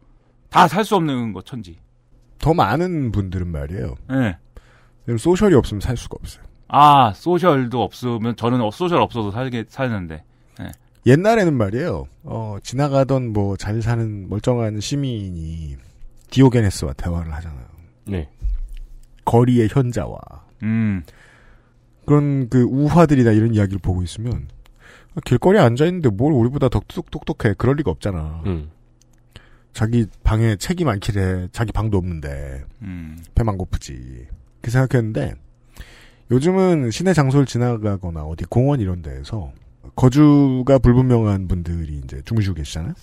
다 0.49 0.67
살 0.69 0.85
수 0.85 0.95
없는 0.97 1.33
거 1.35 1.43
천지. 1.43 1.79
더 2.39 2.55
많은 2.55 3.13
분들은 3.13 3.49
말이에요. 3.49 3.95
네. 4.09 4.37
social이 5.19 5.55
없으면 5.55 5.81
살 5.81 5.97
수가 5.97 6.17
없어요. 6.21 6.45
아 6.69 7.13
social도 7.15 7.83
없으면 7.83 8.37
저는 8.37 8.61
어, 8.61 8.71
social 8.71 9.01
없어도 9.01 9.31
살게 9.31 9.65
살는데. 9.69 10.25
네. 10.59 10.71
옛날에는 11.07 11.55
말이에요. 11.55 12.07
어, 12.23 12.57
지나가던 12.63 13.33
뭐 13.33 13.57
잘 13.57 13.83
사는 13.83 14.29
멀쩡한 14.29 14.81
시민이 14.81 15.77
디오게네스와 16.31 16.95
대화를 16.95 17.33
하잖아요. 17.35 17.67
네. 18.07 18.29
거리의 19.25 19.69
현자와 19.71 20.19
음. 20.63 21.03
그런 22.07 22.49
그 22.49 22.63
우화들이나 22.63 23.33
이런 23.33 23.55
이야기를 23.55 23.79
보고 23.81 24.03
있으면 24.03 24.49
길거리에 25.25 25.61
앉아 25.61 25.85
있는데 25.87 26.09
뭘 26.11 26.33
우리보다 26.33 26.69
더 26.69 26.81
똑똑똑해 26.89 27.55
그럴 27.57 27.77
리가 27.77 27.91
없잖아. 27.91 28.43
음. 28.47 28.71
자기 29.73 30.07
방에 30.23 30.57
책이 30.57 30.85
많길래 30.85 31.49
자기 31.53 31.73
방도 31.73 31.99
없는데 31.99 32.65
음. 32.83 33.23
배만 33.35 33.57
고프지. 33.59 34.27
그 34.65 34.71
생각했는데 34.71 35.35
요즘은 36.31 36.91
시내 36.91 37.13
장소를 37.13 37.45
지나가거나 37.45 38.23
어디 38.23 38.45
공원 38.47 38.81
이런 38.81 39.03
데에서 39.03 39.53
거주가 39.95 40.79
불분명한 40.79 41.47
분들이 41.49 42.01
이제 42.03 42.23
주무시고 42.25 42.55
계시잖아요. 42.55 42.95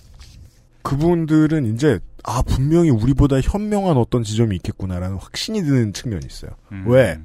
그분들은 0.82 1.66
이제 1.72 2.00
아 2.24 2.42
분명히 2.42 2.90
우리보다 2.90 3.40
현명한 3.40 3.96
어떤 3.96 4.24
지점이 4.24 4.56
있겠구나라는 4.56 5.16
확신이 5.18 5.62
드는 5.62 5.92
측면이 5.92 6.26
있어요. 6.26 6.50
음. 6.72 6.84
왜 6.88 7.20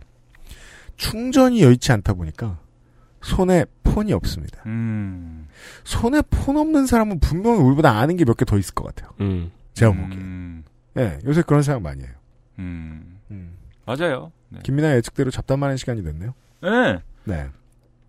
충전이 0.98 1.62
여의치 1.64 1.92
않다 1.92 2.14
보니까 2.14 2.60
손에 3.24 3.66
폰이 3.84 4.14
없습니다. 4.14 4.62
음. 4.68 5.48
손에 5.84 6.22
폰 6.30 6.58
없는 6.58 6.86
사람은 6.86 7.20
분명히 7.20 7.58
우리보다 7.60 7.98
아는 7.98 8.16
게 8.18 8.24
몇 8.26 8.36
개 8.38 8.46
더 8.46 8.60
있을 8.60 8.76
것 8.76 8.84
같아요. 8.86 9.12
음. 9.22 9.50
제가 9.74 9.92
보기에. 9.92 10.18
음. 10.18 10.64
네, 10.94 11.18
요새 11.26 11.42
그런 11.42 11.64
생각 11.64 11.82
많이 11.82 12.04
해요. 12.04 12.12
음. 12.60 13.18
맞아요. 13.88 14.32
네. 14.50 14.60
김민아 14.64 14.96
예측대로 14.98 15.32
잡담하는 15.32 15.78
시간이 15.78 16.04
됐네요. 16.04 16.34
네. 16.62 17.00
네. 17.24 17.48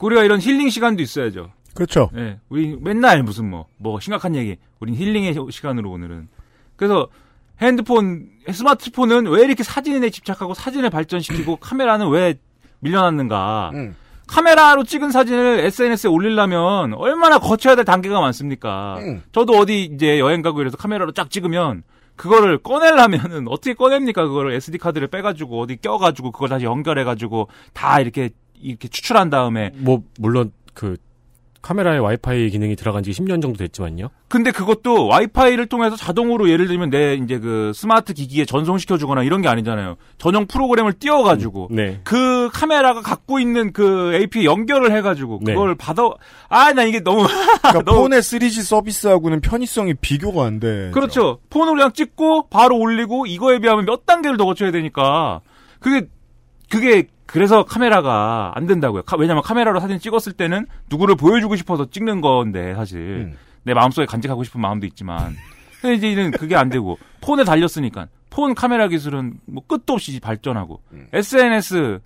우리가 0.00 0.24
이런 0.24 0.40
힐링 0.40 0.68
시간도 0.70 1.02
있어야죠. 1.02 1.52
그렇죠. 1.74 2.10
네. 2.12 2.40
우리 2.48 2.76
맨날 2.80 3.22
무슨 3.22 3.48
뭐, 3.48 3.66
뭐 3.76 4.00
심각한 4.00 4.34
얘기. 4.34 4.56
우린 4.80 4.96
힐링의 4.96 5.34
시간으로 5.50 5.90
오늘은. 5.90 6.28
그래서 6.74 7.08
핸드폰, 7.60 8.28
스마트폰은 8.50 9.28
왜 9.28 9.44
이렇게 9.44 9.62
사진에 9.62 10.10
집착하고 10.10 10.54
사진을 10.54 10.90
발전시키고 10.90 11.56
카메라는 11.62 12.10
왜 12.10 12.34
밀려났는가. 12.80 13.70
음. 13.74 13.96
카메라로 14.26 14.84
찍은 14.84 15.10
사진을 15.10 15.60
SNS에 15.60 16.10
올리려면 16.10 16.92
얼마나 16.94 17.38
거쳐야 17.38 17.76
될 17.76 17.84
단계가 17.84 18.20
많습니까? 18.20 18.98
음. 18.98 19.22
저도 19.32 19.54
어디 19.54 19.84
이제 19.84 20.18
여행 20.18 20.42
가고 20.42 20.60
이래서 20.60 20.76
카메라로 20.76 21.12
쫙 21.12 21.30
찍으면 21.30 21.82
그거를 22.18 22.58
꺼내려면은 22.58 23.46
어떻게 23.48 23.72
꺼냅니까? 23.72 24.26
그거를 24.26 24.52
SD 24.52 24.76
카드를 24.76 25.08
빼가지고 25.08 25.60
어디 25.60 25.76
껴가지고 25.76 26.32
그걸 26.32 26.50
다시 26.50 26.66
연결해가지고 26.66 27.48
다 27.72 28.00
이렇게 28.00 28.30
이렇게 28.60 28.88
추출한 28.88 29.30
다음에 29.30 29.70
뭐 29.76 30.02
물론 30.18 30.52
그 30.74 30.96
카메라에 31.60 31.98
와이파이 31.98 32.50
기능이 32.50 32.76
들어간 32.76 33.02
지 33.02 33.10
10년 33.10 33.42
정도 33.42 33.58
됐지만요. 33.58 34.08
근데 34.28 34.50
그것도 34.52 35.06
와이파이를 35.08 35.66
통해서 35.66 35.96
자동으로 35.96 36.48
예를 36.50 36.66
들면 36.68 36.90
내 36.90 37.14
이제 37.14 37.38
그 37.38 37.72
스마트 37.74 38.14
기기에 38.14 38.44
전송시켜 38.44 38.96
주거나 38.96 39.22
이런 39.22 39.42
게 39.42 39.48
아니잖아요. 39.48 39.96
전용 40.18 40.46
프로그램을 40.46 40.94
띄워 40.94 41.22
가지고 41.24 41.68
네. 41.70 42.00
그 42.04 42.48
카메라가 42.52 43.02
갖고 43.02 43.38
있는 43.40 43.72
그 43.72 44.14
AP에 44.14 44.44
연결을 44.44 44.92
해 44.96 45.00
가지고 45.02 45.40
네. 45.42 45.52
그걸 45.54 45.74
받아 45.74 46.02
아 46.48 46.72
나 46.72 46.84
이게 46.84 47.00
너무 47.00 47.26
그러니까 47.62 47.82
너무- 47.84 48.02
폰의 48.02 48.20
3G 48.22 48.62
서비스하고는 48.62 49.40
편의성이 49.40 49.94
비교가 49.94 50.44
안 50.44 50.60
돼. 50.60 50.90
그렇죠. 50.94 51.40
폰으로 51.50 51.74
그냥 51.74 51.92
찍고 51.92 52.48
바로 52.50 52.78
올리고 52.78 53.26
이거에 53.26 53.58
비하면 53.58 53.84
몇 53.84 54.06
단계를 54.06 54.36
더 54.36 54.44
거쳐야 54.44 54.70
되니까 54.70 55.40
그게 55.80 56.06
그게 56.70 57.04
그래서 57.28 57.64
카메라가 57.64 58.52
안 58.54 58.66
된다고요. 58.66 59.02
카- 59.02 59.16
왜냐면 59.16 59.42
카메라로 59.42 59.80
사진 59.80 59.98
찍었을 59.98 60.32
때는 60.32 60.66
누구를 60.90 61.14
보여주고 61.14 61.56
싶어서 61.56 61.88
찍는 61.90 62.20
건데 62.20 62.74
사실 62.74 62.98
음. 63.32 63.36
내 63.64 63.74
마음속에 63.74 64.06
간직하고 64.06 64.44
싶은 64.44 64.60
마음도 64.60 64.86
있지만 64.86 65.36
근데 65.82 65.94
이제는 65.94 66.30
그게 66.32 66.56
안 66.56 66.70
되고 66.70 66.98
폰에 67.20 67.44
달렸으니까 67.44 68.08
폰 68.30 68.54
카메라 68.54 68.88
기술은 68.88 69.40
뭐 69.46 69.62
끝도 69.66 69.92
없이 69.94 70.18
발전하고 70.20 70.80
음. 70.92 71.06
SNS 71.12 72.00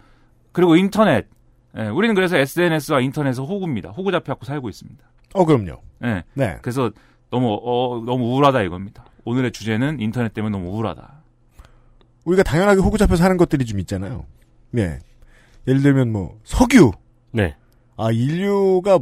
그리고 0.51 0.77
인터넷 0.77 1.29
예, 1.79 1.87
우리는 1.87 2.14
그래서 2.14 2.37
SNS와 2.37 3.01
인터넷을 3.01 3.45
호구입니다. 3.45 3.91
호구 3.91 4.11
잡혀갖고 4.12 4.45
살고 4.45 4.68
있습니다. 4.68 5.03
어, 5.35 5.45
그럼요. 5.47 5.81
예. 6.05 6.23
네. 6.35 6.59
그래서 6.61 6.91
너무 7.31 7.59
어, 7.62 8.03
너무 8.05 8.25
우울하다 8.35 8.61
이겁니다. 8.62 9.05
오늘의 9.25 9.53
주제는 9.53 10.01
인터넷 10.01 10.35
때문에 10.35 10.53
너무 10.59 10.68
우울하다. 10.70 11.23
우리가 12.25 12.43
당연하게 12.43 12.81
호구 12.81 12.99
잡혀서 12.99 13.25
하는 13.25 13.37
것들이 13.39 13.64
좀 13.64 13.79
있잖아요. 13.81 14.27
네. 14.70 14.99
예를 15.66 15.82
들면 15.82 16.12
뭐 16.12 16.38
석유. 16.44 16.90
네. 17.32 17.54
아 17.96 18.10
인류가 18.10 18.98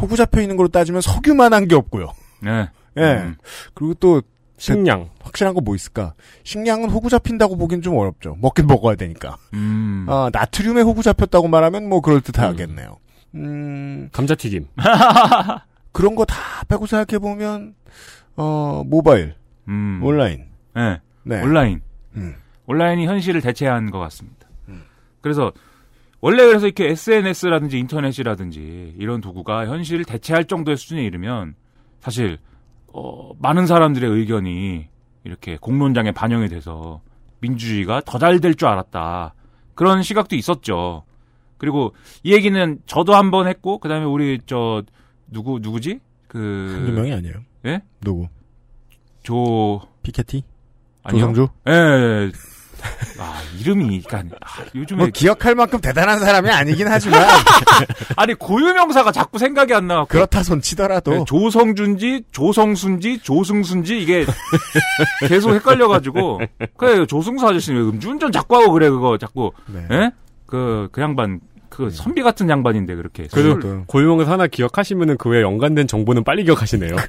호구 0.00 0.16
잡혀 0.16 0.40
있는 0.40 0.56
걸로 0.56 0.68
따지면 0.68 1.00
석유만한 1.00 1.68
게 1.68 1.74
없고요. 1.74 2.12
네. 2.42 2.68
예. 2.98 3.02
음. 3.14 3.36
그리고 3.74 3.94
또 3.94 4.22
식량. 4.58 5.08
확실한 5.22 5.54
거뭐 5.54 5.74
있을까? 5.74 6.14
식량은 6.44 6.90
호구 6.90 7.08
잡힌다고 7.08 7.56
보긴 7.56 7.82
좀 7.82 7.96
어렵죠. 7.96 8.36
먹긴 8.40 8.66
먹어야 8.66 8.94
되니까. 8.96 9.36
음. 9.54 10.06
아 10.08 10.30
나트륨에 10.32 10.82
호구 10.82 11.02
잡혔다고 11.02 11.48
말하면 11.48 11.88
뭐 11.88 12.00
그럴 12.00 12.20
듯하겠네요. 12.20 12.98
음. 13.34 14.08
감자튀김. 14.12 14.66
그런 15.92 16.14
거 16.14 16.24
다 16.24 16.36
빼고 16.68 16.86
생각해 16.86 17.18
보면 17.18 17.74
어 18.36 18.82
모바일, 18.86 19.34
음. 19.68 20.00
온라인. 20.02 20.46
네. 20.74 21.00
네. 21.24 21.40
온라인. 21.42 21.80
음. 22.16 22.34
온라인이 22.66 23.06
현실을 23.06 23.40
대체한 23.40 23.90
것 23.90 23.98
같습니다. 23.98 24.46
그래서 25.20 25.52
원래 26.22 26.46
그래서 26.46 26.66
이렇게 26.66 26.88
SNS라든지 26.88 27.78
인터넷이라든지 27.78 28.94
이런 28.96 29.20
도구가 29.20 29.66
현실을 29.66 30.04
대체할 30.04 30.44
정도의 30.46 30.76
수준에 30.78 31.02
이르면 31.04 31.54
사실 32.00 32.38
어, 32.94 33.32
많은 33.40 33.66
사람들의 33.66 34.08
의견이 34.08 34.86
이렇게 35.24 35.56
공론장에 35.58 36.12
반영이 36.12 36.48
돼서 36.48 37.00
민주주의가 37.40 38.00
더 38.06 38.18
잘 38.18 38.38
될 38.40 38.54
줄 38.54 38.68
알았다. 38.68 39.34
그런 39.74 40.02
시각도 40.02 40.36
있었죠. 40.36 41.02
그리고 41.58 41.94
이 42.22 42.32
얘기는 42.32 42.78
저도 42.86 43.14
한 43.14 43.30
번 43.30 43.48
했고 43.48 43.78
그다음에 43.78 44.04
우리 44.04 44.38
저 44.46 44.82
누구 45.26 45.58
누구지? 45.60 45.98
그 46.28 46.72
한두 46.76 46.92
명이 46.92 47.12
아니에요. 47.12 47.34
예? 47.66 47.82
누구? 48.00 48.28
조 49.22 49.80
피케티? 50.02 50.42
아니요? 51.02 51.20
조성주? 51.20 51.48
예. 51.68 51.72
예. 51.72 52.32
아, 53.18 53.40
이름이, 53.58 54.02
그니까, 54.02 54.36
아, 54.40 54.64
요즘에. 54.74 54.98
뭐 54.98 55.06
기억할 55.12 55.54
만큼 55.54 55.80
대단한 55.80 56.18
사람이 56.18 56.50
아니긴 56.50 56.88
하지만 56.88 57.22
아니, 58.16 58.34
고유명사가 58.34 59.12
자꾸 59.12 59.38
생각이 59.38 59.72
안 59.74 59.86
나고. 59.86 60.06
그렇다 60.06 60.42
손 60.42 60.60
치더라도 60.60 61.10
네, 61.12 61.24
조성준지, 61.26 62.24
조성순지, 62.32 63.20
조승순지, 63.20 64.00
이게 64.00 64.26
계속 65.28 65.52
헷갈려가지고. 65.54 66.40
그래, 66.76 67.06
조승수 67.06 67.46
아저씨는 67.46 67.80
왜 67.80 67.88
음주운전 67.88 68.32
자꾸 68.32 68.56
하고 68.56 68.72
그래, 68.72 68.88
그거 68.90 69.18
자꾸. 69.18 69.52
네. 69.66 69.86
예? 69.90 70.10
그, 70.46 70.88
그 70.92 71.00
양반 71.00 71.40
그 71.74 71.88
선비 71.88 72.22
같은 72.22 72.50
양반인데 72.50 72.94
그렇게. 72.96 73.26
그래도 73.32 73.58
술- 73.62 73.84
고용을 73.86 74.28
하나 74.28 74.46
기억하시면은 74.46 75.16
그 75.16 75.30
외에 75.30 75.40
연관된 75.40 75.86
정보는 75.86 76.22
빨리 76.22 76.44
기억하시네요. 76.44 76.96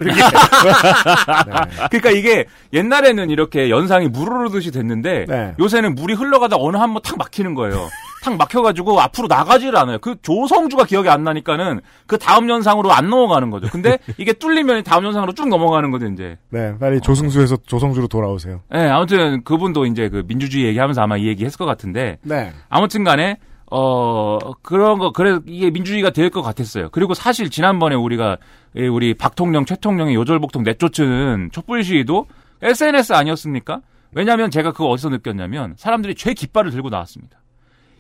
그러니까 1.92 2.12
이게 2.12 2.46
옛날에는 2.72 3.30
이렇게 3.30 3.70
연상이 3.70 4.08
물 4.08 4.30
흐르듯이 4.30 4.72
됐는데 4.72 5.26
네. 5.28 5.54
요새는 5.60 5.96
물이 5.96 6.14
흘러가다 6.14 6.56
어느 6.60 6.78
한 6.78 6.94
번 6.94 7.02
탁 7.04 7.18
막히는 7.18 7.56
거예요. 7.56 7.90
탁 8.24 8.38
막혀가지고 8.38 9.02
앞으로 9.02 9.28
나가지를 9.28 9.78
않아요. 9.80 9.98
그 10.00 10.16
조성주가 10.22 10.86
기억이 10.86 11.10
안 11.10 11.24
나니까는 11.26 11.82
그 12.08 12.18
다음 12.18 12.48
연상으로 12.50 12.94
안 12.94 13.10
넘어가는 13.10 13.50
거죠. 13.50 13.68
근데 13.70 13.98
이게 14.18 14.32
뚫리면 14.32 14.84
다음 14.84 15.04
연상으로 15.04 15.34
쭉 15.34 15.50
넘어가는 15.50 15.92
거죠, 15.92 16.06
이제. 16.08 16.38
네, 16.50 16.74
빨리 16.80 17.02
조승수에서 17.02 17.58
조성주로 17.66 18.08
돌아오세요. 18.08 18.62
예, 18.74 18.80
아무튼 18.88 19.44
그분도 19.44 19.86
이제 19.88 20.08
그 20.08 20.24
민주주의 20.26 20.66
얘기하면서 20.68 21.02
아마 21.02 21.18
이 21.18 21.28
얘기 21.28 21.44
했을 21.44 21.58
것 21.58 21.66
같은데. 21.66 22.20
네. 22.22 22.54
아무튼 22.70 23.04
간에, 23.04 23.38
어, 23.72 24.38
그런 24.62 25.00
거, 25.00 25.12
그래, 25.12 25.40
이게 25.48 25.70
민주주의가 25.72 26.10
될 26.12 26.30
것 26.30 26.42
같았어요. 26.42 26.90
그리고 26.92 27.14
사실 27.14 27.50
지난번에 27.50 27.96
우리가, 27.96 28.38
예, 28.76 28.88
우리 28.88 29.14
박통령, 29.14 29.66
최통령의 29.66 30.16
요절복통 30.16 30.64
내쫓은 30.64 31.50
촛불 31.52 31.84
시위도 31.84 32.28
SNS 32.62 33.14
아니었습니까? 33.14 33.82
왜냐면 34.14 34.52
제가 34.52 34.72
그거 34.72 34.86
어디서 34.90 35.10
느꼈냐면 35.10 35.74
사람들이 35.78 36.14
죄 36.16 36.34
깃발을 36.34 36.70
들고 36.72 36.90
나왔습니다. 36.90 37.40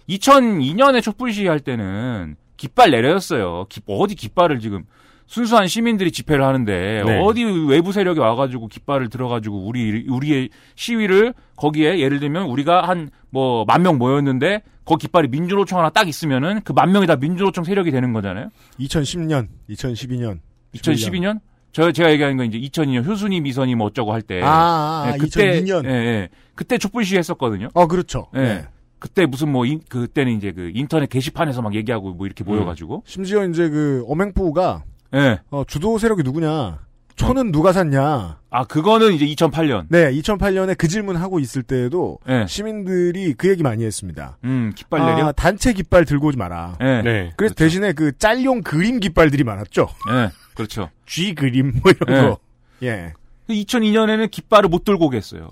2002년에 0.10 1.02
촛불 1.02 1.32
시위 1.34 1.48
할 1.48 1.60
때는 1.60 2.36
깃발 2.58 2.92
내려였어요. 2.92 3.66
깃- 3.70 3.84
어디 3.88 4.16
깃발을 4.16 4.60
지금 4.60 4.84
순수한 5.26 5.68
시민들이 5.68 6.12
집회를 6.12 6.44
하는데 6.44 7.04
네. 7.06 7.20
어디 7.24 7.44
외부 7.44 7.92
세력이 7.92 8.20
와가지고 8.20 8.68
깃발을 8.68 9.10
들어가지고 9.10 9.66
우리 9.66 10.06
우리의 10.08 10.50
시위를 10.76 11.34
거기에 11.56 12.00
예를 12.00 12.20
들면 12.20 12.44
우리가 12.48 12.88
한 12.88 13.10
뭐 13.32 13.66
만 13.66 13.82
명 13.82 13.98
모였는데 13.98 14.62
거 14.86 14.96
깃발이 14.98 15.28
민주노총 15.30 15.80
하나 15.80 15.90
딱 15.90 16.08
있으면은 16.08 16.62
그 16.62 16.74
만 16.74 16.92
명이 16.92 17.08
다 17.08 17.16
민주노총 17.16 17.64
세력이 17.64 17.92
되는 17.92 18.12
거잖아요. 18.14 18.50
2010년, 18.80 19.48
2012년. 19.70 20.40
2012년? 20.76 21.40
저 21.72 21.92
제가 21.92 22.12
얘기하는 22.12 22.38
건 22.38 22.46
이제 22.48 22.60
2002년 22.60 23.06
효순이 23.06 23.42
미선이 23.42 23.76
뭐 23.76 23.88
어쩌고 23.88 24.14
할 24.14 24.22
때. 24.22 24.42
아, 24.44 24.48
아, 24.48 25.04
아, 25.08 25.12
예, 25.14 25.18
그때 25.18 25.62
2002년. 25.62 25.86
예, 25.86 25.90
예. 25.90 26.30
그때 26.56 26.78
촛불 26.78 27.04
시위 27.06 27.18
했었거든요. 27.18 27.70
어, 27.74 27.88
그렇죠. 27.88 28.28
예. 28.36 28.40
네. 28.40 28.66
그때 29.00 29.26
무슨 29.26 29.52
뭐 29.52 29.66
인- 29.66 29.82
그때는 29.90 30.34
이제 30.38 30.52
그 30.52 30.72
인터넷 30.74 31.10
게시판에서 31.10 31.62
막 31.62 31.74
얘기하고 31.76 32.14
뭐 32.14 32.26
이렇게 32.26 32.44
모여가지고. 32.44 33.04
심지어 33.06 33.46
이제 33.48 33.70
그 33.70 34.04
엄행부가 34.08 34.84
예. 35.16 35.40
어, 35.50 35.64
주도 35.68 35.98
세력이 35.98 36.24
누구냐? 36.24 36.80
초는 37.16 37.52
누가 37.52 37.74
샀냐? 37.74 38.40
아 38.50 38.64
그거는 38.66 39.14
이제 39.14 39.26
2008년. 39.26 39.86
네, 39.90 40.12
2008년에 40.14 40.78
그 40.78 40.88
질문 40.88 41.16
하고 41.16 41.40
있을 41.40 41.64
때에도 41.64 42.20
예. 42.28 42.46
시민들이 42.48 43.34
그 43.34 43.50
얘기 43.50 43.64
많이 43.64 43.84
했습니다. 43.86 44.38
음 44.44 44.72
깃발 44.76 45.02
아, 45.02 45.16
내려. 45.16 45.32
단체 45.32 45.74
깃발 45.74 46.06
들고 46.06 46.28
오지 46.28 46.38
마라. 46.38 46.78
예. 46.82 47.02
네. 47.04 47.32
그래서 47.38 47.54
대신에 47.56 47.94
그 47.94 48.18
짤용 48.18 48.62
그림 48.62 49.00
깃발들이 49.00 49.44
많았죠. 49.44 49.88
예. 50.12 50.30
그렇죠. 50.56 50.90
G 51.06 51.34
그림 51.36 51.74
뭐 51.84 51.92
이런 51.92 52.18
예. 52.18 52.22
거. 52.30 52.38
예. 52.84 53.14
2002년에는 53.50 54.30
깃발을 54.32 54.70
못 54.70 54.84
들고 54.84 55.06
오겠어요. 55.08 55.50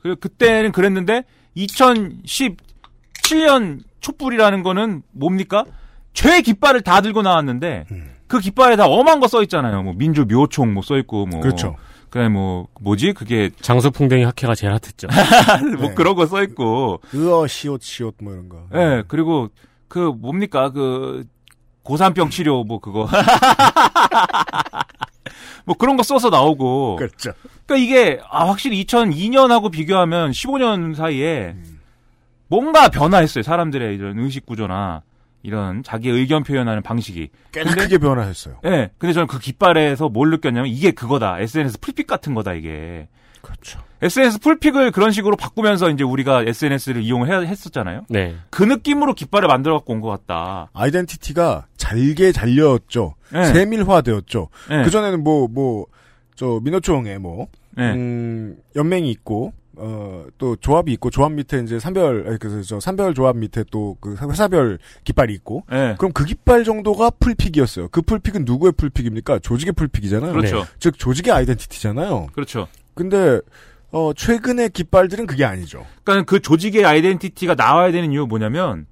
그리고 0.00 0.16
그때는 0.20 0.72
그랬는데 0.72 1.24
2017년 1.56 3.80
촛불이라는 4.00 4.62
거는 4.62 5.02
뭡니까? 5.12 5.64
죄 6.12 6.42
깃발을 6.42 6.82
다 6.82 7.00
들고 7.00 7.22
나왔는데 7.22 7.86
그 8.34 8.40
깃발에 8.40 8.76
다 8.76 8.86
엄한 8.86 9.20
거 9.20 9.26
써 9.28 9.42
있잖아요. 9.42 9.82
뭐 9.82 9.94
민주 9.96 10.24
묘총 10.28 10.74
뭐 10.74 10.82
써 10.82 10.96
있고 10.98 11.26
뭐 11.26 11.40
그렇죠. 11.40 11.76
그다음에 12.10 12.28
뭐 12.28 12.68
뭐지? 12.80 13.12
그게 13.12 13.50
장수풍뎅이 13.60 14.24
학회가 14.24 14.54
제일 14.54 14.72
핫했죠. 14.72 15.08
뭐 15.78 15.88
네. 15.88 15.94
그런 15.94 16.14
거 16.14 16.26
써 16.26 16.42
있고 16.42 17.00
으어 17.14 17.46
시옷 17.46 17.82
시옷 17.82 18.14
뭐 18.20 18.32
이런 18.32 18.48
거. 18.48 18.66
예, 18.74 19.02
그리고 19.08 19.48
그 19.88 19.98
뭡니까? 19.98 20.70
그 20.70 21.24
고산병 21.82 22.30
치료 22.30 22.64
뭐 22.64 22.80
그거 22.80 23.08
뭐 25.64 25.74
그런 25.76 25.96
거 25.96 26.02
써서 26.02 26.30
나오고 26.30 26.96
그렇죠. 26.96 27.32
그러니까 27.66 27.84
이게 27.84 28.20
아 28.30 28.48
확실히 28.48 28.84
2002년하고 28.84 29.70
비교하면 29.70 30.30
15년 30.32 30.94
사이에 30.94 31.54
뭔가 32.48 32.88
변화했어요. 32.88 33.42
사람들의 33.42 33.94
이런 33.96 34.18
의식 34.18 34.44
구조나 34.46 35.02
이런 35.44 35.82
자기 35.84 36.08
의견 36.08 36.42
표현하는 36.42 36.82
방식이. 36.82 37.28
꽤나 37.52 37.70
근데- 37.70 37.82
크게 37.84 37.98
변화했어요. 37.98 38.58
예. 38.64 38.90
근데 38.98 39.12
저는 39.12 39.26
그 39.28 39.38
깃발에서 39.38 40.08
뭘 40.08 40.30
느꼈냐면 40.30 40.68
이게 40.70 40.90
그거다. 40.90 41.38
SNS 41.38 41.78
풀픽 41.80 42.06
같은 42.08 42.34
거다 42.34 42.54
이게. 42.54 43.06
그렇죠. 43.42 43.78
SNS 44.00 44.40
풀픽을 44.40 44.90
그런 44.90 45.10
식으로 45.12 45.36
바꾸면서 45.36 45.90
이제 45.90 46.02
우리가 46.02 46.44
SNS를 46.46 47.02
이용을 47.02 47.28
해- 47.28 47.46
했었잖아요. 47.46 48.06
네. 48.08 48.34
그 48.50 48.62
느낌으로 48.64 49.12
깃발을 49.14 49.46
만들어 49.48 49.74
갖고 49.76 49.92
온 49.92 50.00
것 50.00 50.08
같다. 50.08 50.70
아이덴티티가 50.72 51.66
잘게 51.76 52.32
잘렸죠. 52.32 53.14
네. 53.30 53.44
세밀화되었죠. 53.52 54.48
네. 54.70 54.82
그전에는 54.84 55.22
뭐, 55.22 55.46
뭐, 55.48 55.84
저, 56.36 56.58
민노총에 56.62 57.18
뭐, 57.18 57.48
네. 57.76 57.92
음, 57.92 58.56
연맹이 58.76 59.10
있고, 59.10 59.52
어, 59.76 60.24
또 60.38 60.56
조합이 60.56 60.92
있고, 60.92 61.10
조합 61.10 61.32
밑에 61.32 61.60
이제 61.60 61.78
산별, 61.78 62.38
그래서 62.38 62.62
저 62.62 62.80
산별 62.80 63.14
조합 63.14 63.36
밑에 63.36 63.64
또 63.70 63.96
그 64.00 64.16
회사별 64.16 64.78
깃발이 65.04 65.32
있고, 65.34 65.64
네. 65.70 65.94
그럼 65.98 66.12
그 66.12 66.24
깃발 66.24 66.64
정도가 66.64 67.10
풀픽이었어요. 67.18 67.88
그 67.88 68.02
풀픽은 68.02 68.44
누구의 68.44 68.72
풀픽입니까? 68.76 69.38
조직의 69.40 69.72
풀픽이잖아요. 69.74 70.32
그렇죠. 70.32 70.58
네. 70.58 70.64
즉, 70.78 70.98
조직의 70.98 71.32
아이덴티티잖아요. 71.32 72.28
그렇죠. 72.32 72.68
근데, 72.94 73.40
어, 73.90 74.12
최근의 74.12 74.70
깃발들은 74.70 75.26
그게 75.26 75.44
아니죠. 75.44 75.86
그러니까 76.02 76.24
그 76.26 76.40
조직의 76.40 76.84
아이덴티티가 76.84 77.54
나와야 77.54 77.92
되는 77.92 78.10
이유 78.10 78.26
뭐냐면 78.26 78.86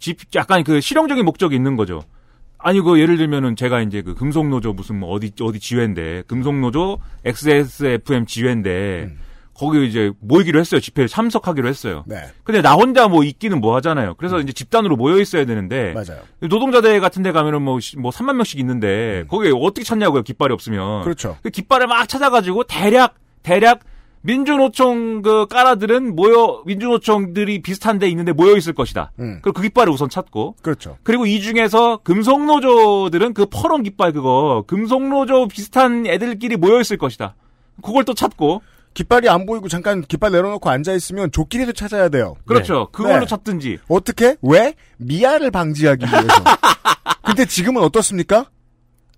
집 0.00 0.18
약간 0.34 0.64
그 0.64 0.80
실용적인 0.80 1.24
목적이 1.24 1.54
있는 1.56 1.76
거죠. 1.76 2.02
아니 2.58 2.80
그 2.80 2.98
예를 2.98 3.16
들면은 3.18 3.54
제가 3.54 3.82
이제 3.82 4.02
그 4.02 4.16
금속노조 4.16 4.72
무슨 4.72 4.98
뭐 4.98 5.10
어디 5.10 5.30
어디 5.40 5.60
지회인데 5.60 6.24
금속노조 6.26 6.98
XSFM 7.24 8.26
지회인데 8.26 9.14
거기 9.58 9.86
이제 9.88 10.12
모이기로 10.20 10.60
했어요. 10.60 10.80
집회에 10.80 11.06
참석하기로 11.08 11.68
했어요. 11.68 12.04
네. 12.06 12.16
근데 12.44 12.62
나 12.62 12.74
혼자 12.74 13.08
뭐 13.08 13.24
있기는 13.24 13.60
뭐 13.60 13.74
하잖아요. 13.76 14.14
그래서 14.14 14.38
이제 14.40 14.52
집단으로 14.52 14.96
모여 14.96 15.18
있어야 15.20 15.44
되는데 15.44 15.92
맞아요. 15.92 16.20
노동자대 16.40 17.00
같은 17.00 17.22
데 17.22 17.32
가면은 17.32 17.62
뭐, 17.62 17.80
시- 17.80 17.98
뭐 17.98 18.10
3만 18.12 18.34
명씩 18.34 18.60
있는데 18.60 19.24
거기에 19.28 19.52
어떻게 19.54 19.82
찾냐고요. 19.84 20.22
깃발이 20.22 20.52
없으면. 20.54 21.02
그렇죠. 21.02 21.36
그 21.42 21.50
깃발을 21.50 21.86
막 21.88 22.08
찾아 22.08 22.30
가지고 22.30 22.62
대략 22.64 23.14
대략 23.42 23.80
민주노총 24.22 25.22
그 25.22 25.46
까라들은 25.46 26.14
모여 26.14 26.62
민주노총들이 26.66 27.62
비슷한 27.62 27.98
데 27.98 28.08
있는데 28.08 28.32
모여 28.32 28.56
있을 28.56 28.72
것이다. 28.74 29.12
음. 29.20 29.38
그리고 29.42 29.54
그 29.54 29.62
깃발을 29.62 29.92
우선 29.92 30.08
찾고 30.08 30.56
그렇죠. 30.62 30.96
그리고 31.02 31.24
이 31.26 31.40
중에서 31.40 31.98
금속노조들은 32.04 33.34
그 33.34 33.46
퍼런 33.46 33.82
깃발 33.82 34.12
그거 34.12 34.64
금속노조 34.66 35.48
비슷한 35.48 36.06
애들끼리 36.06 36.56
모여 36.56 36.80
있을 36.80 36.96
것이다. 36.98 37.34
그걸 37.82 38.04
또 38.04 38.14
찾고 38.14 38.62
깃발이 38.94 39.28
안 39.28 39.46
보이고 39.46 39.68
잠깐 39.68 40.02
깃발 40.02 40.32
내려놓고 40.32 40.68
앉아 40.68 40.92
있으면 40.94 41.30
조끼리도 41.30 41.72
찾아야 41.72 42.08
돼요. 42.08 42.34
그렇죠. 42.46 42.88
그걸로 42.92 43.20
네. 43.20 43.26
찾든지 43.26 43.78
어떻게? 43.88 44.36
왜? 44.42 44.74
미아를 44.98 45.50
방지하기 45.50 46.04
위해서. 46.04 46.26
근데 47.24 47.44
지금은 47.44 47.82
어떻습니까? 47.82 48.46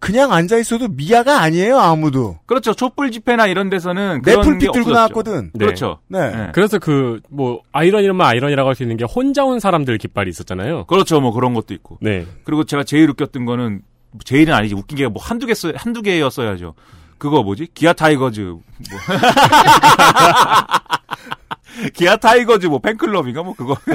그냥 0.01 0.33
앉아 0.33 0.57
있어도 0.59 0.89
미아가 0.89 1.41
아니에요, 1.43 1.79
아무도. 1.79 2.39
그렇죠. 2.47 2.73
촛불 2.73 3.11
집회나 3.11 3.47
이런 3.47 3.69
데서는 3.69 4.23
내 4.25 4.33
그런 4.33 4.59
게 4.59 4.67
풀빛 4.67 4.73
들고. 4.73 4.93
나왔거든. 4.93 5.51
네. 5.53 5.59
그렇죠. 5.59 5.99
네. 6.09 6.31
네. 6.31 6.49
그래서 6.55 6.79
그 6.79 7.21
뭐 7.29 7.61
아이러니면 7.73 8.21
아이러니라고 8.23 8.69
할 8.69 8.75
수 8.75 8.83
있는 8.83 8.97
게 8.97 9.05
혼자 9.05 9.45
온 9.45 9.61
사람들 9.61 9.99
깃발이 9.99 10.31
있었잖아요. 10.31 10.87
그렇죠. 10.87 11.21
뭐 11.21 11.33
그런 11.33 11.53
것도 11.53 11.75
있고. 11.75 11.99
네. 12.01 12.27
그리고 12.45 12.65
제가 12.65 12.83
제일 12.85 13.11
웃겼던 13.11 13.45
거는 13.45 13.83
제일은 14.25 14.55
아니지 14.55 14.75
웃긴 14.75 14.97
게 14.99 15.07
뭐 15.07 15.23
한두 15.23 15.47
개 15.47 15.53
써, 15.55 15.71
한두 15.77 16.01
개였어야죠. 16.03 16.75
그거 17.21 17.43
뭐지? 17.45 17.69
기아 17.75 17.93
타이거즈 17.93 18.41
뭐 18.41 18.61
기아 21.95 22.17
타이거즈 22.17 22.67
뭐 22.67 22.79
팬클럽인가 22.81 23.43
뭐 23.43 23.55
그거 23.55 23.77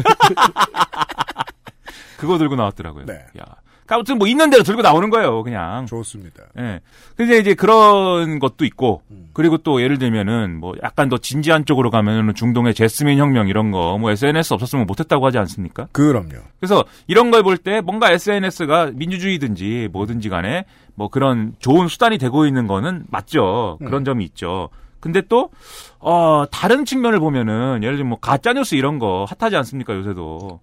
그거 2.17 2.37
들고 2.37 2.55
나왔더라고요. 2.55 3.05
네. 3.05 3.25
야. 3.39 3.43
아무튼 3.87 4.17
뭐 4.17 4.27
있는 4.27 4.49
대로 4.49 4.63
들고 4.63 4.81
나오는 4.81 5.11
거예요, 5.11 5.43
그냥. 5.43 5.85
좋습니다. 5.85 6.41
예. 6.57 6.79
근데 7.15 7.37
이제 7.37 7.53
그런 7.53 8.39
것도 8.39 8.65
있고, 8.65 9.03
음. 9.11 9.27
그리고 9.33 9.59
또 9.59 9.79
예를 9.79 9.99
들면은 9.99 10.59
뭐 10.59 10.73
약간 10.81 11.07
더 11.07 11.19
진지한 11.19 11.65
쪽으로 11.65 11.91
가면은 11.91 12.33
중동의 12.33 12.73
재스민 12.73 13.19
혁명 13.19 13.47
이런 13.47 13.69
거 13.69 13.97
뭐 13.99 14.09
SNS 14.09 14.55
없었으면 14.55 14.87
못했다고 14.87 15.23
하지 15.27 15.37
않습니까? 15.37 15.87
그럼요. 15.91 16.31
그래서 16.59 16.83
이런 17.05 17.29
걸 17.29 17.43
볼 17.43 17.57
때 17.59 17.79
뭔가 17.81 18.11
SNS가 18.11 18.89
민주주의든지 18.95 19.89
뭐든지 19.91 20.29
간에 20.29 20.65
뭐 20.95 21.09
그런 21.09 21.53
좋은 21.59 21.87
수단이 21.87 22.17
되고 22.17 22.45
있는 22.45 22.67
거는 22.67 23.05
맞죠. 23.09 23.77
그런 23.79 24.03
점이 24.05 24.23
있죠. 24.25 24.69
근데 24.99 25.21
또, 25.21 25.51
어, 25.99 26.45
다른 26.49 26.83
측면을 26.85 27.19
보면은 27.19 27.83
예를 27.83 27.97
들면 27.97 28.09
뭐 28.09 28.19
가짜뉴스 28.19 28.73
이런 28.75 28.97
거 28.97 29.25
핫하지 29.37 29.55
않습니까 29.57 29.93
요새도. 29.95 30.59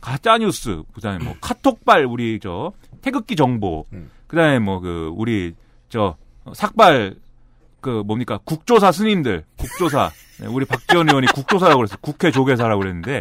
가짜뉴스, 0.00 0.82
그 0.94 1.00
다음에 1.00 1.22
뭐 1.24 1.34
카톡발 1.42 2.04
우리 2.04 2.38
저 2.40 2.72
태극기 3.02 3.36
정보, 3.36 3.86
그 4.26 4.36
다음에 4.36 4.58
뭐 4.58 4.80
그 4.80 5.12
우리 5.16 5.54
저 5.88 6.16
삭발 6.54 7.16
그 7.80 8.02
뭡니까 8.06 8.38
국조사 8.44 8.92
스님들, 8.92 9.44
국조사. 9.56 10.10
네, 10.40 10.46
우리 10.46 10.64
박지원 10.64 11.08
의원이 11.08 11.26
국조사라고 11.28 11.78
그랬어요. 11.80 11.98
국회 12.00 12.30
조계사라고 12.30 12.80
그랬는데 12.80 13.20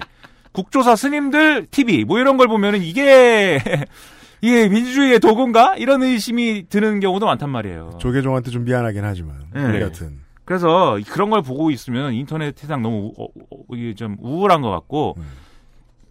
국조사 0.51 0.95
스님들 0.95 1.67
TV 1.71 2.05
뭐 2.05 2.19
이런 2.19 2.37
걸 2.37 2.47
보면은 2.47 2.81
이게 2.81 3.59
이게 4.41 4.69
민주주의의 4.69 5.19
도구인가 5.19 5.75
이런 5.77 6.03
의심이 6.03 6.67
드는 6.69 6.99
경우도 6.99 7.25
많단 7.25 7.49
말이에요. 7.49 7.97
조계종한테 7.99 8.51
좀 8.51 8.63
미안하긴 8.63 9.03
하지만 9.03 9.35
네. 9.53 9.81
여튼 9.81 10.19
그래서 10.45 10.97
그런 11.09 11.29
걸 11.29 11.41
보고 11.41 11.69
있으면 11.71 12.13
인터넷 12.13 12.57
세상 12.57 12.81
너무 12.81 13.13
우, 13.15 13.23
어, 13.23 13.27
어, 13.51 13.75
이게 13.75 13.93
좀 13.93 14.17
우울한 14.19 14.61
것 14.61 14.69
같고 14.71 15.15
음. 15.17 15.23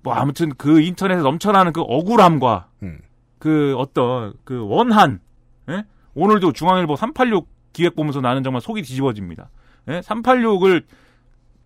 뭐 0.02 0.14
아무튼 0.14 0.50
그 0.56 0.80
인터넷에 0.80 1.20
넘쳐나는 1.20 1.72
그 1.72 1.80
억울함과 1.80 2.68
음. 2.82 3.00
그 3.38 3.74
어떤 3.76 4.34
그 4.44 4.64
원한 4.64 5.20
예? 5.68 5.84
오늘도 6.14 6.52
중앙일보 6.52 6.96
386 6.96 7.48
기획 7.72 7.96
보면서 7.96 8.20
나는 8.20 8.42
정말 8.42 8.60
속이 8.60 8.82
뒤집어집니다. 8.82 9.50
예? 9.88 10.00
386을 10.00 10.84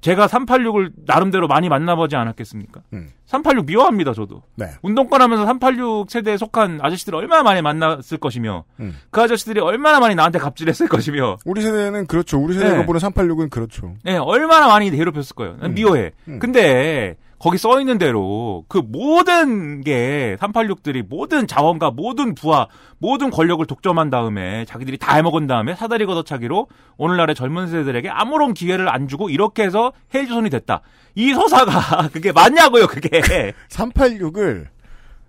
제가 0.02 0.26
386을 0.26 0.90
나름대로 1.06 1.46
많이 1.46 1.68
만나보지 1.68 2.16
않았겠습니까? 2.16 2.82
음. 2.92 3.08
386 3.24 3.64
미워합니다, 3.66 4.12
저도. 4.12 4.42
네. 4.56 4.66
운동권 4.82 5.22
하면서 5.22 5.46
386 5.46 6.10
세대에 6.10 6.36
속한 6.36 6.80
아저씨들을 6.82 7.16
얼마나 7.16 7.44
많이 7.44 7.62
만났을 7.62 8.18
것이며, 8.18 8.64
음. 8.80 8.98
그 9.10 9.22
아저씨들이 9.22 9.60
얼마나 9.60 10.00
많이 10.00 10.16
나한테 10.16 10.40
갑질했을 10.40 10.88
것이며, 10.88 11.38
우리 11.44 11.62
세대는 11.62 12.08
그렇죠. 12.08 12.38
우리 12.38 12.54
세대가 12.54 12.78
네. 12.78 12.86
보는 12.86 13.00
386은 13.00 13.48
그렇죠. 13.48 13.94
예, 14.06 14.16
얼마나 14.16 14.66
많이 14.66 14.90
괴롭혔을 14.90 15.36
거예요. 15.36 15.56
난 15.60 15.70
음. 15.70 15.74
미워해. 15.74 16.10
음. 16.26 16.40
근데 16.40 17.16
거기 17.42 17.58
써 17.58 17.80
있는 17.80 17.98
대로 17.98 18.64
그 18.68 18.78
모든 18.78 19.80
게 19.80 20.36
386들이 20.38 21.04
모든 21.08 21.48
자원과 21.48 21.90
모든 21.90 22.36
부와 22.36 22.68
모든 22.98 23.30
권력을 23.30 23.66
독점한 23.66 24.10
다음에 24.10 24.64
자기들이 24.64 24.96
다 24.96 25.16
해먹은 25.16 25.48
다음에 25.48 25.74
사다리 25.74 26.06
걷어차기로 26.06 26.68
오늘날의 26.98 27.34
젊은 27.34 27.66
세대들에게 27.66 28.08
아무런 28.10 28.54
기회를 28.54 28.88
안 28.88 29.08
주고 29.08 29.28
이렇게 29.28 29.64
해서 29.64 29.92
헬조선이 30.14 30.50
됐다. 30.50 30.82
이 31.16 31.34
서사가 31.34 32.10
그게 32.14 32.30
맞냐고요, 32.30 32.86
그게. 32.86 33.20
386을 33.70 34.68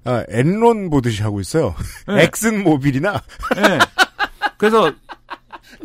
아, 0.06 0.24
엔론 0.30 0.92
보듯이 0.92 1.24
하고 1.24 1.40
있어요. 1.40 1.74
네. 2.08 2.26
엑슨 2.26 2.64
모빌이나 2.64 3.24
예. 3.58 3.80
그래서 4.60 4.92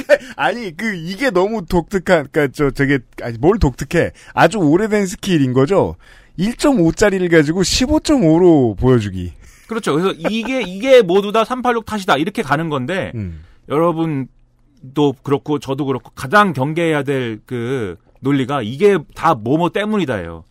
아니 0.36 0.76
그 0.76 0.94
이게 0.94 1.30
너무 1.30 1.64
독특한 1.66 2.28
그러니까 2.30 2.49
저 2.53 2.70
저게 2.70 2.99
아니 3.22 3.38
뭘 3.38 3.59
독특해 3.59 4.12
아주 4.34 4.59
오래된 4.59 5.07
skill인 5.07 5.53
거죠. 5.53 5.96
1.5짜리를 6.38 7.30
가지고 7.30 7.62
15.5로 7.62 8.76
보여주기. 8.78 9.32
그렇죠. 9.66 9.92
그래서 9.94 10.12
이게 10.30 10.62
이게 10.62 11.03
모두 11.03 11.32
다 11.32 11.44
386 11.44 11.84
탓이다. 11.84 12.16
이렇게 12.16 12.42
가는 12.42 12.68
건데 12.68 13.12
음. 13.16 13.42
여러분도 13.68 15.14
그렇고 15.22 15.59
저도 15.59 15.84
그렇고 15.86 16.11
가장 16.14 16.53
경계해야 16.53 17.03
될 17.03 17.40
그 17.46 17.96
논리가 18.20 18.62
이게 18.62 18.99
다 19.14 19.34
뭐뭐 19.34 19.70
때문이다예요. 19.70 20.44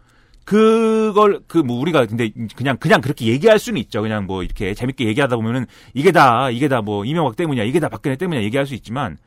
그걸 0.46 1.42
그 1.48 1.58
뭐 1.60 1.80
우리가 1.82 2.06
근데 2.06 2.32
그냥 2.56 2.78
그냥 2.78 3.02
그렇게 3.02 3.26
얘기할 3.26 3.60
수는 3.60 3.82
있죠. 3.82 4.02
그냥 4.02 4.26
뭐 4.26 4.44
이렇게 4.44 4.74
재밌게 4.74 5.06
얘기하다 5.06 5.36
보면은 5.36 5.66
이게 5.94 6.12
다 6.12 6.50
이게 6.50 6.68
다 6.70 6.82
뭐 6.82 7.04
이명박 7.04 7.36
때문이야. 7.36 7.64
이게 7.66 7.80
다 7.80 7.90
박근혜 7.90 8.16
때문이야. 8.16 8.44
얘기할 8.44 8.66
수 8.66 8.74
있지만 8.76 9.18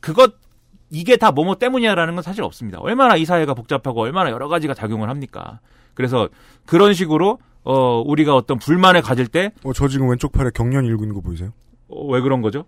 그것 0.00 0.34
이게 0.90 1.16
다 1.16 1.32
뭐뭐 1.32 1.56
때문이야라는 1.56 2.14
건 2.14 2.22
사실 2.22 2.42
없습니다. 2.42 2.78
얼마나 2.80 3.16
이 3.16 3.24
사회가 3.24 3.54
복잡하고 3.54 4.02
얼마나 4.02 4.30
여러 4.30 4.48
가지가 4.48 4.74
작용을 4.74 5.08
합니까? 5.08 5.60
그래서 5.94 6.28
그런 6.64 6.94
식으로 6.94 7.38
어 7.64 8.00
우리가 8.06 8.36
어떤 8.36 8.58
불만을 8.58 9.02
가질 9.02 9.26
때 9.26 9.50
어, 9.64 9.72
저 9.72 9.88
지금 9.88 10.08
왼쪽 10.08 10.30
팔에 10.32 10.50
경련 10.54 10.84
읽은 10.84 11.12
거 11.12 11.20
보이세요? 11.20 11.52
어, 11.88 12.06
왜 12.06 12.20
그런 12.20 12.42
거죠? 12.42 12.64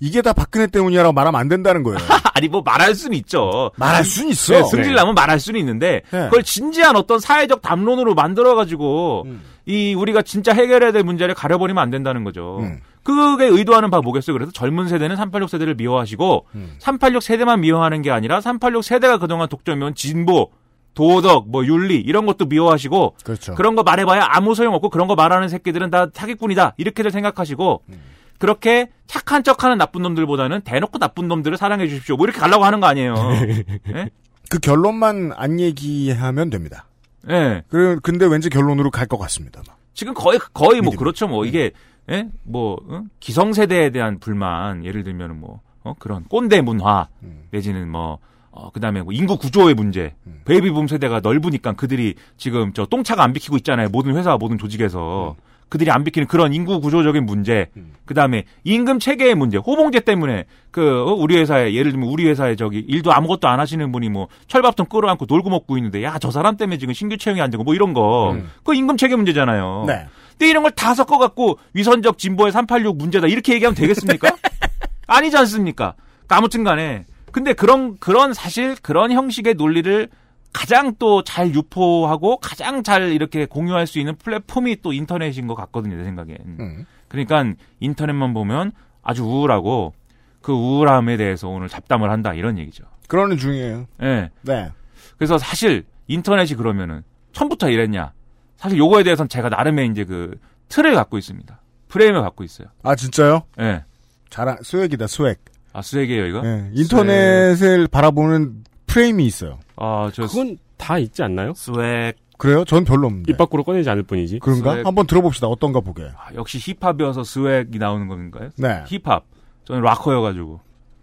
이게 0.00 0.22
다 0.22 0.32
박근혜 0.32 0.68
때문이라고 0.68 1.12
말하면 1.12 1.40
안 1.40 1.48
된다는 1.48 1.82
거예요. 1.82 1.98
아니 2.34 2.46
뭐 2.46 2.62
말할 2.62 2.94
수는 2.94 3.16
있죠. 3.18 3.72
말할 3.76 4.04
수는 4.04 4.30
있어. 4.30 4.52
네, 4.52 4.62
승질나면 4.62 5.14
말할 5.14 5.40
수는 5.40 5.58
있는데 5.58 6.02
네. 6.10 6.24
그걸 6.26 6.44
진지한 6.44 6.94
어떤 6.94 7.18
사회적 7.18 7.62
담론으로 7.62 8.14
만들어 8.14 8.54
가지고 8.54 9.24
음. 9.26 9.42
이 9.66 9.94
우리가 9.94 10.22
진짜 10.22 10.52
해결해야 10.52 10.92
될 10.92 11.02
문제를 11.02 11.34
가려버리면 11.34 11.82
안 11.82 11.90
된다는 11.90 12.22
거죠. 12.22 12.58
음. 12.60 12.80
그게 13.02 13.46
의도하는 13.46 13.90
바 13.90 14.00
뭐겠어요? 14.00 14.34
그래서 14.34 14.52
젊은 14.52 14.88
세대는 14.88 15.16
386 15.16 15.48
세대를 15.50 15.74
미워하시고 15.76 16.46
음. 16.54 16.74
386 16.78 17.22
세대만 17.22 17.60
미워하는 17.60 18.02
게 18.02 18.10
아니라 18.10 18.40
386 18.40 18.84
세대가 18.84 19.18
그동안 19.18 19.48
독점해온 19.48 19.94
진보, 19.94 20.50
도덕, 20.94 21.48
뭐 21.48 21.64
윤리 21.64 21.96
이런 21.96 22.26
것도 22.26 22.46
미워하시고 22.46 23.16
그렇죠. 23.24 23.54
그런 23.54 23.76
거 23.76 23.82
말해봐야 23.82 24.26
아무 24.30 24.54
소용없고 24.54 24.90
그런 24.90 25.06
거 25.08 25.14
말하는 25.14 25.48
새끼들은 25.48 25.90
다 25.90 26.08
사기꾼이다 26.12 26.74
이렇게들 26.76 27.10
생각하시고 27.10 27.82
음. 27.88 28.00
그렇게 28.38 28.88
착한 29.06 29.42
척하는 29.42 29.78
나쁜 29.78 30.02
놈들보다는 30.02 30.60
대놓고 30.62 30.98
나쁜 30.98 31.26
놈들을 31.28 31.56
사랑해 31.56 31.88
주십시오. 31.88 32.16
뭐 32.16 32.24
이렇게 32.26 32.38
가려고 32.40 32.64
하는 32.64 32.78
거 32.80 32.86
아니에요. 32.86 33.14
예? 33.94 34.10
그 34.48 34.58
결론만 34.60 35.32
안 35.36 35.58
얘기하면 35.60 36.50
됩니다. 36.50 36.86
예. 37.28 37.62
그 37.68 37.98
근데 38.02 38.26
왠지 38.26 38.48
결론으로 38.48 38.90
갈 38.90 39.06
것 39.08 39.18
같습니다. 39.18 39.60
지금 39.92 40.14
거의 40.14 40.38
거의 40.54 40.80
뭐 40.80 40.90
믿음이. 40.92 40.96
그렇죠. 40.96 41.26
뭐 41.26 41.44
이게 41.44 41.72
예? 42.10 42.28
뭐 42.44 42.78
어? 42.88 43.02
기성세대에 43.20 43.90
대한 43.90 44.18
불만 44.18 44.84
예를 44.84 45.04
들면은 45.04 45.40
뭐 45.40 45.60
어? 45.84 45.94
그런 45.98 46.24
꼰대 46.24 46.60
문화 46.62 47.08
음. 47.22 47.42
내지는 47.50 47.88
뭐 47.90 48.18
어, 48.50 48.70
그다음에 48.70 49.02
뭐 49.02 49.12
인구 49.12 49.36
구조의 49.36 49.74
문제. 49.74 50.14
음. 50.26 50.40
베이비붐 50.44 50.88
세대가 50.88 51.20
넓으니까 51.20 51.74
그들이 51.74 52.14
지금 52.36 52.72
저 52.72 52.86
똥차가 52.86 53.22
안 53.22 53.32
비키고 53.32 53.56
있잖아요. 53.58 53.88
모든 53.90 54.16
회사 54.16 54.36
모든 54.36 54.58
조직에서. 54.58 55.36
그들이 55.68 55.90
안 55.90 56.02
비키는 56.02 56.26
그런 56.28 56.54
인구 56.54 56.80
구조적인 56.80 57.26
문제. 57.26 57.66
음. 57.76 57.92
그 58.06 58.14
다음에 58.14 58.44
임금 58.64 58.98
체계의 59.00 59.34
문제. 59.34 59.58
호봉제 59.58 60.00
때문에 60.00 60.46
그 60.70 61.02
어, 61.06 61.12
우리 61.12 61.36
회사에 61.36 61.74
예를 61.74 61.92
들면 61.92 62.08
우리 62.08 62.26
회사에 62.26 62.56
저기 62.56 62.78
일도 62.78 63.12
아무것도 63.12 63.46
안 63.48 63.60
하시는 63.60 63.92
분이 63.92 64.08
뭐 64.08 64.28
철밥통 64.46 64.86
끌어안고 64.86 65.26
놀고 65.28 65.50
먹고 65.50 65.76
있는데 65.76 66.02
야 66.02 66.18
저 66.18 66.30
사람 66.30 66.56
때문에 66.56 66.78
지금 66.78 66.94
신규 66.94 67.18
채용이 67.18 67.42
안 67.42 67.50
되고 67.50 67.64
뭐 67.64 67.74
이런 67.74 67.92
거. 67.92 68.32
음. 68.32 68.48
그거 68.56 68.72
임금 68.72 68.96
체계 68.96 69.14
문제잖아요. 69.14 69.84
네. 69.86 70.06
근데 70.38 70.50
이런 70.50 70.62
걸 70.62 70.70
다 70.70 70.94
섞어갖고 70.94 71.58
위선적 71.74 72.18
진보의 72.18 72.52
386 72.52 72.96
문제다 72.96 73.26
이렇게 73.26 73.54
얘기하면 73.54 73.74
되겠습니까? 73.74 74.36
아니지 75.08 75.36
않습니까? 75.36 75.94
그러니까 76.26 76.36
아무튼 76.36 76.62
간에 76.64 77.04
근데 77.32 77.52
그런 77.52 77.98
그런 77.98 78.32
사실 78.32 78.76
그런 78.80 79.10
형식의 79.10 79.54
논리를 79.54 80.08
가장 80.52 80.94
또 80.98 81.22
잘 81.22 81.54
유포하고 81.54 82.38
가장 82.38 82.82
잘 82.82 83.10
이렇게 83.12 83.44
공유할 83.46 83.86
수 83.86 83.98
있는 83.98 84.16
플랫폼이 84.16 84.76
또 84.82 84.92
인터넷인 84.92 85.46
것 85.46 85.54
같거든요 85.54 85.96
내 85.96 86.04
생각엔. 86.04 86.36
음. 86.60 86.86
그러니까 87.08 87.44
인터넷만 87.80 88.32
보면 88.34 88.72
아주 89.02 89.24
우울하고 89.24 89.94
그 90.40 90.52
우울함에 90.52 91.16
대해서 91.16 91.48
오늘 91.48 91.68
잡담을 91.68 92.10
한다 92.10 92.32
이런 92.34 92.58
얘기죠. 92.58 92.84
그러는 93.08 93.36
중이에요. 93.36 93.86
예. 94.02 94.30
네. 94.42 94.70
그래서 95.16 95.36
사실 95.38 95.84
인터넷이 96.06 96.56
그러면은 96.56 97.02
처음부터 97.32 97.70
이랬냐? 97.70 98.12
사실 98.58 98.76
요거에 98.78 99.02
대해서는 99.04 99.28
제가 99.28 99.48
나름의 99.48 99.88
이제 99.90 100.04
그 100.04 100.38
틀을 100.68 100.94
갖고 100.94 101.16
있습니다. 101.16 101.58
프레임을 101.88 102.20
갖고 102.20 102.44
있어요. 102.44 102.68
아 102.82 102.94
진짜요? 102.94 103.44
예. 103.60 103.84
잘 104.28 104.58
swag이다 104.62 105.06
swag. 105.06 105.38
아 105.72 105.80
swag이에요 105.80 106.26
이거? 106.26 106.42
예, 106.44 106.70
인터넷을 106.74 107.86
바라보는 107.88 108.64
프레임이 108.86 109.24
있어요. 109.26 109.58
아 109.76 110.10
저 110.12 110.26
그건 110.26 110.58
다 110.76 110.98
있지 110.98 111.22
않나요? 111.22 111.54
swag 111.54 112.14
그래요? 112.36 112.64
전 112.64 112.84
별로 112.84 113.06
없는데. 113.06 113.32
입 113.32 113.36
밖으로 113.38 113.64
꺼내지 113.64 113.88
않을 113.90 114.02
뿐이지. 114.04 114.40
그런가? 114.40 114.72
swag. 114.72 114.86
한번 114.86 115.06
들어봅시다. 115.06 115.46
어떤가 115.48 115.80
보게. 115.80 116.04
아, 116.04 116.32
역시 116.34 116.58
힙합이어서 116.58 117.24
스웩이 117.24 117.78
나오는 117.78 118.06
건가요? 118.06 118.50
네. 118.56 118.84
힙합. 118.86 119.24
저는 119.64 119.82
락커여가지고. 119.82 120.60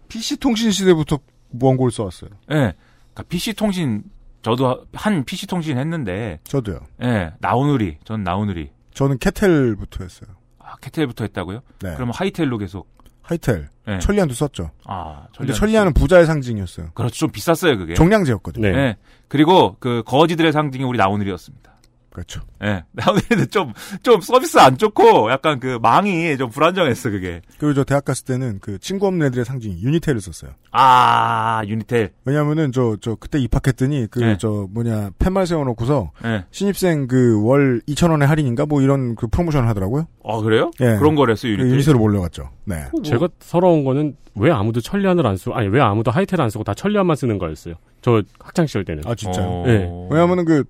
PC 0.08 0.36
통신 0.38 0.70
시대부터 0.70 1.18
원고를 1.60 1.90
써왔어요. 1.90 2.30
예. 2.52 2.54
그러니까 2.54 3.22
PC 3.28 3.52
통신 3.54 4.02
저도 4.46 4.84
한 4.92 5.24
PC 5.24 5.48
통신 5.48 5.76
했는데 5.76 6.38
저도요. 6.44 6.78
예 7.02 7.32
나오누리 7.40 7.98
전 8.04 8.22
나오누리 8.22 8.70
저는 8.94 9.18
캐텔부터 9.18 10.04
했어요. 10.04 10.30
아 10.60 10.76
캐텔부터 10.80 11.24
했다고요? 11.24 11.62
네. 11.82 11.94
그러면 11.96 12.14
하이텔로 12.14 12.56
계속 12.58 12.88
하이텔. 13.22 13.68
예. 13.88 13.98
천리안도 13.98 14.34
썼죠. 14.34 14.70
아 14.84 15.26
근데 15.36 15.52
천리안 15.52 15.54
천리안은 15.54 15.94
부자의 15.94 16.26
상징이었어요. 16.26 16.90
그렇죠 16.94 17.16
좀 17.16 17.30
비쌌어요 17.32 17.76
그게 17.76 17.94
정량제였거든요. 17.94 18.70
네. 18.70 18.78
예. 18.78 18.96
그리고 19.26 19.74
그 19.80 20.04
거지들의 20.06 20.52
상징이 20.52 20.84
우리 20.84 20.96
나오누리였습니다. 20.96 21.75
그렇죠. 22.16 22.40
예. 22.64 22.82
나오누리는 22.92 23.50
좀, 23.50 23.74
좀 24.02 24.22
서비스 24.22 24.58
안 24.58 24.78
좋고 24.78 25.30
약간 25.30 25.60
그 25.60 25.78
망이 25.82 26.34
좀 26.38 26.48
불안정했어, 26.48 27.10
그게. 27.10 27.42
그리고 27.58 27.74
저 27.74 27.84
대학 27.84 28.06
갔을 28.06 28.24
때는 28.24 28.58
그 28.62 28.78
친구 28.78 29.06
없는 29.06 29.26
애들의 29.26 29.44
상징 29.44 29.72
유니텔을 29.78 30.20
썼어요. 30.22 30.52
아, 30.72 31.62
유니텔. 31.66 32.12
왜냐면은 32.24 32.72
저, 32.72 32.96
저 33.02 33.16
그때 33.16 33.38
입학했더니 33.38 34.06
그 34.10 34.20
네. 34.20 34.36
저 34.38 34.66
뭐냐 34.70 35.10
팻말 35.18 35.46
세워놓고서 35.46 36.12
예. 36.24 36.44
신입생 36.50 37.06
그 37.06 37.38
월 37.42 37.80
2,000원의 37.86 38.24
할인인가 38.26 38.64
뭐 38.66 38.80
이런 38.80 39.14
그 39.14 39.26
프로모션을 39.26 39.68
하더라고요. 39.68 40.06
아, 40.24 40.38
그래요? 40.40 40.70
예. 40.80 40.96
그런 40.96 41.14
거랬어요, 41.16 41.52
그 41.52 41.58
유니텔. 41.60 41.70
유니텔로 41.74 41.98
몰려갔죠. 41.98 42.48
네. 42.64 42.86
제가 43.04 43.28
서러운 43.40 43.84
거는 43.84 44.16
왜 44.36 44.50
아무도 44.50 44.80
천리안을 44.80 45.26
안 45.26 45.36
쓰고 45.36 45.54
아니 45.54 45.68
왜 45.68 45.80
아무도 45.80 46.10
하이텔 46.10 46.40
안 46.40 46.48
쓰고 46.50 46.64
다 46.64 46.72
천리안만 46.74 47.14
쓰는 47.16 47.36
거였어요. 47.38 47.74
저 48.00 48.22
학창 48.40 48.66
시절 48.66 48.84
때는. 48.84 49.02
아 49.06 49.14
진짜요? 49.14 49.46
어. 49.46 49.64
네. 49.66 49.90
왜냐면은 50.10 50.44
그 50.44 50.64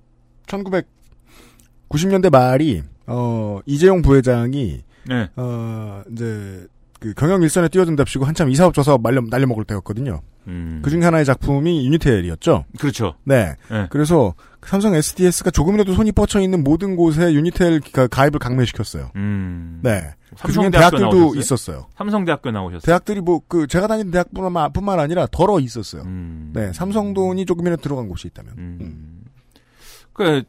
1990년대 1.89 2.29
말이 2.31 2.83
어 3.05 3.59
이재용 3.65 4.01
부회장이 4.01 4.81
네. 5.07 5.29
어 5.35 6.01
이제 6.11 6.67
그 6.99 7.13
경영 7.15 7.41
일선에 7.43 7.67
뛰어든답시고 7.69 8.25
한참 8.25 8.49
이 8.49 8.55
사업 8.55 8.73
조사업 8.73 9.01
말려 9.01 9.21
날려 9.21 9.45
먹을 9.47 9.63
때였거든요. 9.65 10.21
음. 10.47 10.79
그 10.83 10.89
중에 10.89 11.01
하나의 11.03 11.25
작품이 11.25 11.85
유니텔이었죠. 11.85 12.65
그렇죠. 12.79 13.15
네. 13.23 13.55
네. 13.69 13.87
그래서 13.89 14.33
삼성 14.65 14.95
SDS가 14.95 15.51
조금이라도 15.51 15.93
손이 15.93 16.11
뻗쳐 16.13 16.39
있는 16.41 16.63
모든 16.63 16.95
곳에 16.95 17.33
유니텔 17.33 17.81
가- 17.93 18.07
가입을 18.07 18.39
강매시켰어요. 18.39 19.11
음. 19.15 19.79
네. 19.83 20.13
그중에 20.43 20.69
대학들도 20.69 21.05
나오셨어요? 21.05 21.39
있었어요. 21.39 21.87
삼성대학교 21.97 22.51
나오셨어요. 22.51 22.81
대학들이 22.81 23.21
뭐 23.21 23.41
그 23.47 23.67
제가 23.67 23.87
다니는 23.87 24.11
대학뿐만 24.11 24.73
뿐만 24.73 24.99
아니라 24.99 25.27
덜어 25.31 25.59
있었어요. 25.59 26.01
음. 26.03 26.51
네, 26.53 26.73
삼성 26.73 27.13
돈이 27.13 27.45
조금이라도 27.45 27.81
들어간 27.81 28.09
곳이 28.09 28.27
있다면. 28.27 28.53
음. 28.57 29.21
그 30.13 30.43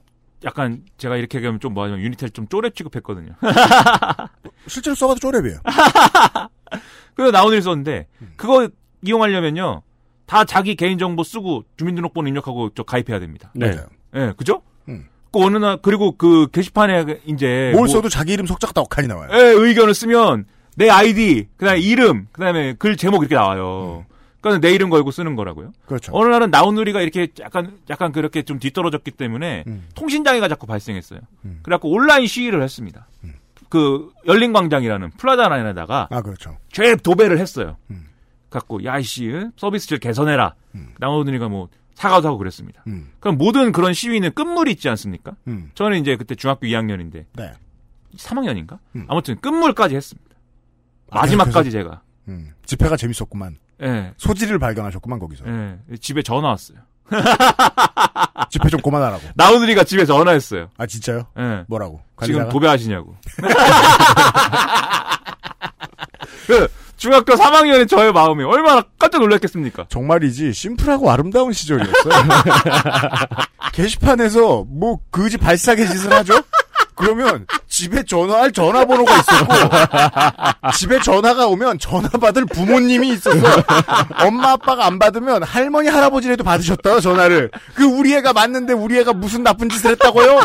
약간 0.45 0.83
제가 0.99 1.17
이렇게 1.17 1.39
얘기하면 1.39 1.61
좀 1.61 1.75
뭐하냐면 1.75 2.05
유니텔 2.05 2.31
좀 2.31 2.47
쪼렙 2.49 2.75
취급했거든요. 2.75 3.33
실제로 4.69 4.95
써봐도 4.95 5.19
쪼렙이에요. 5.21 5.59
그래서 7.15 7.33
나온일 7.33 7.63
썼는데 7.63 8.07
음. 8.23 8.33
그거 8.37 8.69
이용하려면요 9.03 9.83
다 10.27 10.45
자기 10.45 10.77
개인 10.77 10.99
정보 10.99 11.23
쓰고 11.25 11.65
주민등록번호 11.77 12.29
입력하고 12.29 12.71
저 12.75 12.83
가입해야 12.83 13.19
됩니다. 13.19 13.51
네. 13.55 13.71
맞아요. 13.71 13.87
예, 14.15 14.33
그죠? 14.37 14.63
음. 14.89 15.07
그 15.33 15.43
어느 15.45 15.57
날 15.57 15.79
그리고 15.83 16.13
그 16.17 16.49
게시판에 16.53 17.21
이제 17.27 17.71
뭘 17.73 17.87
뭐- 17.87 17.89
써도 17.89 18.09
자기 18.09 18.33
이름 18.35 18.47
속자가 18.47 18.73
떡하니 18.75 19.09
나와요. 19.09 19.29
예, 19.33 19.37
의견을 19.39 19.95
쓰면 19.95 20.45
내 20.77 20.89
아이디, 20.91 21.49
그다음에 21.57 21.81
이름, 21.81 22.29
그다음에 22.31 22.75
글 22.79 22.97
제목 22.97 23.23
이렇게 23.23 23.35
나와요. 23.35 24.07
그러니까 24.41 24.67
내 24.67 24.73
이름 24.75 24.89
걸고 24.91 25.11
쓰는 25.11 25.35
거라고요. 25.37 25.69
음. 25.69 25.73
그렇죠. 25.87 26.13
어느 26.15 26.29
날은 26.29 26.51
나우누리가 26.51 27.01
이렇게 27.01 27.29
약간 27.41 27.79
약간 27.91 28.13
그렇게 28.13 28.43
좀 28.43 28.59
뒤떨어졌기 28.59 29.11
때문에 29.13 29.65
음. 29.67 29.89
통신 29.95 30.25
장애가 30.25 30.49
자꾸 30.49 30.67
발생했어요. 30.67 31.21
그래갖고 31.63 31.91
온라인 31.91 32.27
시위를 32.27 32.63
했습니다. 32.63 33.09
그 33.69 34.11
열린 34.27 34.53
광장이라는 34.53 35.11
플라자란에다가 35.19 36.09
아, 36.11 36.23
그렇죠. 36.23 36.57
죄 36.73 36.97
도배를 36.97 37.39
했어요. 37.39 37.77
갖고 38.49 38.83
야이씨 38.85 39.51
서비스를 39.57 39.99
개선해라. 39.99 40.55
나우누리가 40.99 41.49
뭐 41.49 41.69
사과도 41.95 42.29
하고 42.29 42.39
그랬습니다. 42.39 42.83
음. 42.87 43.11
그럼 43.19 43.37
모든 43.39 43.73
그런 43.73 43.93
시위는 43.93 44.33
끝물이 44.33 44.71
있지 44.71 44.89
않습니까? 44.89 45.35
음. 45.49 45.73
저는 45.75 45.99
이제 46.01 46.15
그때 46.17 46.37
중학교 46.37 46.67
2학년인데 46.69 47.25
네. 47.33 47.53
3학년인가? 48.17 48.79
아무튼 49.09 49.37
끝물까지 49.41 49.97
했습니다. 49.97 50.29
마지막까지 51.11 51.71
제가. 51.73 52.03
음. 52.29 52.53
집회가 52.67 52.97
재밌었구만. 52.97 53.57
예. 53.83 54.13
소지를 54.17 54.59
발견하셨구만 54.59 55.19
거기서. 55.19 55.45
예. 55.47 55.79
집에 56.01 56.23
전화 56.23 56.49
왔어요. 56.49 56.79
집회 58.51 58.69
좀 58.69 58.81
그만하라고. 58.81 59.23
나우누리가 59.35 59.85
집에 59.85 60.05
전화했어요. 60.05 60.69
아 60.77 60.87
진짜요? 60.87 61.27
예. 61.39 61.65
뭐라고? 61.69 62.01
지금 62.23 62.35
관리자가? 62.35 62.49
도배하시냐고. 62.51 63.15
그 66.47 66.69
중학교 66.97 67.35
3학년의 67.35 67.89
저의 67.89 68.13
마음이 68.13 68.43
얼마나 68.45 68.83
깜짝 68.99 69.21
놀랐겠습니까? 69.21 69.87
정말이지 69.89 70.53
심플하고 70.53 71.11
아름다운 71.11 71.53
시절이었어요. 71.53 72.13
게시판에서 73.73 74.65
뭐 74.69 74.99
그지 75.11 75.39
발사계 75.39 75.87
짓을 75.87 76.13
하죠? 76.13 76.35
그러면 76.99 77.47
집에 77.69 78.03
전화할 78.05 78.53
전화번호가 78.53 79.13
있었고 79.17 79.55
집에 80.77 81.01
전화가 81.01 81.47
오면 81.47 81.79
전화 81.79 82.09
받을 82.09 82.45
부모님이 82.45 83.11
있었어. 83.11 83.47
엄마 84.25 84.53
아빠가 84.53 84.87
안 84.87 84.99
받으면 84.99 85.45
할머니 85.45 85.89
할아버지라도 85.89 86.43
받으셨다 86.43 87.01
전화를. 87.01 87.51
그 87.75 87.85
우리 87.85 88.15
애가 88.15 88.33
맞는데 88.33 88.73
우리 88.73 88.99
애가 88.99 89.13
무슨 89.13 89.43
나쁜 89.45 89.69
짓을 89.69 89.93
했다고요? 89.93 90.41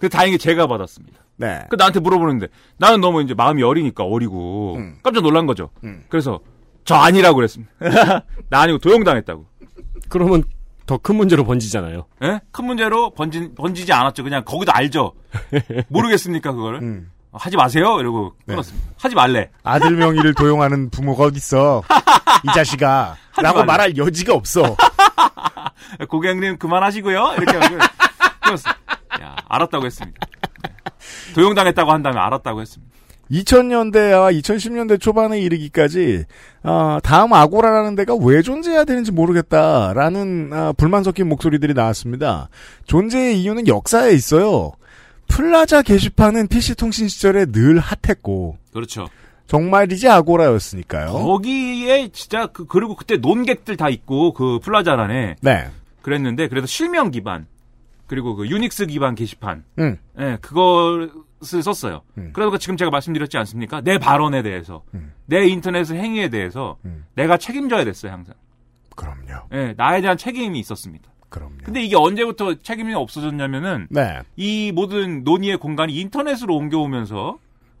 그 0.00 0.08
다행히 0.08 0.38
제가 0.38 0.66
받았습니다. 0.66 1.20
네. 1.36 1.60
그 1.68 1.76
나한테 1.76 2.00
물어보는데 2.00 2.48
나는 2.78 3.00
너무 3.00 3.22
이제 3.22 3.34
마음이 3.34 3.62
어리니까 3.62 4.04
어리고 4.04 4.76
음. 4.76 4.96
깜짝 5.02 5.22
놀란 5.22 5.46
거죠. 5.46 5.70
그래서 6.08 6.40
저 6.84 6.94
아니라고 6.94 7.36
그랬습니다. 7.36 7.72
나 8.48 8.60
아니고 8.60 8.78
도용당했다고. 8.78 9.46
그러면 10.08 10.44
더 10.92 10.98
큰 10.98 11.16
문제로 11.16 11.44
번지잖아요. 11.44 12.04
예? 12.22 12.40
큰 12.50 12.66
문제로 12.66 13.10
번지, 13.10 13.50
번지지 13.56 13.92
않았죠. 13.92 14.22
그냥 14.22 14.44
거기도 14.44 14.72
알죠. 14.72 15.14
모르겠습니까 15.88 16.52
그거를? 16.52 16.80
음. 16.82 17.10
하지 17.32 17.56
마세요. 17.56 17.98
이러고 17.98 18.34
네. 18.44 18.52
끊었습니다. 18.54 18.88
하지 18.98 19.14
말래. 19.14 19.48
아들 19.62 19.92
명의를 19.96 20.34
도용하는 20.34 20.90
부모가 20.90 21.24
어딨어. 21.24 21.82
이 22.44 22.48
자식아. 22.54 23.16
라고 23.40 23.58
말래. 23.60 23.66
말할 23.66 23.96
여지가 23.96 24.34
없어. 24.34 24.76
고객님 26.10 26.58
그만하시고요. 26.58 27.36
이렇게 27.38 27.56
하고 27.56 27.76
끊었어. 28.42 28.70
야, 29.22 29.36
알았다고 29.48 29.86
했습니다. 29.86 30.18
네. 30.62 30.74
도용당했다고 31.34 31.90
한다면 31.90 32.18
알았다고 32.22 32.60
했습니다. 32.60 32.91
2000년대와 33.32 34.38
2010년대 34.40 35.00
초반에 35.00 35.40
이르기까지 35.40 36.24
아, 36.62 37.00
다음 37.02 37.32
아고라라는 37.32 37.94
데가 37.94 38.14
왜 38.14 38.42
존재해야 38.42 38.84
되는지 38.84 39.10
모르겠다라는 39.10 40.50
아, 40.52 40.72
불만 40.76 41.02
섞인 41.02 41.28
목소리들이 41.28 41.74
나왔습니다. 41.74 42.48
존재의 42.84 43.40
이유는 43.40 43.66
역사에 43.66 44.12
있어요. 44.12 44.72
플라자 45.28 45.80
게시판은 45.80 46.48
PC통신 46.48 47.08
시절에 47.08 47.46
늘 47.46 47.78
핫했고 47.78 48.58
그렇죠. 48.72 49.08
정말이지 49.46 50.08
아고라였으니까요. 50.08 51.12
거기에 51.12 52.08
진짜 52.12 52.46
그 52.46 52.66
그리고 52.66 52.96
그때 52.96 53.16
논객들 53.16 53.76
다 53.76 53.88
있고 53.88 54.32
그 54.34 54.58
플라자란에 54.62 55.36
네. 55.40 55.70
그랬는데 56.02 56.48
그래도 56.48 56.66
실명 56.66 57.10
기반 57.10 57.46
그리고 58.06 58.34
그 58.34 58.46
유닉스 58.46 58.86
기반 58.86 59.14
게시판 59.14 59.64
음. 59.78 59.96
예, 60.18 60.36
그것을 60.40 61.10
썼어요. 61.42 62.02
그러니까 62.32 62.58
지금 62.58 62.76
제가 62.76 62.90
말씀드렸지 62.90 63.36
않습니까? 63.38 63.80
내 63.80 63.98
발언에 63.98 64.42
대해서, 64.42 64.82
음. 64.94 65.12
내 65.26 65.46
인터넷 65.46 65.90
행위에 65.90 66.28
대해서 66.28 66.78
내가 67.14 67.36
책임져야 67.36 67.84
됐어요, 67.84 68.12
항상. 68.12 68.34
그럼요. 68.94 69.48
예, 69.52 69.74
나에 69.76 70.00
대한 70.00 70.16
책임이 70.16 70.58
있었습니다. 70.60 71.10
그럼요. 71.28 71.56
근데 71.64 71.82
이게 71.82 71.96
언제부터 71.96 72.54
책임이 72.56 72.94
없어졌냐면은 72.94 73.88
네. 73.90 74.20
이 74.36 74.70
모든 74.72 75.24
논의의 75.24 75.56
공간이 75.56 75.94
인터넷으로 75.94 76.54
옮겨오면서 76.54 77.38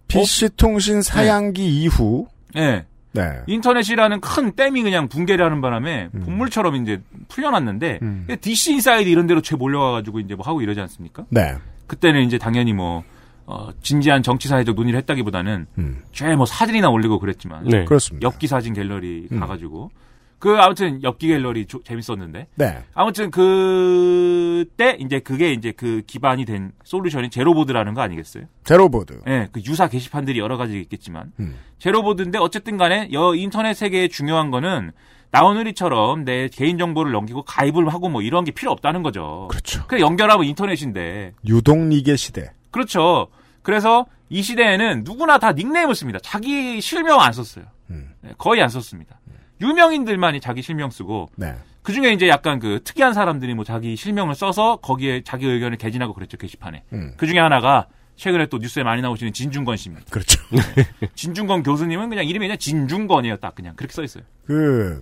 PC통신 0.08 1.02
사양기 1.02 1.82
이후 1.82 2.26
예. 2.56 2.86
네. 3.14 3.22
인터넷이라는 3.46 4.20
큰 4.20 4.52
댐이 4.52 4.82
그냥 4.82 5.06
붕괴를 5.08 5.44
하는 5.44 5.60
바람에 5.60 6.08
음. 6.14 6.20
봇물처럼 6.24 6.76
이제 6.76 7.02
풀려났는데 7.28 8.00
DC 8.40 8.72
인사이드 8.72 9.08
이런 9.08 9.26
데로 9.26 9.42
죄 9.42 9.54
몰려와가지고 9.54 10.20
이제 10.20 10.34
뭐 10.34 10.46
하고 10.46 10.62
이러지 10.62 10.80
않습니까? 10.80 11.26
네. 11.28 11.54
그때는 11.86 12.22
이제 12.22 12.38
당연히 12.38 12.72
뭐 12.72 13.04
어, 13.46 13.68
진지한 13.82 14.22
정치 14.22 14.48
사회적 14.48 14.74
논의를 14.76 14.98
했다기보다는 15.00 15.66
음. 15.78 16.02
죄 16.12 16.34
뭐 16.36 16.46
사진이나 16.46 16.88
올리고 16.90 17.18
그랬지만 17.18 17.64
네. 17.64 17.84
그렇습니다. 17.84 18.24
엽기 18.26 18.46
사진 18.46 18.72
갤러리 18.72 19.28
음. 19.32 19.40
가가지고 19.40 19.90
그 20.38 20.56
아무튼 20.58 21.02
엽기 21.02 21.28
갤러리 21.28 21.66
조- 21.66 21.82
재밌었는데 21.84 22.46
네. 22.56 22.78
아무튼 22.94 23.30
그때 23.30 24.96
이제 25.00 25.20
그게 25.20 25.52
이제 25.52 25.72
그 25.72 26.02
기반이 26.06 26.44
된 26.44 26.72
솔루션이 26.84 27.30
제로보드라는 27.30 27.94
거 27.94 28.00
아니겠어요? 28.00 28.44
제로보드. 28.64 29.20
예, 29.28 29.48
그 29.52 29.60
유사 29.66 29.88
게시판들이 29.88 30.38
여러 30.38 30.56
가지 30.56 30.80
있겠지만 30.80 31.32
음. 31.40 31.56
제로보드인데 31.78 32.38
어쨌든 32.38 32.76
간에 32.76 33.08
여 33.12 33.34
인터넷 33.34 33.74
세계에 33.74 34.08
중요한 34.08 34.50
거는 34.50 34.92
나오누리처럼 35.30 36.24
내 36.24 36.48
개인 36.48 36.76
정보를 36.76 37.12
넘기고 37.12 37.42
가입을 37.44 37.88
하고 37.92 38.08
뭐 38.08 38.20
이런 38.22 38.44
게 38.44 38.50
필요 38.50 38.70
없다는 38.72 39.02
거죠. 39.02 39.48
그렇죠. 39.50 39.84
그래 39.86 40.00
연결하면 40.00 40.44
인터넷인데. 40.46 41.32
유동리계 41.46 42.16
시대. 42.16 42.50
그렇죠. 42.72 43.28
그래서 43.62 44.06
이 44.28 44.42
시대에는 44.42 45.02
누구나 45.04 45.38
다 45.38 45.52
닉네임을 45.52 45.94
씁니다. 45.94 46.18
자기 46.20 46.80
실명 46.80 47.20
안 47.20 47.32
썼어요. 47.32 47.66
음. 47.90 48.10
네, 48.22 48.32
거의 48.38 48.60
안 48.60 48.68
썼습니다. 48.68 49.20
유명인들만이 49.60 50.40
자기 50.40 50.60
실명 50.60 50.90
쓰고 50.90 51.30
네. 51.36 51.54
그 51.82 51.92
중에 51.92 52.12
이제 52.12 52.28
약간 52.28 52.58
그 52.58 52.80
특이한 52.82 53.12
사람들이 53.12 53.54
뭐 53.54 53.64
자기 53.64 53.96
실명을 53.96 54.34
써서 54.34 54.76
거기에 54.76 55.22
자기 55.24 55.46
의견을 55.46 55.76
개진하고 55.76 56.14
그랬죠 56.14 56.36
게시판에. 56.36 56.82
음. 56.92 57.14
그 57.16 57.26
중에 57.26 57.38
하나가 57.38 57.86
최근에 58.16 58.46
또 58.46 58.58
뉴스에 58.58 58.82
많이 58.82 59.02
나오시는 59.02 59.32
진중권 59.32 59.76
씨입니다. 59.76 60.06
그렇죠. 60.10 60.40
진중권 61.14 61.62
교수님은 61.62 62.08
그냥 62.08 62.24
이름이 62.24 62.46
그냥 62.46 62.58
진중권이에요. 62.58 63.36
딱 63.36 63.54
그냥 63.54 63.74
그렇게 63.76 63.92
써 63.92 64.02
있어요. 64.02 64.24
그 64.46 65.00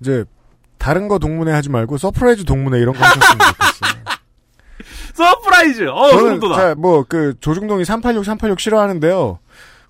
이제 0.00 0.24
다른 0.78 1.08
거 1.08 1.18
동문회 1.18 1.52
하지 1.52 1.70
말고 1.70 1.98
서프라이즈 1.98 2.44
동문회 2.44 2.78
이런 2.78 2.94
거 2.94 3.04
하셨으면 3.04 3.38
좋겠어요. 3.52 3.97
서프라이즈. 5.24 5.88
어, 5.88 6.10
저는. 6.10 6.80
뭐그 6.80 7.34
조중동이 7.40 7.84
386 7.84 8.24
386 8.24 8.60
싫어하는데요. 8.60 9.38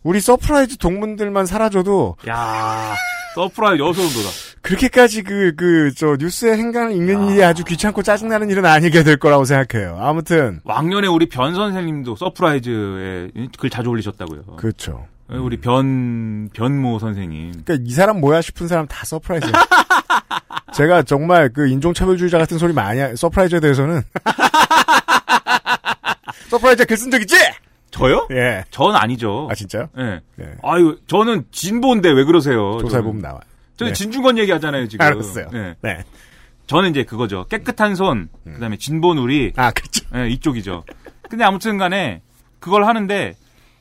우리 0.02 0.20
서프라이즈 0.20 0.78
동문들만 0.78 1.46
사라져도 1.46 2.16
야 2.28 2.94
서프라이즈 3.34 3.82
어 3.82 3.92
소름 3.92 4.10
돋아. 4.10 4.24
그렇게까지 4.62 5.22
그 5.22 5.52
그 5.56 5.92
저 5.96 6.16
뉴스의 6.18 6.56
행간을 6.56 6.92
읽는 6.92 7.28
일이 7.28 7.44
아주 7.44 7.64
귀찮고 7.64 8.02
짜증나는 8.02 8.50
일은 8.50 8.64
아니게 8.64 9.02
될 9.02 9.16
거라고 9.18 9.44
생각해요. 9.44 9.98
아무튼 10.00 10.60
왕년에 10.64 11.06
우리 11.08 11.28
변 11.28 11.54
선생님도 11.54 12.16
서프라이즈에 12.16 13.30
글 13.58 13.70
자주 13.70 13.90
올리셨다고요. 13.90 14.56
그렇죠. 14.56 15.06
우리 15.28 15.58
변 15.58 16.48
변모 16.54 16.98
선생님. 17.00 17.62
그러니까 17.64 17.84
이 17.86 17.92
사람 17.92 18.20
뭐야 18.20 18.40
싶은 18.40 18.66
사람 18.66 18.86
다 18.86 19.04
서프라이즈. 19.04 19.46
제가 20.74 21.02
정말 21.02 21.50
그 21.52 21.66
인종차별주의자 21.68 22.38
같은 22.38 22.56
소리 22.58 22.72
많이 22.72 23.00
하, 23.00 23.14
서프라이즈에 23.14 23.60
대해서는 23.60 24.02
서프라이즈 26.48 26.86
글쓴 26.86 27.10
적 27.10 27.20
있지? 27.20 27.36
저요? 27.90 28.26
예. 28.30 28.64
전 28.70 28.94
아니죠. 28.94 29.48
아 29.50 29.54
진짜요? 29.54 29.88
예. 29.98 30.20
예. 30.40 30.54
아유, 30.62 30.98
저는 31.06 31.46
진보인데 31.50 32.10
왜 32.10 32.24
그러세요? 32.24 32.78
조사해. 32.80 33.02
보면 33.02 33.22
나와. 33.22 33.40
저는 33.76 33.92
네. 33.92 33.96
진중권 33.96 34.38
얘기하잖아요, 34.38 34.88
지금. 34.88 35.06
알았어요. 35.06 35.48
예. 35.54 35.76
네. 35.80 36.04
저는 36.66 36.90
이제 36.90 37.02
그거죠. 37.04 37.46
깨끗한 37.48 37.94
손, 37.94 38.28
그다음에 38.44 38.76
진보 38.76 39.14
누리. 39.14 39.52
아, 39.56 39.70
그렇죠. 39.70 40.04
예, 40.16 40.28
이쪽이죠. 40.28 40.84
근데 41.30 41.44
아무튼 41.44 41.78
간에 41.78 42.20
그걸 42.60 42.84
하는데 42.84 43.36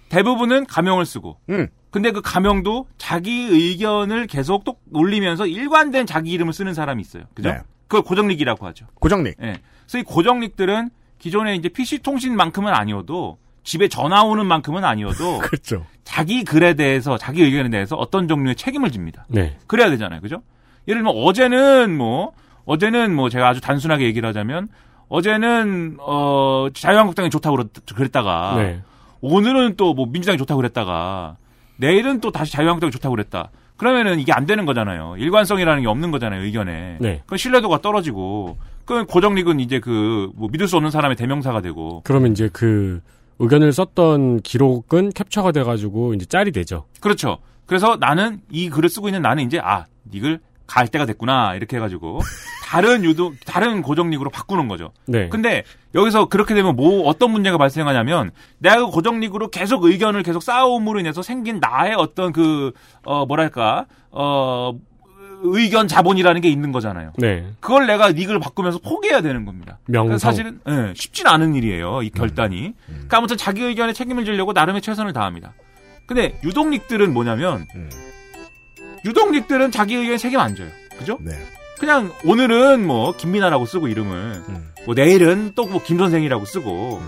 대부분은 0.10 0.68
가명을 0.68 1.06
쓰고. 1.06 1.38
음. 1.50 1.68
근데 1.90 2.12
그 2.12 2.22
가명도 2.22 2.88
자기 2.98 3.48
의견을 3.50 4.28
계속 4.28 4.64
또 4.64 4.78
올리면서 4.94 5.48
일관된 5.48 6.06
자기 6.06 6.32
이름을 6.32 6.54
쓰는 6.54 6.74
사람이 6.74 7.02
있어요. 7.02 7.24
그죠? 7.34 7.50
네. 7.50 7.60
그걸 7.88 8.04
고정릭이라고 8.04 8.66
하죠. 8.68 8.86
고정릭. 8.96 9.36
예. 9.42 9.56
그래서 9.86 9.98
이 9.98 10.04
고정릭들은 10.04 10.90
기존에 11.20 11.56
이제 11.56 11.70
PC 11.70 12.00
통신만큼은 12.00 12.74
아니어도 12.74 13.38
집에 13.64 13.88
전화 13.88 14.24
오는 14.24 14.46
만큼은 14.46 14.84
아니어도 14.86 15.40
그렇죠. 15.44 15.86
자기 16.04 16.44
글에 16.44 16.74
대해서 16.76 17.18
자기 17.18 17.44
의견에 17.44 17.70
대해서 17.70 17.96
어떤 17.96 18.28
종류의 18.28 18.56
책임을 18.56 18.92
집니다. 18.92 19.26
네. 19.28 19.58
그래야 19.68 19.90
되잖아요. 19.90 20.22
그죠? 20.22 20.42
예를 20.88 21.02
들면 21.04 21.14
어제는 21.22 21.98
뭐 21.98 22.32
어제는 22.66 23.14
뭐 23.16 23.30
제가 23.30 23.50
아주 23.50 23.60
단순하게 23.62 24.06
얘기를 24.06 24.28
하자면 24.30 24.68
어제는 25.10 25.98
어 26.00 26.68
자유한국당이 26.74 27.30
좋다고 27.30 27.56
그랬- 27.58 27.96
그랬다가 27.96 28.56
네. 28.58 28.82
오늘은 29.22 29.76
또 29.78 29.94
뭐 29.94 30.06
민주당이 30.06 30.38
좋다고 30.38 30.58
그랬다가 30.58 31.38
내일은 31.78 32.22
또 32.22 32.32
다시 32.32 32.52
자유한국당이 32.54 32.92
좋다고 32.92 33.16
그랬다. 33.16 33.50
그러면은 33.78 34.20
이게 34.20 34.32
안 34.34 34.46
되는 34.46 34.66
거잖아요. 34.66 35.16
일관성이라는 35.18 35.82
게 35.84 35.88
없는 35.88 36.12
거잖아요. 36.12 36.42
의견에. 36.44 36.98
네. 37.00 37.22
그 37.26 37.38
신뢰도가 37.38 37.82
떨어지고 37.82 38.58
그 38.88 39.06
고정릭은 39.06 39.60
이제 39.60 39.80
그 39.80 40.32
뭐 40.36 40.50
믿을 40.52 40.68
수 40.68 40.76
없는 40.78 40.90
사람의 40.92 41.16
대명사가 41.16 41.62
되고 41.62 42.02
그러면 42.04 42.32
이제 42.32 42.50
그 42.52 43.02
의견을 43.40 43.72
썼던 43.74 44.42
기록은 44.42 45.12
캡처가 45.12 45.52
돼가지고 45.52 46.14
이제 46.16 46.26
짤이 46.26 46.52
되죠. 46.52 46.86
그렇죠. 47.02 47.38
그래서 47.68 47.98
나는 48.00 48.42
이 48.50 48.70
글을 48.70 48.90
쓰고 48.90 49.08
있는 49.10 49.22
나는 49.22 49.44
이제 49.46 49.60
아, 49.60 49.86
이글 50.12 50.40
갈 50.66 50.88
때가 50.88 51.06
됐구나 51.06 51.56
이렇게 51.56 51.78
해가지고 51.78 52.20
다른 52.66 53.04
유도 53.04 53.34
다른 53.46 53.82
고정릭으로 53.82 54.30
바꾸는 54.30 54.68
거죠. 54.68 54.92
네. 55.06 55.30
근데 55.30 55.64
여기서 55.96 56.26
그렇게 56.26 56.54
되면 56.56 56.76
뭐 56.76 57.08
어떤 57.08 57.32
문제가 57.32 57.58
발생하냐면 57.58 58.32
내가 58.58 58.78
그 58.86 58.88
고정릭으로 58.92 59.50
계속 59.50 59.84
의견을 59.86 60.24
계속 60.24 60.42
쌓아옴으로 60.44 61.00
인해서 61.00 61.22
생긴 61.22 61.60
나의 61.60 61.94
어떤 61.96 62.34
그 62.34 62.72
어 63.06 63.26
뭐랄까 63.26 63.86
어 64.12 64.74
의견 65.44 65.88
자본이라는 65.88 66.42
게 66.42 66.50
있는 66.50 66.72
거잖아요. 66.72 67.14
네. 67.18 67.48
그걸 67.60 67.86
내가 67.88 68.12
닉을 68.12 68.40
바꾸면서 68.40 68.80
포기해야 68.80 69.22
되는 69.22 69.46
겁니다. 69.46 69.80
명성. 69.86 70.08
그래서 70.08 70.20
사실은 70.28 70.60
예, 70.68 70.94
쉽진 70.96 71.28
않은 71.28 71.54
일이에요. 71.56 72.02
이 72.02 72.10
결단이. 72.10 72.74
그러니까 72.88 73.18
아무튼 73.18 73.38
자기 73.38 73.62
의견에 73.64 73.94
책임을 73.94 74.26
지려고 74.26 74.54
나름의 74.54 74.82
최선을 74.82 75.14
다합니다. 75.14 75.54
근데 76.08 76.40
유독릭들은 76.44 77.14
뭐냐면 77.14 77.66
유독릭들은 79.06 79.72
자기 79.72 79.96
의견에 79.96 80.18
책임 80.18 80.40
안 80.40 80.56
져요. 80.56 80.70
그죠? 80.98 81.18
네. 81.22 81.32
그냥 81.80 82.12
오늘은 82.26 82.86
뭐 82.86 83.16
김민아라고 83.16 83.66
쓰고 83.66 83.88
이름을 83.88 84.44
음. 84.50 84.72
뭐 84.86 84.96
내일은 84.96 85.52
또 85.56 85.66
뭐 85.68 85.84
김선생이라고 85.84 86.46
쓰고 86.46 87.02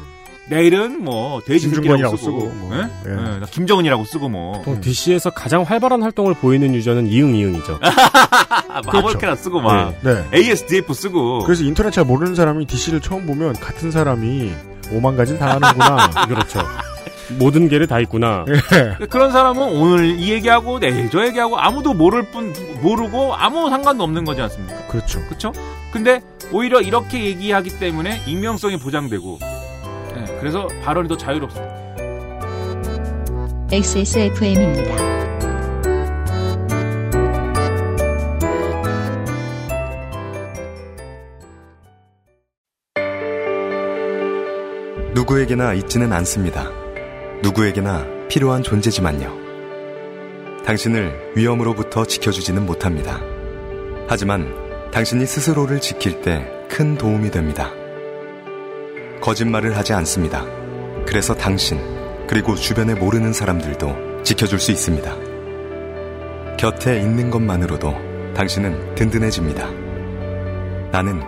내일은 0.50 1.04
뭐 1.04 1.41
돼지새끼라고 1.45 2.18
쓰고, 2.18 2.39
쓰고, 2.41 2.54
뭐. 2.56 2.76
예? 2.76 2.82
예. 3.08 3.12
예, 3.12 3.39
나 3.39 3.45
김정은이라고 3.45 4.04
쓰고 4.04 4.30
뭐 4.30 4.54
보통 4.54 4.82
DC에서 4.82 5.30
가장 5.30 5.62
활발한 5.64 6.02
활동을 6.02 6.34
보이는 6.34 6.74
유저는 6.74 7.08
이응 7.08 7.36
이응이죠. 7.36 7.80
아, 7.82 8.82
마벌캐라 8.86 9.36
쓰고 9.36 9.62
막 9.62 9.93
네. 10.02 10.26
ASDF 10.34 10.93
쓰고 10.93 11.43
그래서 11.43 11.64
인터넷 11.64 11.91
잘 11.91 12.04
모르는 12.04 12.36
사람이 12.36 12.66
DC를 12.66 13.00
처음 13.00 13.26
보면 13.26 13.54
같은 13.54 13.91
사람이 13.91 14.52
오만 14.91 15.16
가지 15.16 15.38
당하는구나. 15.38 16.10
그렇죠. 16.28 16.60
모든 17.38 17.70
게를 17.70 17.86
다 17.86 18.00
있구나. 18.00 18.43
그런 19.12 19.32
사람은 19.32 19.62
오늘 19.62 20.20
이 20.20 20.32
얘기하고 20.32 20.80
내일 20.80 21.12
저 21.12 21.24
얘기하고 21.28 21.60
아무도 21.60 21.93
모를 21.93 22.24
뿐 22.24 22.54
모르고 22.82 23.36
아무 23.36 23.70
상관도 23.70 24.04
없는 24.04 24.26
거지 24.26 24.41
않습니까? 24.41 24.88
그렇죠. 24.88 25.24
그렇죠? 25.28 25.54
근데 25.91 26.22
오히려 26.52 26.82
이렇게 26.82 27.24
얘기하기 27.26 27.78
때문에 27.78 28.24
익명성이 28.26 28.78
보장되고 28.78 29.38
예, 30.20 30.38
그래서 30.39 30.67
발언이 30.84 31.07
더 31.07 31.17
자유롭습니다. 31.17 31.80
XSFM입니다. 33.72 35.20
누구에게나 45.13 45.74
있지는 45.74 46.11
않습니다. 46.13 46.70
누구에게나 47.43 48.05
필요한 48.30 48.63
존재지만요. 48.63 49.38
당신을 50.65 51.34
위험으로부터 51.36 52.05
지켜주지는 52.05 52.65
못합니다. 52.65 53.20
하지만 54.07 54.53
당신이 54.91 55.26
스스로를 55.26 55.80
지킬 55.80 56.22
때 56.22 56.59
큰 56.70 56.95
도움이 56.95 57.32
됩니다. 57.32 57.74
거짓말을 59.22 59.78
하지 59.78 59.93
않습니다. 59.93 60.43
그래서 61.05 61.34
당신, 61.34 61.80
그리고 62.28 62.55
주변에 62.55 62.93
모르는 62.93 63.34
사람들도 63.34 64.24
지켜줄 64.24 64.59
수 64.59 64.72
있습니다. 64.72 65.15
곁에 66.57 66.99
있는 66.99 67.30
것만으로도 67.30 68.34
당신은 68.36 68.95
든든해집니다. 68.95 69.70
나는 70.91 71.22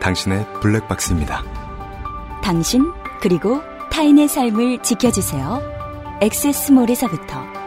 당신의 0.00 0.46
블랙박스입니다. 0.60 1.42
당신 2.42 2.92
그리고 3.20 3.60
타인의 3.90 4.28
삶을 4.28 4.82
지켜주세요. 4.82 5.60
엑세스몰에서부터 6.20 7.57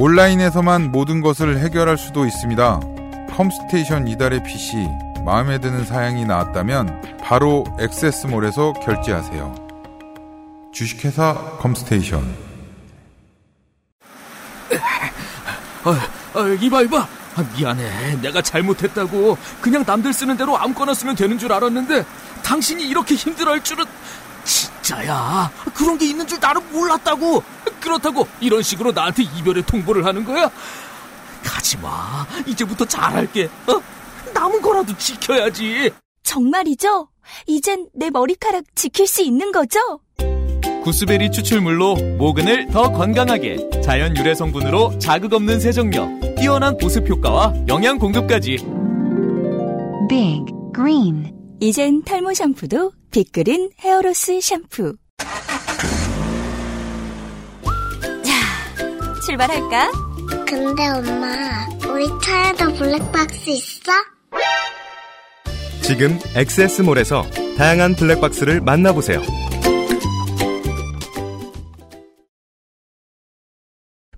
온라인에서만 0.00 0.92
모든 0.92 1.20
것을 1.20 1.58
해결할 1.58 1.98
수도 1.98 2.24
있습니다. 2.24 2.80
컴스테이션 3.32 4.06
이달의 4.06 4.44
PC 4.44 4.86
마음에 5.24 5.58
드는 5.58 5.84
사양이 5.84 6.24
나왔다면 6.24 7.18
바로 7.20 7.64
액세스몰에서 7.80 8.74
결제하세요. 8.74 9.54
주식회사 10.72 11.34
컴스테이션 11.58 12.22
아, 15.82 15.90
아, 16.34 16.56
이봐 16.60 16.82
이봐 16.82 16.98
아, 17.34 17.44
미안해 17.56 18.20
내가 18.22 18.40
잘못했다고 18.40 19.36
그냥 19.60 19.82
남들 19.84 20.12
쓰는 20.12 20.36
대로 20.36 20.56
아무거나 20.56 20.94
쓰면 20.94 21.16
되는 21.16 21.38
줄 21.38 21.52
알았는데 21.52 22.04
당신이 22.44 22.88
이렇게 22.88 23.16
힘들어할 23.16 23.64
줄은 23.64 23.84
진짜야? 24.48 25.50
그런 25.74 25.98
게 25.98 26.06
있는 26.06 26.26
줄 26.26 26.40
나는 26.40 26.62
몰랐다고. 26.72 27.42
그렇다고 27.80 28.26
이런 28.40 28.62
식으로 28.62 28.92
나한테 28.92 29.22
이별의 29.22 29.64
통보를 29.64 30.04
하는 30.06 30.24
거야? 30.24 30.50
가지 31.44 31.76
마. 31.76 32.26
이제부터 32.46 32.84
잘할게. 32.86 33.44
어? 33.66 33.80
남은 34.32 34.62
거라도 34.62 34.96
지켜야지. 34.96 35.90
정말이죠? 36.22 37.08
이젠 37.46 37.88
내 37.94 38.08
머리카락 38.10 38.64
지킬 38.74 39.06
수 39.06 39.22
있는 39.22 39.52
거죠? 39.52 39.78
구스베리 40.82 41.30
추출물로 41.30 41.96
모근을 42.18 42.68
더 42.68 42.90
건강하게 42.90 43.82
자연 43.82 44.16
유래 44.16 44.34
성분으로 44.34 44.98
자극 44.98 45.34
없는 45.34 45.60
세정력 45.60 46.36
뛰어난 46.36 46.78
보습 46.78 47.06
효과와 47.08 47.52
영양 47.68 47.98
공급까지. 47.98 48.56
Big 50.08 50.44
Green. 50.74 51.34
이젠 51.60 52.02
탈모 52.04 52.32
샴푸도 52.32 52.92
빅그린 53.10 53.70
헤어로스 53.80 54.40
샴푸. 54.40 54.96
자, 58.22 59.20
출발할까? 59.24 59.90
근데 60.46 60.88
엄마, 60.88 61.66
우리 61.90 62.06
차에도 62.22 62.72
블랙박스 62.74 63.50
있어? 63.50 63.92
지금 65.82 66.18
액세스몰에서 66.36 67.24
다양한 67.56 67.94
블랙박스를 67.94 68.60
만나보세요. 68.60 69.22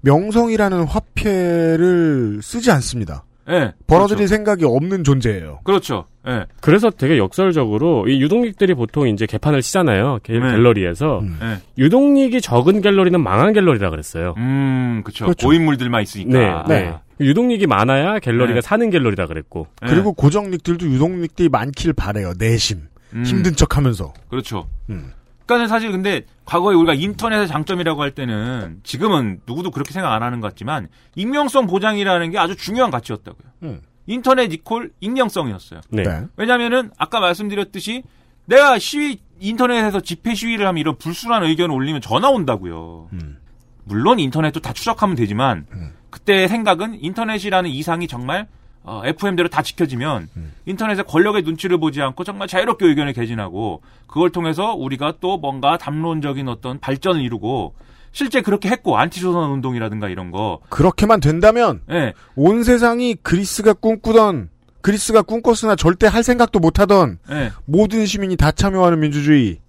명성이라는 0.03 0.85
화폐를 0.85 2.41
쓰지 2.43 2.71
않습니다. 2.73 3.25
예. 3.49 3.73
벌어들일 3.87 4.29
생각이 4.29 4.65
없는 4.65 5.03
존재예요. 5.05 5.61
그렇죠. 5.65 6.05
예. 6.29 6.45
그래서 6.61 6.91
되게 6.91 7.19
역설적으로 7.19 8.07
이 8.09 8.21
유동릭들이 8.21 8.75
보통 8.75 9.09
이제 9.09 9.27
개판을 9.27 9.63
치잖아요. 9.63 10.19
갤- 10.23 10.39
네. 10.41 10.51
갤러리에서 10.53 11.23
예. 11.43 11.59
유동릭이 11.79 12.41
적은 12.41 12.81
갤러리는 12.83 13.21
망한 13.21 13.53
갤러리라 13.53 13.91
그랬어요. 13.91 14.35
음, 14.37 15.03
그쵸. 15.05 15.25
그렇죠. 15.25 15.47
고인물들만 15.47 16.03
있으니까. 16.03 16.65
네, 16.69 16.81
네. 16.83 16.95
유동릭이 17.21 17.67
많아야 17.67 18.19
갤러리가 18.19 18.55
네. 18.57 18.61
사는 18.61 18.89
갤러리라 18.91 19.27
그랬고. 19.27 19.67
그리고 19.81 20.13
고정릭들도 20.13 20.87
유동릭들이 20.87 21.49
많길 21.49 21.93
바래요. 21.93 22.33
내심. 22.39 22.83
음. 23.15 23.25
힘든 23.25 23.55
척하면서. 23.57 24.13
그렇죠. 24.29 24.69
음. 24.91 25.13
그러니까는 25.51 25.67
사실 25.67 25.91
근데 25.91 26.23
과거에 26.45 26.77
우리가 26.77 26.95
인터넷의 26.95 27.49
장점이라고 27.49 28.01
할 28.01 28.13
때는 28.13 28.81
지금은 28.85 29.41
누구도 29.47 29.73
그렇게 29.73 29.93
생각 29.93 30.13
안 30.13 30.23
하는 30.23 30.41
것 30.41 30.49
같지만 30.49 30.89
익명성 31.17 31.67
보장이라는 31.67 32.31
게 32.31 32.39
아주 32.39 32.57
중요한 32.57 32.93
가치였다고요. 32.93 33.51
음. 33.65 33.81
인터넷 34.07 34.53
이콜 34.53 34.93
익명성이었어요. 35.01 35.81
네. 35.91 36.05
네. 36.05 36.25
왜냐면은 36.37 36.91
아까 36.97 37.19
말씀드렸듯이 37.19 38.05
내가 38.47 38.79
시위 38.79 39.19
인터넷에서 39.41 40.01
집회 40.01 40.35
시위를 40.35 40.67
하면 40.69 40.79
이런 40.79 40.97
불순한 40.97 41.43
의견을 41.43 41.75
올리면 41.75 42.01
전화 42.01 42.29
온다고요. 42.29 43.09
음. 43.13 43.39
물론 43.85 44.21
인터넷도 44.21 44.61
다 44.61 44.73
추적하면 44.73 45.17
되지만 45.17 45.67
그때 46.11 46.47
생각은 46.47 47.03
인터넷이라는 47.03 47.69
이상이 47.71 48.07
정말 48.07 48.47
어, 48.91 49.03
FM대로 49.05 49.49
다 49.49 49.63
지켜지면 49.63 50.29
인터넷의 50.67 51.05
권력의 51.05 51.43
눈치를 51.43 51.79
보지 51.79 52.03
않고 52.03 52.25
정말 52.25 52.49
자유롭게 52.49 52.87
의견을 52.87 53.13
개진하고 53.13 53.83
그걸 54.09 54.31
통해서 54.31 54.75
우리가 54.75 55.15
또 55.21 55.39
뭔가 55.39 55.79
담론적인 55.79 56.49
어떤 56.49 56.81
발전을 56.81 57.21
이루고 57.23 57.75
실제 58.11 58.41
그렇게 58.41 58.69
했고 58.69 58.99
안티조선 58.99 59.53
운동이라든가 59.53 60.09
이런 60.09 60.33
거 60.33 60.59
그렇게만 60.71 61.21
된다면 61.21 61.83
예. 61.89 62.15
온 62.35 62.65
세상이 62.65 63.15
그리스가 63.23 63.75
꿈꾸던 63.75 64.49
그리스가 64.81 65.23
꿈꿨으나 65.23 65.77
절대 65.77 66.09
할 66.09 66.25
생각도 66.25 66.59
못하던 66.59 67.21
예. 67.31 67.53
모든 67.67 68.07
시민이 68.07 68.37
다 68.37 68.51
참여하는 68.51 68.99
민주주의. 68.99 69.61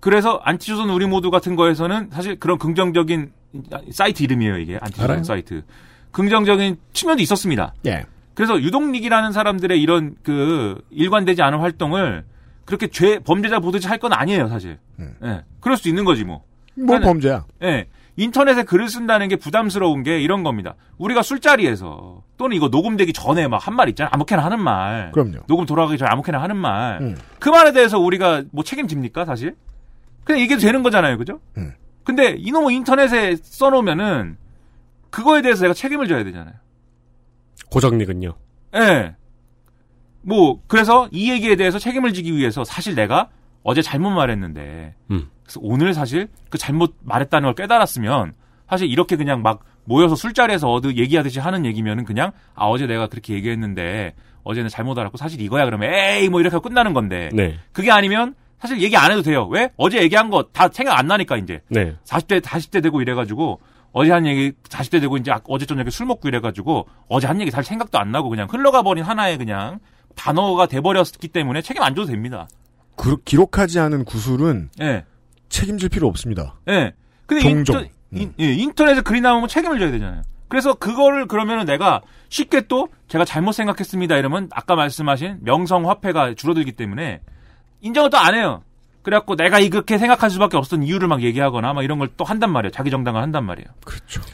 그래서 0.00 0.38
안티조선 0.44 0.90
우리 0.90 1.06
모두 1.06 1.30
같은 1.30 1.56
거에서는 1.56 2.10
사실 2.12 2.38
그런 2.38 2.58
긍정적인 2.58 3.32
사이트 3.90 4.22
이름이에요 4.22 4.58
이게 4.58 4.78
안티조선 4.82 5.10
알아요. 5.10 5.24
사이트 5.24 5.62
긍정적인 6.10 6.76
측면도 6.92 7.22
있었습니다. 7.22 7.72
예. 7.86 8.04
그래서 8.36 8.60
유동릭이라는 8.60 9.32
사람들의 9.32 9.80
이런 9.82 10.14
그 10.22 10.80
일관되지 10.90 11.42
않은 11.42 11.58
활동을 11.58 12.24
그렇게 12.66 12.86
죄 12.88 13.18
범죄자 13.18 13.58
보듯이 13.60 13.88
할 13.88 13.98
건 13.98 14.12
아니에요 14.12 14.46
사실. 14.48 14.78
예. 15.24 15.42
그럴 15.60 15.76
수 15.76 15.88
있는 15.88 16.04
거지 16.04 16.22
뭐. 16.24 16.44
뭐 16.76 16.86
그러니까 16.86 17.08
범죄야. 17.08 17.44
예. 17.62 17.86
인터넷에 18.18 18.62
글을 18.62 18.88
쓴다는 18.88 19.28
게 19.28 19.36
부담스러운 19.36 20.02
게 20.02 20.20
이런 20.20 20.42
겁니다. 20.42 20.74
우리가 20.98 21.22
술자리에서 21.22 22.22
또는 22.38 22.56
이거 22.56 22.68
녹음되기 22.68 23.12
전에 23.12 23.48
막 23.48 23.58
한 23.66 23.74
말 23.74 23.88
있잖아. 23.90 24.10
아무렇게나 24.12 24.44
하는 24.44 24.60
말. 24.60 25.10
그럼요. 25.12 25.40
녹음 25.48 25.66
돌아가기 25.66 25.98
전에 25.98 26.08
아무렇게나 26.10 26.40
하는 26.42 26.56
말. 26.56 27.00
음. 27.02 27.16
그 27.38 27.48
말에 27.48 27.72
대해서 27.72 27.98
우리가 27.98 28.44
뭐 28.52 28.64
책임집니까, 28.64 29.24
사실? 29.26 29.54
그냥 30.24 30.40
이게 30.40 30.56
되는 30.56 30.82
거잖아요. 30.82 31.18
그죠? 31.18 31.40
음. 31.58 31.72
근데 32.04 32.34
이놈의 32.38 32.74
인터넷에 32.76 33.36
써놓으면은 33.42 34.36
그거에 35.10 35.42
대해서 35.42 35.62
내가 35.62 35.74
책임을 35.74 36.06
져야 36.08 36.24
되잖아요. 36.24 36.54
고정릭은요. 37.76 38.34
예. 38.76 39.14
뭐, 40.22 40.60
그래서 40.66 41.08
이 41.12 41.30
얘기에 41.30 41.56
대해서 41.56 41.78
책임을 41.78 42.12
지기 42.14 42.34
위해서 42.34 42.64
사실 42.64 42.94
내가 42.94 43.28
어제 43.62 43.82
잘못 43.82 44.10
말했는데, 44.10 44.94
음. 45.10 45.28
그래서 45.44 45.60
오늘 45.62 45.92
사실 45.94 46.28
그 46.48 46.56
잘못 46.58 46.94
말했다는 47.02 47.46
걸 47.48 47.54
깨달았으면, 47.54 48.32
사실 48.68 48.90
이렇게 48.90 49.16
그냥 49.16 49.42
막 49.42 49.64
모여서 49.84 50.16
술자리에서 50.16 50.72
어디 50.72 50.96
얘기하듯이 50.96 51.38
하는 51.38 51.64
얘기면은 51.66 52.04
그냥, 52.04 52.32
아, 52.54 52.64
어제 52.64 52.86
내가 52.86 53.06
그렇게 53.08 53.34
얘기했는데, 53.34 54.14
어제는 54.42 54.68
잘못 54.70 54.98
알았고, 54.98 55.16
사실 55.18 55.40
이거야. 55.40 55.64
그러면, 55.64 55.92
에이, 55.92 56.28
뭐 56.28 56.40
이렇게 56.40 56.54
하고 56.56 56.68
끝나는 56.68 56.92
건데, 56.94 57.28
네. 57.32 57.58
그게 57.72 57.90
아니면, 57.90 58.34
사실 58.58 58.80
얘기 58.80 58.96
안 58.96 59.12
해도 59.12 59.22
돼요. 59.22 59.46
왜? 59.48 59.68
어제 59.76 60.00
얘기한 60.00 60.30
거 60.30 60.44
다 60.52 60.68
생각 60.72 60.98
안 60.98 61.06
나니까, 61.06 61.36
이제. 61.36 61.60
네. 61.68 61.94
40대, 62.04 62.40
40대 62.40 62.82
되고 62.82 63.00
이래가지고, 63.02 63.60
어제 63.98 64.12
한 64.12 64.26
얘기, 64.26 64.52
40대 64.68 65.00
되고 65.00 65.16
이제 65.16 65.32
어제 65.48 65.64
저녁에 65.64 65.88
술 65.88 66.04
먹고 66.04 66.28
이래가지고, 66.28 66.86
어제 67.08 67.26
한 67.26 67.40
얘기 67.40 67.50
잘 67.50 67.64
생각도 67.64 67.98
안 67.98 68.12
나고 68.12 68.28
그냥 68.28 68.46
흘러가 68.50 68.82
버린 68.82 69.02
하나의 69.02 69.38
그냥 69.38 69.78
단어가 70.14 70.66
돼버렸기 70.66 71.28
때문에 71.28 71.62
책임 71.62 71.82
안 71.82 71.94
져도 71.94 72.08
됩니다. 72.08 72.46
그- 72.94 73.16
기록하지 73.24 73.78
않은 73.80 74.04
구술은 74.04 74.68
예. 74.82 75.06
책임질 75.48 75.88
필요 75.88 76.08
없습니다. 76.08 76.56
예. 76.68 76.92
근데 77.24 77.42
종종. 77.42 77.80
인터, 77.80 77.90
인, 78.12 78.34
예, 78.38 78.52
인터넷에 78.52 79.00
글이 79.00 79.22
나오면 79.22 79.48
책임을 79.48 79.78
져야 79.78 79.90
되잖아요. 79.90 80.20
그래서 80.48 80.74
그거를 80.74 81.26
그러면은 81.26 81.64
내가 81.64 82.02
쉽게 82.28 82.66
또 82.68 82.88
제가 83.08 83.24
잘못 83.24 83.52
생각했습니다 83.52 84.14
이러면 84.18 84.50
아까 84.52 84.76
말씀하신 84.76 85.38
명성화폐가 85.40 86.34
줄어들기 86.34 86.72
때문에 86.72 87.22
인정을 87.80 88.10
또 88.10 88.18
안 88.18 88.34
해요. 88.34 88.62
그래갖고 89.06 89.36
내가 89.36 89.60
이렇게 89.60 89.98
생각할 89.98 90.30
수밖에 90.30 90.56
없었던 90.56 90.82
이유를 90.82 91.06
막 91.06 91.22
얘기하거나 91.22 91.72
막 91.74 91.84
이런 91.84 92.00
걸 92.00 92.08
또 92.16 92.24
한단 92.24 92.50
말이에요. 92.50 92.72
자기 92.72 92.90
정당을 92.90 93.22
한단 93.22 93.44
말이에요. 93.44 93.66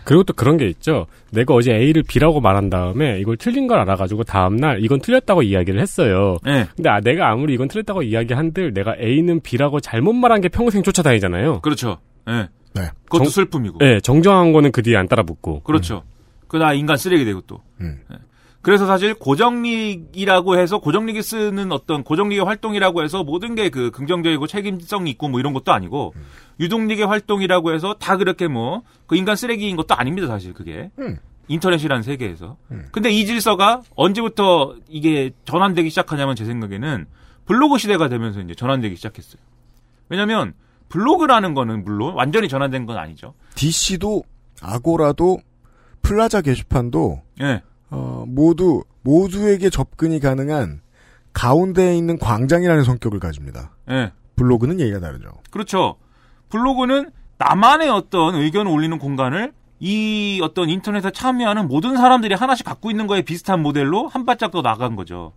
그리고 0.05 0.23
또 0.25 0.33
그런 0.33 0.57
게 0.57 0.67
있죠. 0.69 1.07
내가 1.31 1.53
어제 1.53 1.73
A를 1.75 2.03
B라고 2.05 2.41
말한 2.41 2.71
다음에 2.71 3.19
이걸 3.21 3.37
틀린 3.37 3.67
걸 3.67 3.79
알아가지고 3.81 4.25
다음날 4.25 4.83
이건 4.83 5.01
틀렸다고 5.01 5.43
이야기를 5.43 5.79
했어요. 5.79 6.39
네. 6.43 6.67
근데 6.75 6.89
아, 6.89 7.01
내가 7.01 7.31
아무리 7.31 7.53
이건 7.55 7.69
틀렸다고 7.69 8.03
이야기한들 8.03 8.73
내가 8.73 8.97
A는 8.99 9.41
B라고 9.41 9.81
잘못 9.81 10.15
말한 10.15 10.41
게 10.41 10.49
평생 10.49 10.83
쫓아다니잖아요. 10.83 11.61
그렇죠. 11.61 11.99
예. 12.29 12.49
네. 12.75 12.89
그것도 13.05 13.25
정- 13.25 13.31
슬픔이고. 13.31 13.79
네, 13.81 14.01
정정한 14.01 14.53
거는 14.55 14.73
그 14.73 14.81
뒤에 14.83 14.97
안 14.97 15.07
따라 15.07 15.23
붙고. 15.23 15.61
그렇죠. 15.65 16.03
그나 16.49 16.73
인간 16.73 16.97
쓰레기 16.97 17.25
되고 17.27 17.43
또. 17.47 17.61
음. 17.83 17.99
예. 18.11 18.17
그래서 18.63 18.87
사실 18.87 19.13
고정릭이라고 19.15 20.57
해서 20.57 20.79
고정릭이 20.79 21.23
쓰는 21.23 21.73
어떤 21.73 22.05
고정릭의 22.05 22.45
활동이라고 22.45 23.03
해서 23.03 23.25
모든 23.25 23.55
게 23.57 23.71
그 23.71 23.91
긍정적이고 23.91 24.47
책임성이 24.47 25.11
있고 25.11 25.29
뭐 25.29 25.41
이런 25.41 25.53
것도 25.53 25.73
아니고 25.73 26.15
유동닉의 26.61 27.07
활동이라고 27.07 27.75
해서 27.75 27.95
다 27.95 28.17
그렇게 28.17 28.47
뭐 28.49 28.83
그 29.07 29.17
인간 29.17 29.37
쓰레기인 29.37 29.77
것도 29.77 29.95
아닙니다 29.95 30.27
사실 30.29 30.55
그게 30.55 30.91
음. 30.99 31.19
인터넷이라는 31.49 32.03
세계에서. 32.03 32.57
근데 32.93 33.11
이 33.11 33.27
질서가 33.27 33.83
언제부터 33.97 34.77
이게 34.89 35.33
전환되기 35.45 35.91
시작하냐면 35.91 36.37
제 36.37 36.45
생각에는 36.45 37.07
블로그 37.47 37.79
시대가 37.79 38.09
되면서 38.09 38.41
이제 38.41 38.55
전환되기 38.55 38.95
시작했어요. 38.97 39.43
왜냐면 40.09 40.55
블로그라는 40.89 41.53
거는 41.55 41.85
물론 41.85 42.15
완전히 42.15 42.49
전환된 42.49 42.87
건 42.87 42.97
아니죠. 42.97 43.35
DC도 43.57 44.23
아고라도 44.63 45.41
플라자 46.03 46.41
게시판도 46.41 47.21
예. 47.43 47.63
어, 47.93 48.25
모두 48.27 48.83
모두에게 49.03 49.71
접근이 49.71 50.19
가능한 50.19 50.81
가운데에 51.33 51.97
있는 51.97 52.19
광장이라는 52.19 52.85
성격을 52.85 53.21
가집니다. 53.21 53.71
예. 53.91 54.13
블로그는 54.37 54.81
얘기가 54.81 55.01
다르죠. 55.01 55.29
그렇죠. 55.51 55.97
블로그는 56.49 57.11
나만의 57.39 57.89
어떤 57.91 58.35
의견을 58.35 58.71
올리는 58.71 58.99
공간을 58.99 59.53
이 59.79 60.41
어떤 60.43 60.69
인터넷에 60.69 61.11
참여하는 61.11 61.69
모든 61.69 61.97
사람들이 61.97 62.35
하나씩 62.35 62.65
갖고 62.65 62.91
있는 62.91 63.07
거에 63.07 63.23
비슷한 63.23 63.61
모델로 63.63 64.09
한 64.09 64.25
발짝 64.25 64.51
더 64.51 64.63
나간 64.63 64.97
거죠. 64.97 65.33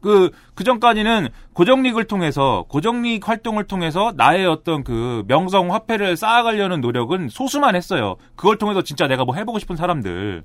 그, 0.00 0.30
그 0.54 0.64
전까지는 0.64 1.28
고정릭을 1.52 2.04
통해서, 2.04 2.64
고정릭 2.68 3.28
활동을 3.28 3.64
통해서 3.64 4.12
나의 4.16 4.46
어떤 4.46 4.82
그 4.82 5.22
명성 5.28 5.72
화폐를 5.72 6.16
쌓아가려는 6.16 6.80
노력은 6.80 7.28
소수만 7.28 7.76
했어요. 7.76 8.16
그걸 8.34 8.58
통해서 8.58 8.82
진짜 8.82 9.06
내가 9.06 9.24
뭐 9.24 9.36
해보고 9.36 9.60
싶은 9.60 9.76
사람들, 9.76 10.42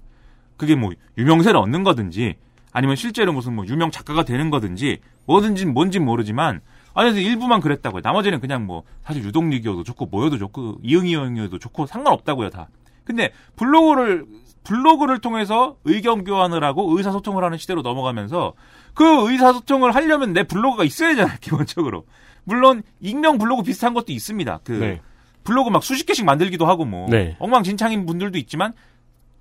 그게 0.57 0.75
뭐 0.75 0.91
유명세를 1.17 1.57
얻는 1.59 1.83
거든지, 1.83 2.35
아니면 2.73 2.95
실제로 2.95 3.31
무슨 3.33 3.55
뭐 3.55 3.65
유명 3.65 3.91
작가가 3.91 4.23
되는 4.23 4.49
거든지, 4.49 4.99
뭐든지 5.25 5.65
뭔진 5.65 6.03
모르지만, 6.03 6.61
아니, 6.93 7.11
그래서 7.11 7.27
일부만 7.27 7.61
그랬다고요. 7.61 8.01
나머지는 8.03 8.39
그냥 8.39 8.65
뭐, 8.65 8.83
사실 9.03 9.23
유동릭이어도 9.23 9.83
좋고, 9.83 10.07
뭐여도 10.07 10.37
좋고, 10.37 10.79
이응이응이어도 10.83 11.59
좋고, 11.59 11.85
상관없다고요, 11.85 12.49
다. 12.49 12.69
근데 13.03 13.31
블로그를, 13.55 14.25
블로그를 14.63 15.19
통해서 15.19 15.77
의견 15.85 16.23
교환을 16.23 16.63
하고 16.63 16.97
의사소통을 16.97 17.43
하는 17.43 17.57
시대로 17.57 17.83
넘어가면서 17.83 18.53
그 18.93 19.31
의사소통을 19.31 19.95
하려면 19.95 20.33
내 20.33 20.43
블로그가 20.43 20.83
있어야 20.83 21.09
되잖아요, 21.09 21.37
기본적으로. 21.41 22.05
물론, 22.43 22.81
익명 22.99 23.37
블로그 23.37 23.61
비슷한 23.63 23.93
것도 23.93 24.11
있습니다. 24.11 24.61
그, 24.63 24.71
네. 24.71 25.01
블로그 25.43 25.69
막 25.69 25.83
수십 25.83 26.05
개씩 26.05 26.25
만들기도 26.25 26.65
하고 26.65 26.83
뭐, 26.83 27.07
네. 27.09 27.35
엉망진창인 27.39 28.05
분들도 28.05 28.37
있지만, 28.39 28.73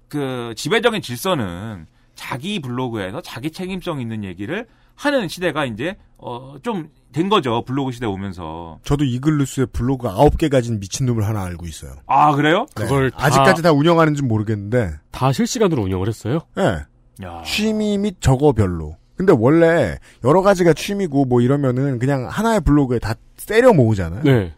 그, 0.09 0.54
지배적인 0.57 1.02
질서는 1.02 1.86
자기 2.14 2.61
블로그에서 2.61 3.20
자기 3.22 3.50
책임성 3.50 4.00
있는 4.00 4.24
얘기를 4.24 4.66
하는 4.94 5.28
시대가 5.28 5.64
이제, 5.66 5.96
어, 6.18 6.57
좀 6.62 6.88
된 7.12 7.30
거죠. 7.30 7.62
블로그 7.64 7.92
시대 7.92 8.04
오면서. 8.04 8.78
저도 8.82 9.04
이글루스에 9.04 9.66
블로그 9.72 10.07
9개 10.07 10.50
가진 10.50 10.78
미친 10.80 11.07
놈을 11.07 11.26
하나 11.26 11.44
알고 11.44 11.64
있어요. 11.64 11.92
아, 12.07 12.34
그래요? 12.34 12.66
네. 12.76 12.82
그걸 12.82 13.11
다- 13.11 13.24
아직까지 13.24 13.62
다 13.62 13.72
운영하는지 13.72 14.22
모르겠는데 14.22 14.90
다 15.12 15.32
실시간으로 15.32 15.82
운영을 15.82 16.09
했어요? 16.09 16.40
예. 16.59 16.82
야. 17.24 17.42
취미 17.42 17.96
및 17.96 18.16
저거별로. 18.20 18.96
근데 19.16 19.32
원래 19.34 19.96
여러 20.24 20.42
가지가 20.42 20.74
취미고 20.74 21.24
뭐 21.24 21.40
이러면은 21.40 21.98
그냥 21.98 22.28
하나의 22.28 22.61
블로그에 22.61 22.98
다 22.98 23.14
때려 23.46 23.72
모으잖아요. 23.72 24.22
네. 24.22 24.52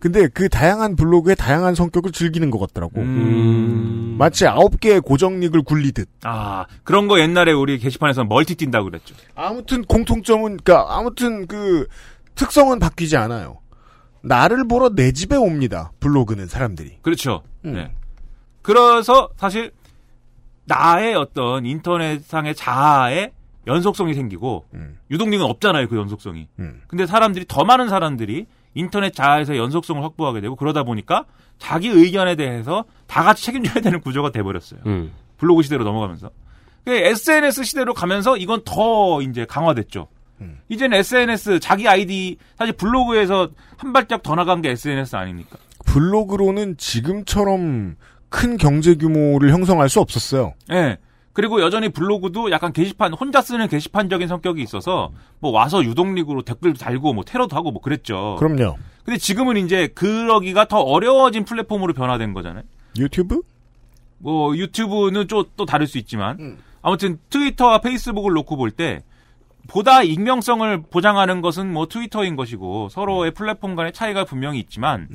근데 0.00 0.28
그 0.28 0.48
다양한 0.48 0.96
블로그의 0.96 1.36
다양한 1.36 1.74
성격을 1.74 2.12
즐기는 2.12 2.50
것 2.50 2.58
같더라고. 2.58 3.00
음. 3.00 4.16
마치 4.18 4.46
아홉 4.46 4.80
개의 4.80 5.00
고정릭을 5.00 5.62
굴리듯. 5.62 6.08
아, 6.24 6.66
그런 6.84 7.06
거 7.06 7.20
옛날에 7.20 7.52
우리 7.52 7.78
게시판에서 7.78 8.24
멀티 8.24 8.54
뛴다고 8.54 8.86
그랬죠. 8.86 9.14
아무튼 9.34 9.84
공통점은 9.84 10.56
그러니까 10.56 10.96
아무튼 10.96 11.46
그 11.46 11.86
특성은 12.34 12.78
바뀌지 12.78 13.18
않아요. 13.18 13.58
나를 14.22 14.66
보러 14.66 14.94
내 14.94 15.12
집에 15.12 15.36
옵니다. 15.36 15.92
블로그는 16.00 16.48
사람들이. 16.48 16.98
그렇죠. 17.02 17.42
음. 17.66 17.74
네. 17.74 17.92
그래서 18.62 19.28
사실 19.36 19.70
나의 20.64 21.14
어떤 21.14 21.66
인터넷상의 21.66 22.54
자아의 22.54 23.32
연속성이 23.66 24.14
생기고 24.14 24.64
음. 24.74 24.98
유동력은 25.10 25.44
없잖아요 25.44 25.88
그 25.88 25.96
연속성이. 25.96 26.48
음. 26.58 26.80
근데 26.86 27.06
사람들이 27.06 27.44
더 27.48 27.64
많은 27.64 27.88
사람들이 27.90 28.46
인터넷 28.74 29.14
자아에서 29.14 29.56
연속성을 29.56 30.02
확보하게 30.02 30.40
되고 30.40 30.56
그러다 30.56 30.82
보니까 30.84 31.24
자기 31.58 31.88
의견에 31.88 32.36
대해서 32.36 32.84
다 33.06 33.22
같이 33.22 33.44
책임져야 33.44 33.82
되는 33.82 34.00
구조가 34.00 34.30
돼버렸어요. 34.32 34.80
음. 34.86 35.12
블로그 35.36 35.62
시대로 35.62 35.84
넘어가면서. 35.84 36.30
그 36.84 36.92
SNS 36.92 37.64
시대로 37.64 37.92
가면서 37.94 38.36
이건 38.36 38.62
더 38.64 39.20
이제 39.22 39.44
강화됐죠. 39.44 40.08
음. 40.40 40.60
이제는 40.68 40.98
SNS 40.98 41.60
자기 41.60 41.86
아이디 41.86 42.38
사실 42.56 42.74
블로그에서 42.74 43.50
한 43.76 43.92
발짝 43.92 44.22
더 44.22 44.34
나간 44.34 44.62
게 44.62 44.70
SNS 44.70 45.16
아닙니까? 45.16 45.58
블로그로는 45.86 46.76
지금처럼 46.78 47.96
큰 48.28 48.56
경제 48.56 48.94
규모를 48.94 49.50
형성할 49.52 49.88
수 49.88 50.00
없었어요. 50.00 50.54
예. 50.72 50.96
그리고 51.32 51.60
여전히 51.60 51.88
블로그도 51.88 52.50
약간 52.50 52.72
게시판 52.72 53.12
혼자 53.12 53.40
쓰는 53.40 53.68
게시판적인 53.68 54.26
성격이 54.28 54.62
있어서 54.62 55.12
뭐 55.38 55.52
와서 55.52 55.84
유동릭으로 55.84 56.42
댓글도 56.42 56.78
달고 56.78 57.12
뭐 57.12 57.24
테러도 57.24 57.54
하고 57.56 57.70
뭐 57.70 57.80
그랬죠. 57.80 58.36
그럼요. 58.38 58.76
근데 59.04 59.18
지금은 59.18 59.56
이제 59.56 59.86
그러기가 59.88 60.66
더 60.66 60.80
어려워진 60.80 61.44
플랫폼으로 61.44 61.92
변화된 61.94 62.34
거잖아요. 62.34 62.64
유튜브? 62.98 63.40
뭐 64.18 64.56
유튜브는 64.56 65.28
좀 65.28 65.44
또 65.56 65.64
다를 65.64 65.86
수 65.86 65.98
있지만 65.98 66.58
아무튼 66.82 67.18
트위터와 67.30 67.80
페이스북을 67.80 68.32
놓고 68.32 68.56
볼 68.56 68.70
때 68.72 69.02
보다 69.68 70.02
익명성을 70.02 70.82
보장하는 70.90 71.42
것은 71.42 71.72
뭐 71.72 71.86
트위터인 71.86 72.34
것이고 72.34 72.88
서로의 72.90 73.30
플랫폼 73.32 73.76
간의 73.76 73.92
차이가 73.92 74.24
분명히 74.24 74.58
있지만 74.58 75.06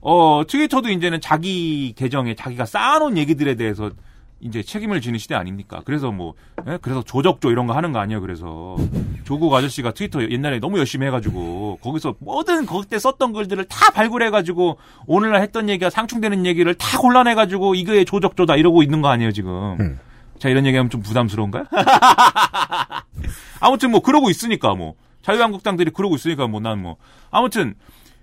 어 0.00 0.42
트위터도 0.46 0.90
이제는 0.90 1.20
자기 1.20 1.94
계정에 1.96 2.34
자기가 2.34 2.66
쌓아놓은 2.66 3.16
얘기들에 3.16 3.54
대해서 3.54 3.90
이제 4.40 4.62
책임을 4.62 5.00
지는 5.00 5.18
시대 5.18 5.34
아닙니까? 5.34 5.80
그래서 5.84 6.10
뭐 6.10 6.34
예? 6.68 6.78
그래서 6.82 7.02
조적조 7.02 7.50
이런 7.50 7.66
거 7.66 7.74
하는 7.74 7.92
거 7.92 7.98
아니에요? 7.98 8.20
그래서 8.20 8.76
조국 9.24 9.54
아저씨가 9.54 9.92
트위터 9.92 10.22
옛날에 10.28 10.60
너무 10.60 10.78
열심히 10.78 11.06
해가지고 11.06 11.78
거기서 11.80 12.16
뭐든 12.18 12.66
그때 12.66 12.98
썼던 12.98 13.32
글들을 13.32 13.64
다 13.64 13.90
발굴해가지고 13.92 14.78
오늘날 15.06 15.40
했던 15.42 15.68
얘기가 15.68 15.88
상충되는 15.88 16.44
얘기를 16.46 16.74
다 16.74 16.98
골라내가지고 16.98 17.74
이게 17.74 18.04
조적조다 18.04 18.56
이러고 18.56 18.82
있는 18.82 19.00
거 19.00 19.08
아니에요 19.08 19.32
지금? 19.32 19.98
자 20.38 20.48
이런 20.48 20.66
얘기하면 20.66 20.90
좀 20.90 21.00
부담스러운가요? 21.00 21.64
아무튼 23.60 23.90
뭐 23.90 24.00
그러고 24.00 24.28
있으니까 24.28 24.74
뭐 24.74 24.94
자유한국당들이 25.22 25.90
그러고 25.90 26.16
있으니까 26.16 26.46
뭐 26.46 26.60
난뭐 26.60 26.96
아무튼 27.30 27.74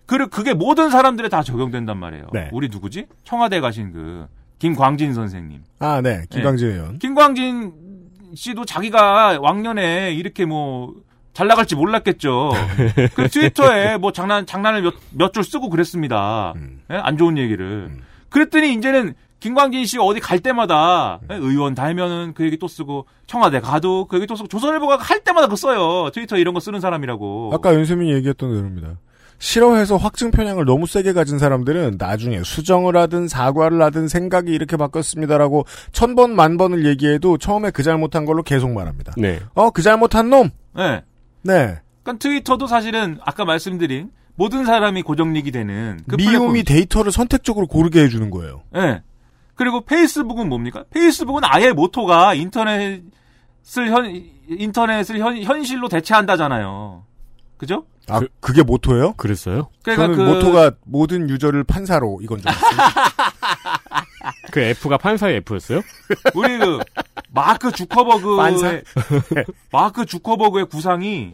그 0.05 0.27
그게 0.27 0.53
모든 0.53 0.89
사람들에 0.89 1.29
다 1.29 1.41
적용된단 1.41 1.97
말이에요. 1.97 2.27
네. 2.33 2.49
우리 2.51 2.67
누구지? 2.67 3.07
청와대 3.23 3.59
가신 3.61 3.93
그 3.93 4.27
김광진 4.61 5.13
선생님. 5.15 5.63
아, 5.79 6.01
네. 6.01 6.23
김광진 6.29 6.67
의원. 6.69 6.99
김광진 6.99 7.73
씨도 8.35 8.65
자기가 8.65 9.39
왕년에 9.41 10.13
이렇게 10.13 10.45
뭐 10.45 10.93
잘 11.33 11.47
나갈지 11.47 11.75
몰랐겠죠. 11.75 12.51
그 13.15 13.29
트위터에 13.29 13.95
뭐 13.97 14.11
장난 14.11 14.45
장난을 14.45 14.81
몇 14.81 14.93
몇 15.17 15.31
줄 15.33 15.45
쓰고 15.45 15.69
그랬습니다. 15.69 16.53
예? 16.91 16.95
안 16.95 17.17
좋은 17.17 17.37
얘기를. 17.37 17.89
그랬더니 18.29 18.73
이제는 18.73 19.13
김광진 19.39 19.85
씨 19.85 19.97
어디 19.97 20.19
갈 20.19 20.39
때마다 20.39 21.19
예? 21.31 21.35
의원 21.35 21.73
달면은 21.73 22.33
그 22.35 22.43
얘기 22.43 22.57
또 22.57 22.67
쓰고 22.67 23.05
청와대 23.27 23.61
가도 23.61 24.07
그 24.07 24.17
얘기 24.17 24.27
또 24.27 24.35
쓰고 24.35 24.49
조선일보가 24.49 24.97
할 24.97 25.21
때마다 25.23 25.47
그 25.47 25.55
써요. 25.55 26.09
트위터 26.13 26.37
이런 26.37 26.53
거 26.53 26.59
쓰는 26.59 26.81
사람이라고. 26.81 27.51
아까 27.53 27.73
윤세민이 27.73 28.11
얘기했던 28.15 28.53
대로입니다. 28.53 28.97
싫어해서 29.41 29.97
확증 29.97 30.29
편향을 30.29 30.65
너무 30.65 30.85
세게 30.85 31.13
가진 31.13 31.39
사람들은 31.39 31.95
나중에 31.97 32.43
수정을 32.43 32.95
하든 32.95 33.27
사과를 33.27 33.81
하든 33.81 34.07
생각이 34.07 34.51
이렇게 34.51 34.77
바뀌었습니다라고 34.77 35.65
천 35.91 36.15
번 36.15 36.35
만 36.35 36.57
번을 36.57 36.85
얘기해도 36.85 37.39
처음에 37.39 37.71
그 37.71 37.81
잘못한 37.81 38.25
걸로 38.25 38.43
계속 38.43 38.69
말합니다. 38.71 39.13
네. 39.17 39.39
어, 39.55 39.71
그 39.71 39.81
잘못한 39.81 40.29
놈. 40.29 40.51
네. 40.75 41.01
네. 41.41 41.79
그러니까 42.03 42.19
트위터도 42.19 42.67
사실은 42.67 43.17
아까 43.25 43.43
말씀드린 43.43 44.11
모든 44.35 44.63
사람이 44.63 45.01
고정릭이 45.01 45.49
되는 45.51 45.99
그 46.07 46.15
미움이 46.17 46.37
플랫폼- 46.37 46.63
데이터를 46.63 47.11
선택적으로 47.11 47.65
고르게 47.65 48.03
해주는 48.03 48.29
거예요. 48.29 48.61
예. 48.75 49.01
그리고 49.55 49.81
페이스북은 49.81 50.49
뭡니까? 50.49 50.83
페이스북은 50.91 51.41
아예 51.45 51.71
모토가 51.71 52.35
인터넷을 52.35 53.01
현 53.89 54.21
인터넷을 54.49 55.17
현, 55.19 55.41
현실로 55.41 55.87
대체한다잖아요. 55.89 57.05
그죠? 57.61 57.85
아, 58.09 58.19
그, 58.39 58.53
게 58.53 58.63
모토예요? 58.63 59.13
그랬어요? 59.13 59.69
그러니까 59.83 60.07
저는 60.07 60.17
그- 60.17 60.21
모토가 60.33 60.71
모든 60.83 61.29
유저를 61.29 61.63
판사로 61.63 62.19
이건 62.23 62.39
줄 62.39 62.49
알았어요. 62.49 62.71
그 64.51 64.59
F가 64.61 64.97
판사의 64.97 65.37
F였어요? 65.37 65.81
우리 66.33 66.57
그 66.57 66.79
마크 67.31 67.71
주커버그의 67.71 68.37
반사? 68.37 68.81
마크 69.71 70.07
주커버그의 70.07 70.65
구상이 70.65 71.33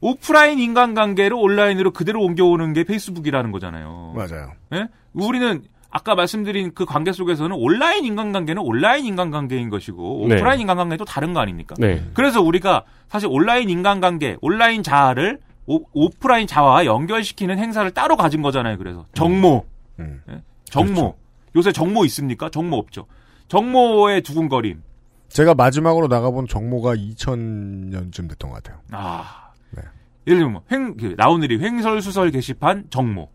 오프라인 0.00 0.60
인간관계를 0.60 1.36
온라인으로 1.36 1.90
그대로 1.90 2.22
옮겨오는 2.22 2.72
게 2.72 2.84
페이스북이라는 2.84 3.50
거잖아요. 3.50 4.12
맞아요. 4.14 4.52
예? 4.72 4.86
우리는 5.14 5.64
아까 5.90 6.14
말씀드린 6.14 6.72
그 6.74 6.84
관계 6.84 7.12
속에서는 7.12 7.54
온라인 7.56 8.04
인간관계는 8.04 8.62
온라인 8.62 9.04
인간관계인 9.06 9.70
것이고 9.70 10.26
네. 10.28 10.36
오프라인 10.36 10.60
인간관계는 10.60 10.98
또 10.98 11.04
다른 11.04 11.32
거 11.32 11.40
아닙니까? 11.40 11.74
네. 11.78 12.04
그래서 12.14 12.40
우리가 12.40 12.84
사실 13.08 13.28
온라인 13.30 13.68
인간관계, 13.68 14.36
온라인 14.40 14.82
자아를 14.82 15.40
오, 15.66 15.80
오프라인 15.92 16.46
자아와 16.46 16.84
연결시키는 16.86 17.58
행사를 17.58 17.88
따로 17.90 18.16
가진 18.16 18.42
거잖아요. 18.42 18.78
그래서 18.78 19.06
정모, 19.14 19.64
음. 19.98 20.22
예? 20.30 20.42
정모. 20.64 21.16
요새 21.56 21.72
정모 21.72 22.04
있습니까? 22.06 22.48
정모 22.48 22.76
없죠. 22.76 23.06
정모의 23.48 24.22
두근거림. 24.22 24.82
제가 25.28 25.54
마지막으로 25.54 26.08
나가본 26.08 26.46
정모가 26.48 26.94
2000년쯤 26.94 28.28
됐던 28.30 28.50
것 28.50 28.62
같아요. 28.62 28.80
아, 28.92 29.50
네. 29.70 29.82
예를 30.26 30.38
들면 30.38 30.52
뭐 30.52 30.62
횡, 30.70 30.96
그 30.96 31.14
라오늘이 31.16 31.58
횡설수설 31.60 32.30
게시판 32.30 32.84
정모. 32.90 33.28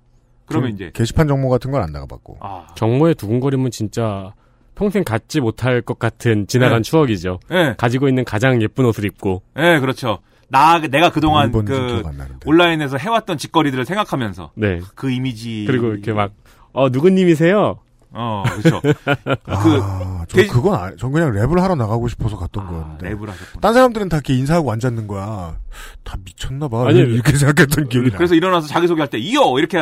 그러면 0.46 0.70
전 0.72 0.76
이제 0.76 0.92
게시판 0.94 1.28
정모 1.28 1.50
같은 1.50 1.72
건 1.72 1.82
안 1.82 1.92
나가봤고. 1.92 2.38
아, 2.42 2.68
정모의 2.76 3.16
두근거림은 3.16 3.72
진짜 3.72 4.34
평생 4.76 5.04
갖지 5.04 5.40
못할 5.42 5.82
것 5.82 6.00
같은 6.00 6.48
지나간 6.48 6.82
네. 6.84 6.90
추억이죠. 6.90 7.40
네. 7.50 7.76
가지고 7.78 8.08
있는 8.10 8.24
가장 8.26 8.62
예쁜 8.62 8.86
옷을 8.86 9.06
입고. 9.06 9.42
예, 9.58 9.80
그렇죠. 9.80 10.20
나 10.50 10.80
내가 10.80 11.12
그동안 11.12 11.52
그. 11.52 12.04
온라인에서 12.46 12.98
해왔던 12.98 13.38
짓거리들을 13.38 13.86
생각하면서 13.86 14.52
네. 14.56 14.80
그 14.96 15.10
이미지 15.12 15.64
그리고 15.66 15.88
이렇게 15.88 16.14
막, 16.14 16.32
어, 16.74 16.90
누구님이세요? 16.90 17.80
어, 18.18 18.44
그렇죠. 18.50 18.82
아, 19.46 20.24
저 20.30 20.38
게- 20.38 20.48
그건 20.48 20.74
아, 20.80 20.92
전 20.98 21.12
그냥 21.12 21.32
랩을 21.34 21.60
하러 21.60 21.76
나가고 21.76 22.08
싶어서 22.08 22.38
갔던 22.38 22.66
거였는데. 22.66 23.10
랩을 23.12 23.28
하셨구나. 23.28 23.60
딴 23.62 23.74
사람들은 23.74 24.10
다 24.10 24.18
이렇게 24.18 24.34
인사하고 24.36 24.72
앉았는 24.72 25.06
거야. 25.08 25.58
다 26.04 26.16
미쳤나 26.24 26.68
봐. 26.70 26.88
아니, 26.88 27.00
이렇게 27.00 27.34
생각했던 27.38 27.90
기억이 27.90 28.12
나. 28.12 28.18
그래서 28.18 28.34
일어나서 28.36 28.68
자기소개할 28.68 29.10
때 29.10 29.18
이어 29.18 29.58
이렇게 29.60 29.78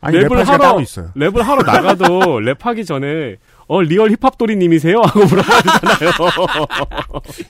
아니, 0.00 0.18
랩을 0.18 0.44
하러, 0.44 0.58
따로 0.58 0.80
있어요. 0.80 1.10
랩을 1.16 1.38
하러 1.42 1.62
나가도 1.62 2.04
랩하기 2.40 2.86
전에, 2.86 3.36
어, 3.66 3.82
리얼 3.82 4.10
힙합돌이님이세요? 4.12 5.00
하고 5.00 5.24
물어봐주잖아요. 5.24 6.12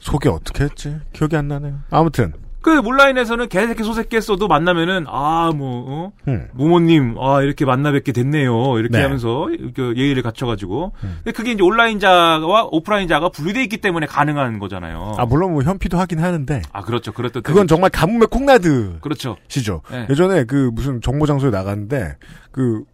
소개 0.00 0.28
어떻게 0.28 0.64
했지? 0.64 0.96
기억이 1.12 1.36
안 1.36 1.48
나네요. 1.48 1.80
아무튼. 1.90 2.32
그 2.62 2.78
온라인에서는 2.78 3.48
개새끼 3.48 3.82
소새끼 3.82 4.16
했어도 4.16 4.46
만나면은 4.48 5.04
아뭐 5.08 5.52
어? 5.60 6.12
음. 6.28 6.48
모모님 6.52 7.16
아 7.20 7.42
이렇게 7.42 7.64
만나 7.64 7.90
뵙게 7.92 8.12
됐네요 8.12 8.78
이렇게 8.78 8.96
네. 8.96 9.02
하면서 9.02 9.48
그 9.74 9.94
예의를 9.96 10.22
갖춰가지고 10.22 10.92
근데 11.00 11.32
그게 11.32 11.52
이제 11.52 11.62
온라인자와 11.62 12.68
오프라인자가 12.70 13.30
분리돼 13.30 13.62
있기 13.64 13.78
때문에 13.78 14.06
가능한 14.06 14.58
거잖아요. 14.58 15.16
아, 15.18 15.26
물론 15.26 15.52
뭐 15.52 15.62
현피도 15.62 15.98
하긴 15.98 16.20
하는데. 16.20 16.62
아 16.72 16.82
그렇죠 16.82 17.12
그렇듯 17.12 17.42
그건 17.42 17.66
정말 17.66 17.90
가뭄의 17.90 18.28
콩나드. 18.28 18.98
그렇죠. 19.00 19.36
시죠. 19.48 19.82
네. 19.90 20.06
예전에 20.08 20.44
그 20.44 20.70
무슨 20.72 21.00
정모 21.00 21.26
장소에 21.26 21.50
나갔는데 21.50 22.16
그 22.52 22.84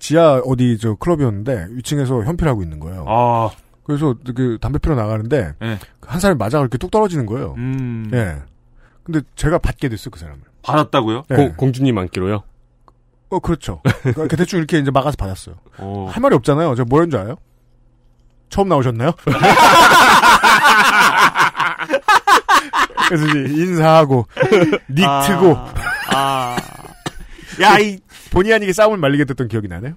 지하 0.00 0.40
어디 0.44 0.76
저 0.78 0.94
클럽이었는데 0.96 1.68
위층에서 1.70 2.22
현피를 2.24 2.50
하고 2.50 2.62
있는 2.62 2.78
거예요. 2.78 3.04
아 3.08 3.50
그래서 3.84 4.14
그 4.34 4.58
담배 4.60 4.78
피러 4.78 4.94
나가는데 4.94 5.54
네. 5.60 5.78
한 6.02 6.20
사람이 6.20 6.38
맞아 6.38 6.58
이렇게 6.60 6.78
뚝 6.78 6.90
떨어지는 6.90 7.26
거예요. 7.26 7.54
음 7.56 8.10
예. 8.12 8.36
근데 9.04 9.20
제가 9.36 9.58
받게 9.58 9.88
됐어요 9.88 10.10
그 10.10 10.18
사람을. 10.18 10.40
받았다고요? 10.62 11.24
네. 11.28 11.36
공- 11.36 11.54
공주님 11.56 11.96
안기로요? 11.98 12.42
어 13.30 13.38
그렇죠. 13.38 13.80
그러니까 14.02 14.36
대충 14.36 14.58
이렇게 14.58 14.78
이제 14.78 14.90
막아서 14.90 15.16
받았어요. 15.16 15.56
어. 15.78 16.08
할 16.10 16.20
말이 16.22 16.34
없잖아요. 16.36 16.74
제가 16.74 16.86
뭐였는 16.88 17.10
줄 17.10 17.20
알아요? 17.20 17.36
처음 18.48 18.68
나오셨나요? 18.68 19.12
그래서 23.08 23.26
이제 23.26 23.38
인사하고 23.62 24.26
닉 24.88 25.04
아, 25.04 25.20
트고 25.26 25.56
아. 26.14 26.56
야, 27.60 27.78
이 27.78 27.98
본의 28.30 28.54
아니게 28.54 28.72
싸움을 28.72 28.98
말리게 28.98 29.24
됐던 29.26 29.48
기억이 29.48 29.68
나네요. 29.68 29.94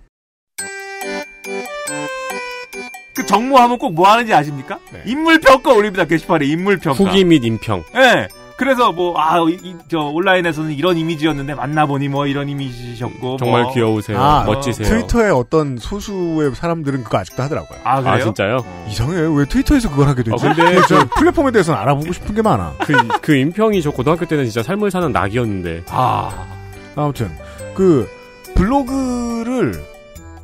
그 3.16 3.26
정모하면 3.26 3.80
꼭 3.80 3.94
뭐 3.94 4.08
하는지 4.12 4.34
아십니까? 4.34 4.80
네. 4.92 5.02
인물 5.06 5.40
평가 5.40 5.72
올립니다 5.74 6.06
게시판에 6.06 6.46
인물 6.46 6.78
평가. 6.78 7.04
후기 7.04 7.24
및 7.24 7.44
인평. 7.44 7.84
예. 7.96 8.28
그래서 8.58 8.92
뭐, 8.92 9.14
아, 9.20 9.38
이, 9.50 9.54
이- 9.64 9.76
저, 9.90 10.00
온라인에서는 10.00 10.72
이런 10.72 10.98
이미지였는데 10.98 11.54
만나보니 11.54 12.08
뭐 12.10 12.26
이런 12.26 12.50
이미지셨고. 12.50 13.38
정말 13.38 13.64
뭐. 13.64 13.74
귀여우세요. 13.74 14.20
아, 14.20 14.44
멋지세요. 14.46 14.88
트위터의 14.88 15.32
어떤 15.32 15.78
소수의 15.78 16.56
사람들은 16.56 17.04
그거 17.04 17.20
아직도 17.20 17.44
하더라고요. 17.44 17.80
아, 17.84 18.02
그래요? 18.02 18.16
아, 18.16 18.20
진짜요? 18.20 18.58
이상해. 18.90 19.22
왜 19.32 19.46
트위터에서 19.46 19.90
그걸 19.92 20.08
하게 20.08 20.24
되지? 20.24 20.32
어, 20.34 20.54
근데 20.54 20.82
저 20.88 21.06
플랫폼에 21.18 21.52
대해서는 21.52 21.80
알아보고 21.80 22.12
싶은 22.12 22.34
게 22.34 22.42
많아. 22.42 22.74
그, 22.80 22.94
그 23.22 23.36
인평이 23.36 23.82
저 23.84 23.92
고등학교 23.92 24.26
때는 24.26 24.46
진짜 24.46 24.64
삶을 24.64 24.90
사는 24.90 25.12
낙이었는데. 25.12 25.84
아. 25.90 26.48
아무튼 26.96 27.30
그 27.76 28.10
블로그를 28.56 29.74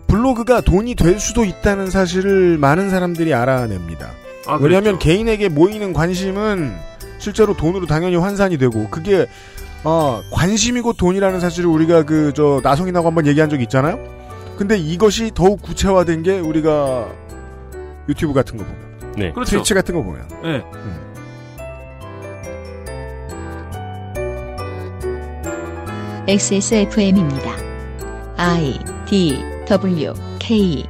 블로그가 0.07 0.61
돈이 0.61 0.93
될 0.95 1.19
수도 1.19 1.43
있다는 1.43 1.89
사실을 1.89 2.57
많은 2.59 2.89
사람들이 2.91 3.33
알아냅니다. 3.33 4.11
아, 4.45 4.53
왜냐하면 4.61 4.83
그렇죠. 4.83 4.99
개인에게 4.99 5.49
모이는 5.49 5.93
관심은 5.93 6.75
실제로 7.23 7.55
돈으로 7.55 7.85
당연히 7.85 8.17
환산이 8.17 8.57
되고 8.57 8.89
그게 8.89 9.27
어, 9.85 10.21
관심이고 10.33 10.91
돈이라는 10.93 11.39
사실을 11.39 11.69
우리가 11.69 12.03
그 12.03 12.33
저 12.35 12.59
나성이라고 12.61 13.07
한번 13.07 13.27
얘기한 13.27 13.49
적이 13.49 13.63
있잖아요. 13.63 13.97
근데 14.57 14.77
이것이 14.77 15.31
더욱 15.33 15.61
구체화된 15.61 16.23
게 16.23 16.37
우리가 16.39 17.07
유튜브 18.09 18.33
같은 18.33 18.57
거 18.57 18.65
보면, 18.65 19.13
네. 19.15 19.31
그렇죠. 19.31 19.51
트위치 19.51 19.73
같은 19.73 19.95
거 19.95 20.03
보면. 20.03 20.27
네. 20.43 20.61
음. 20.73 20.99
XSFM입니다. 26.27 27.51
I 28.37 28.79
D 29.05 29.37
W 29.67 30.13
K 30.39 30.85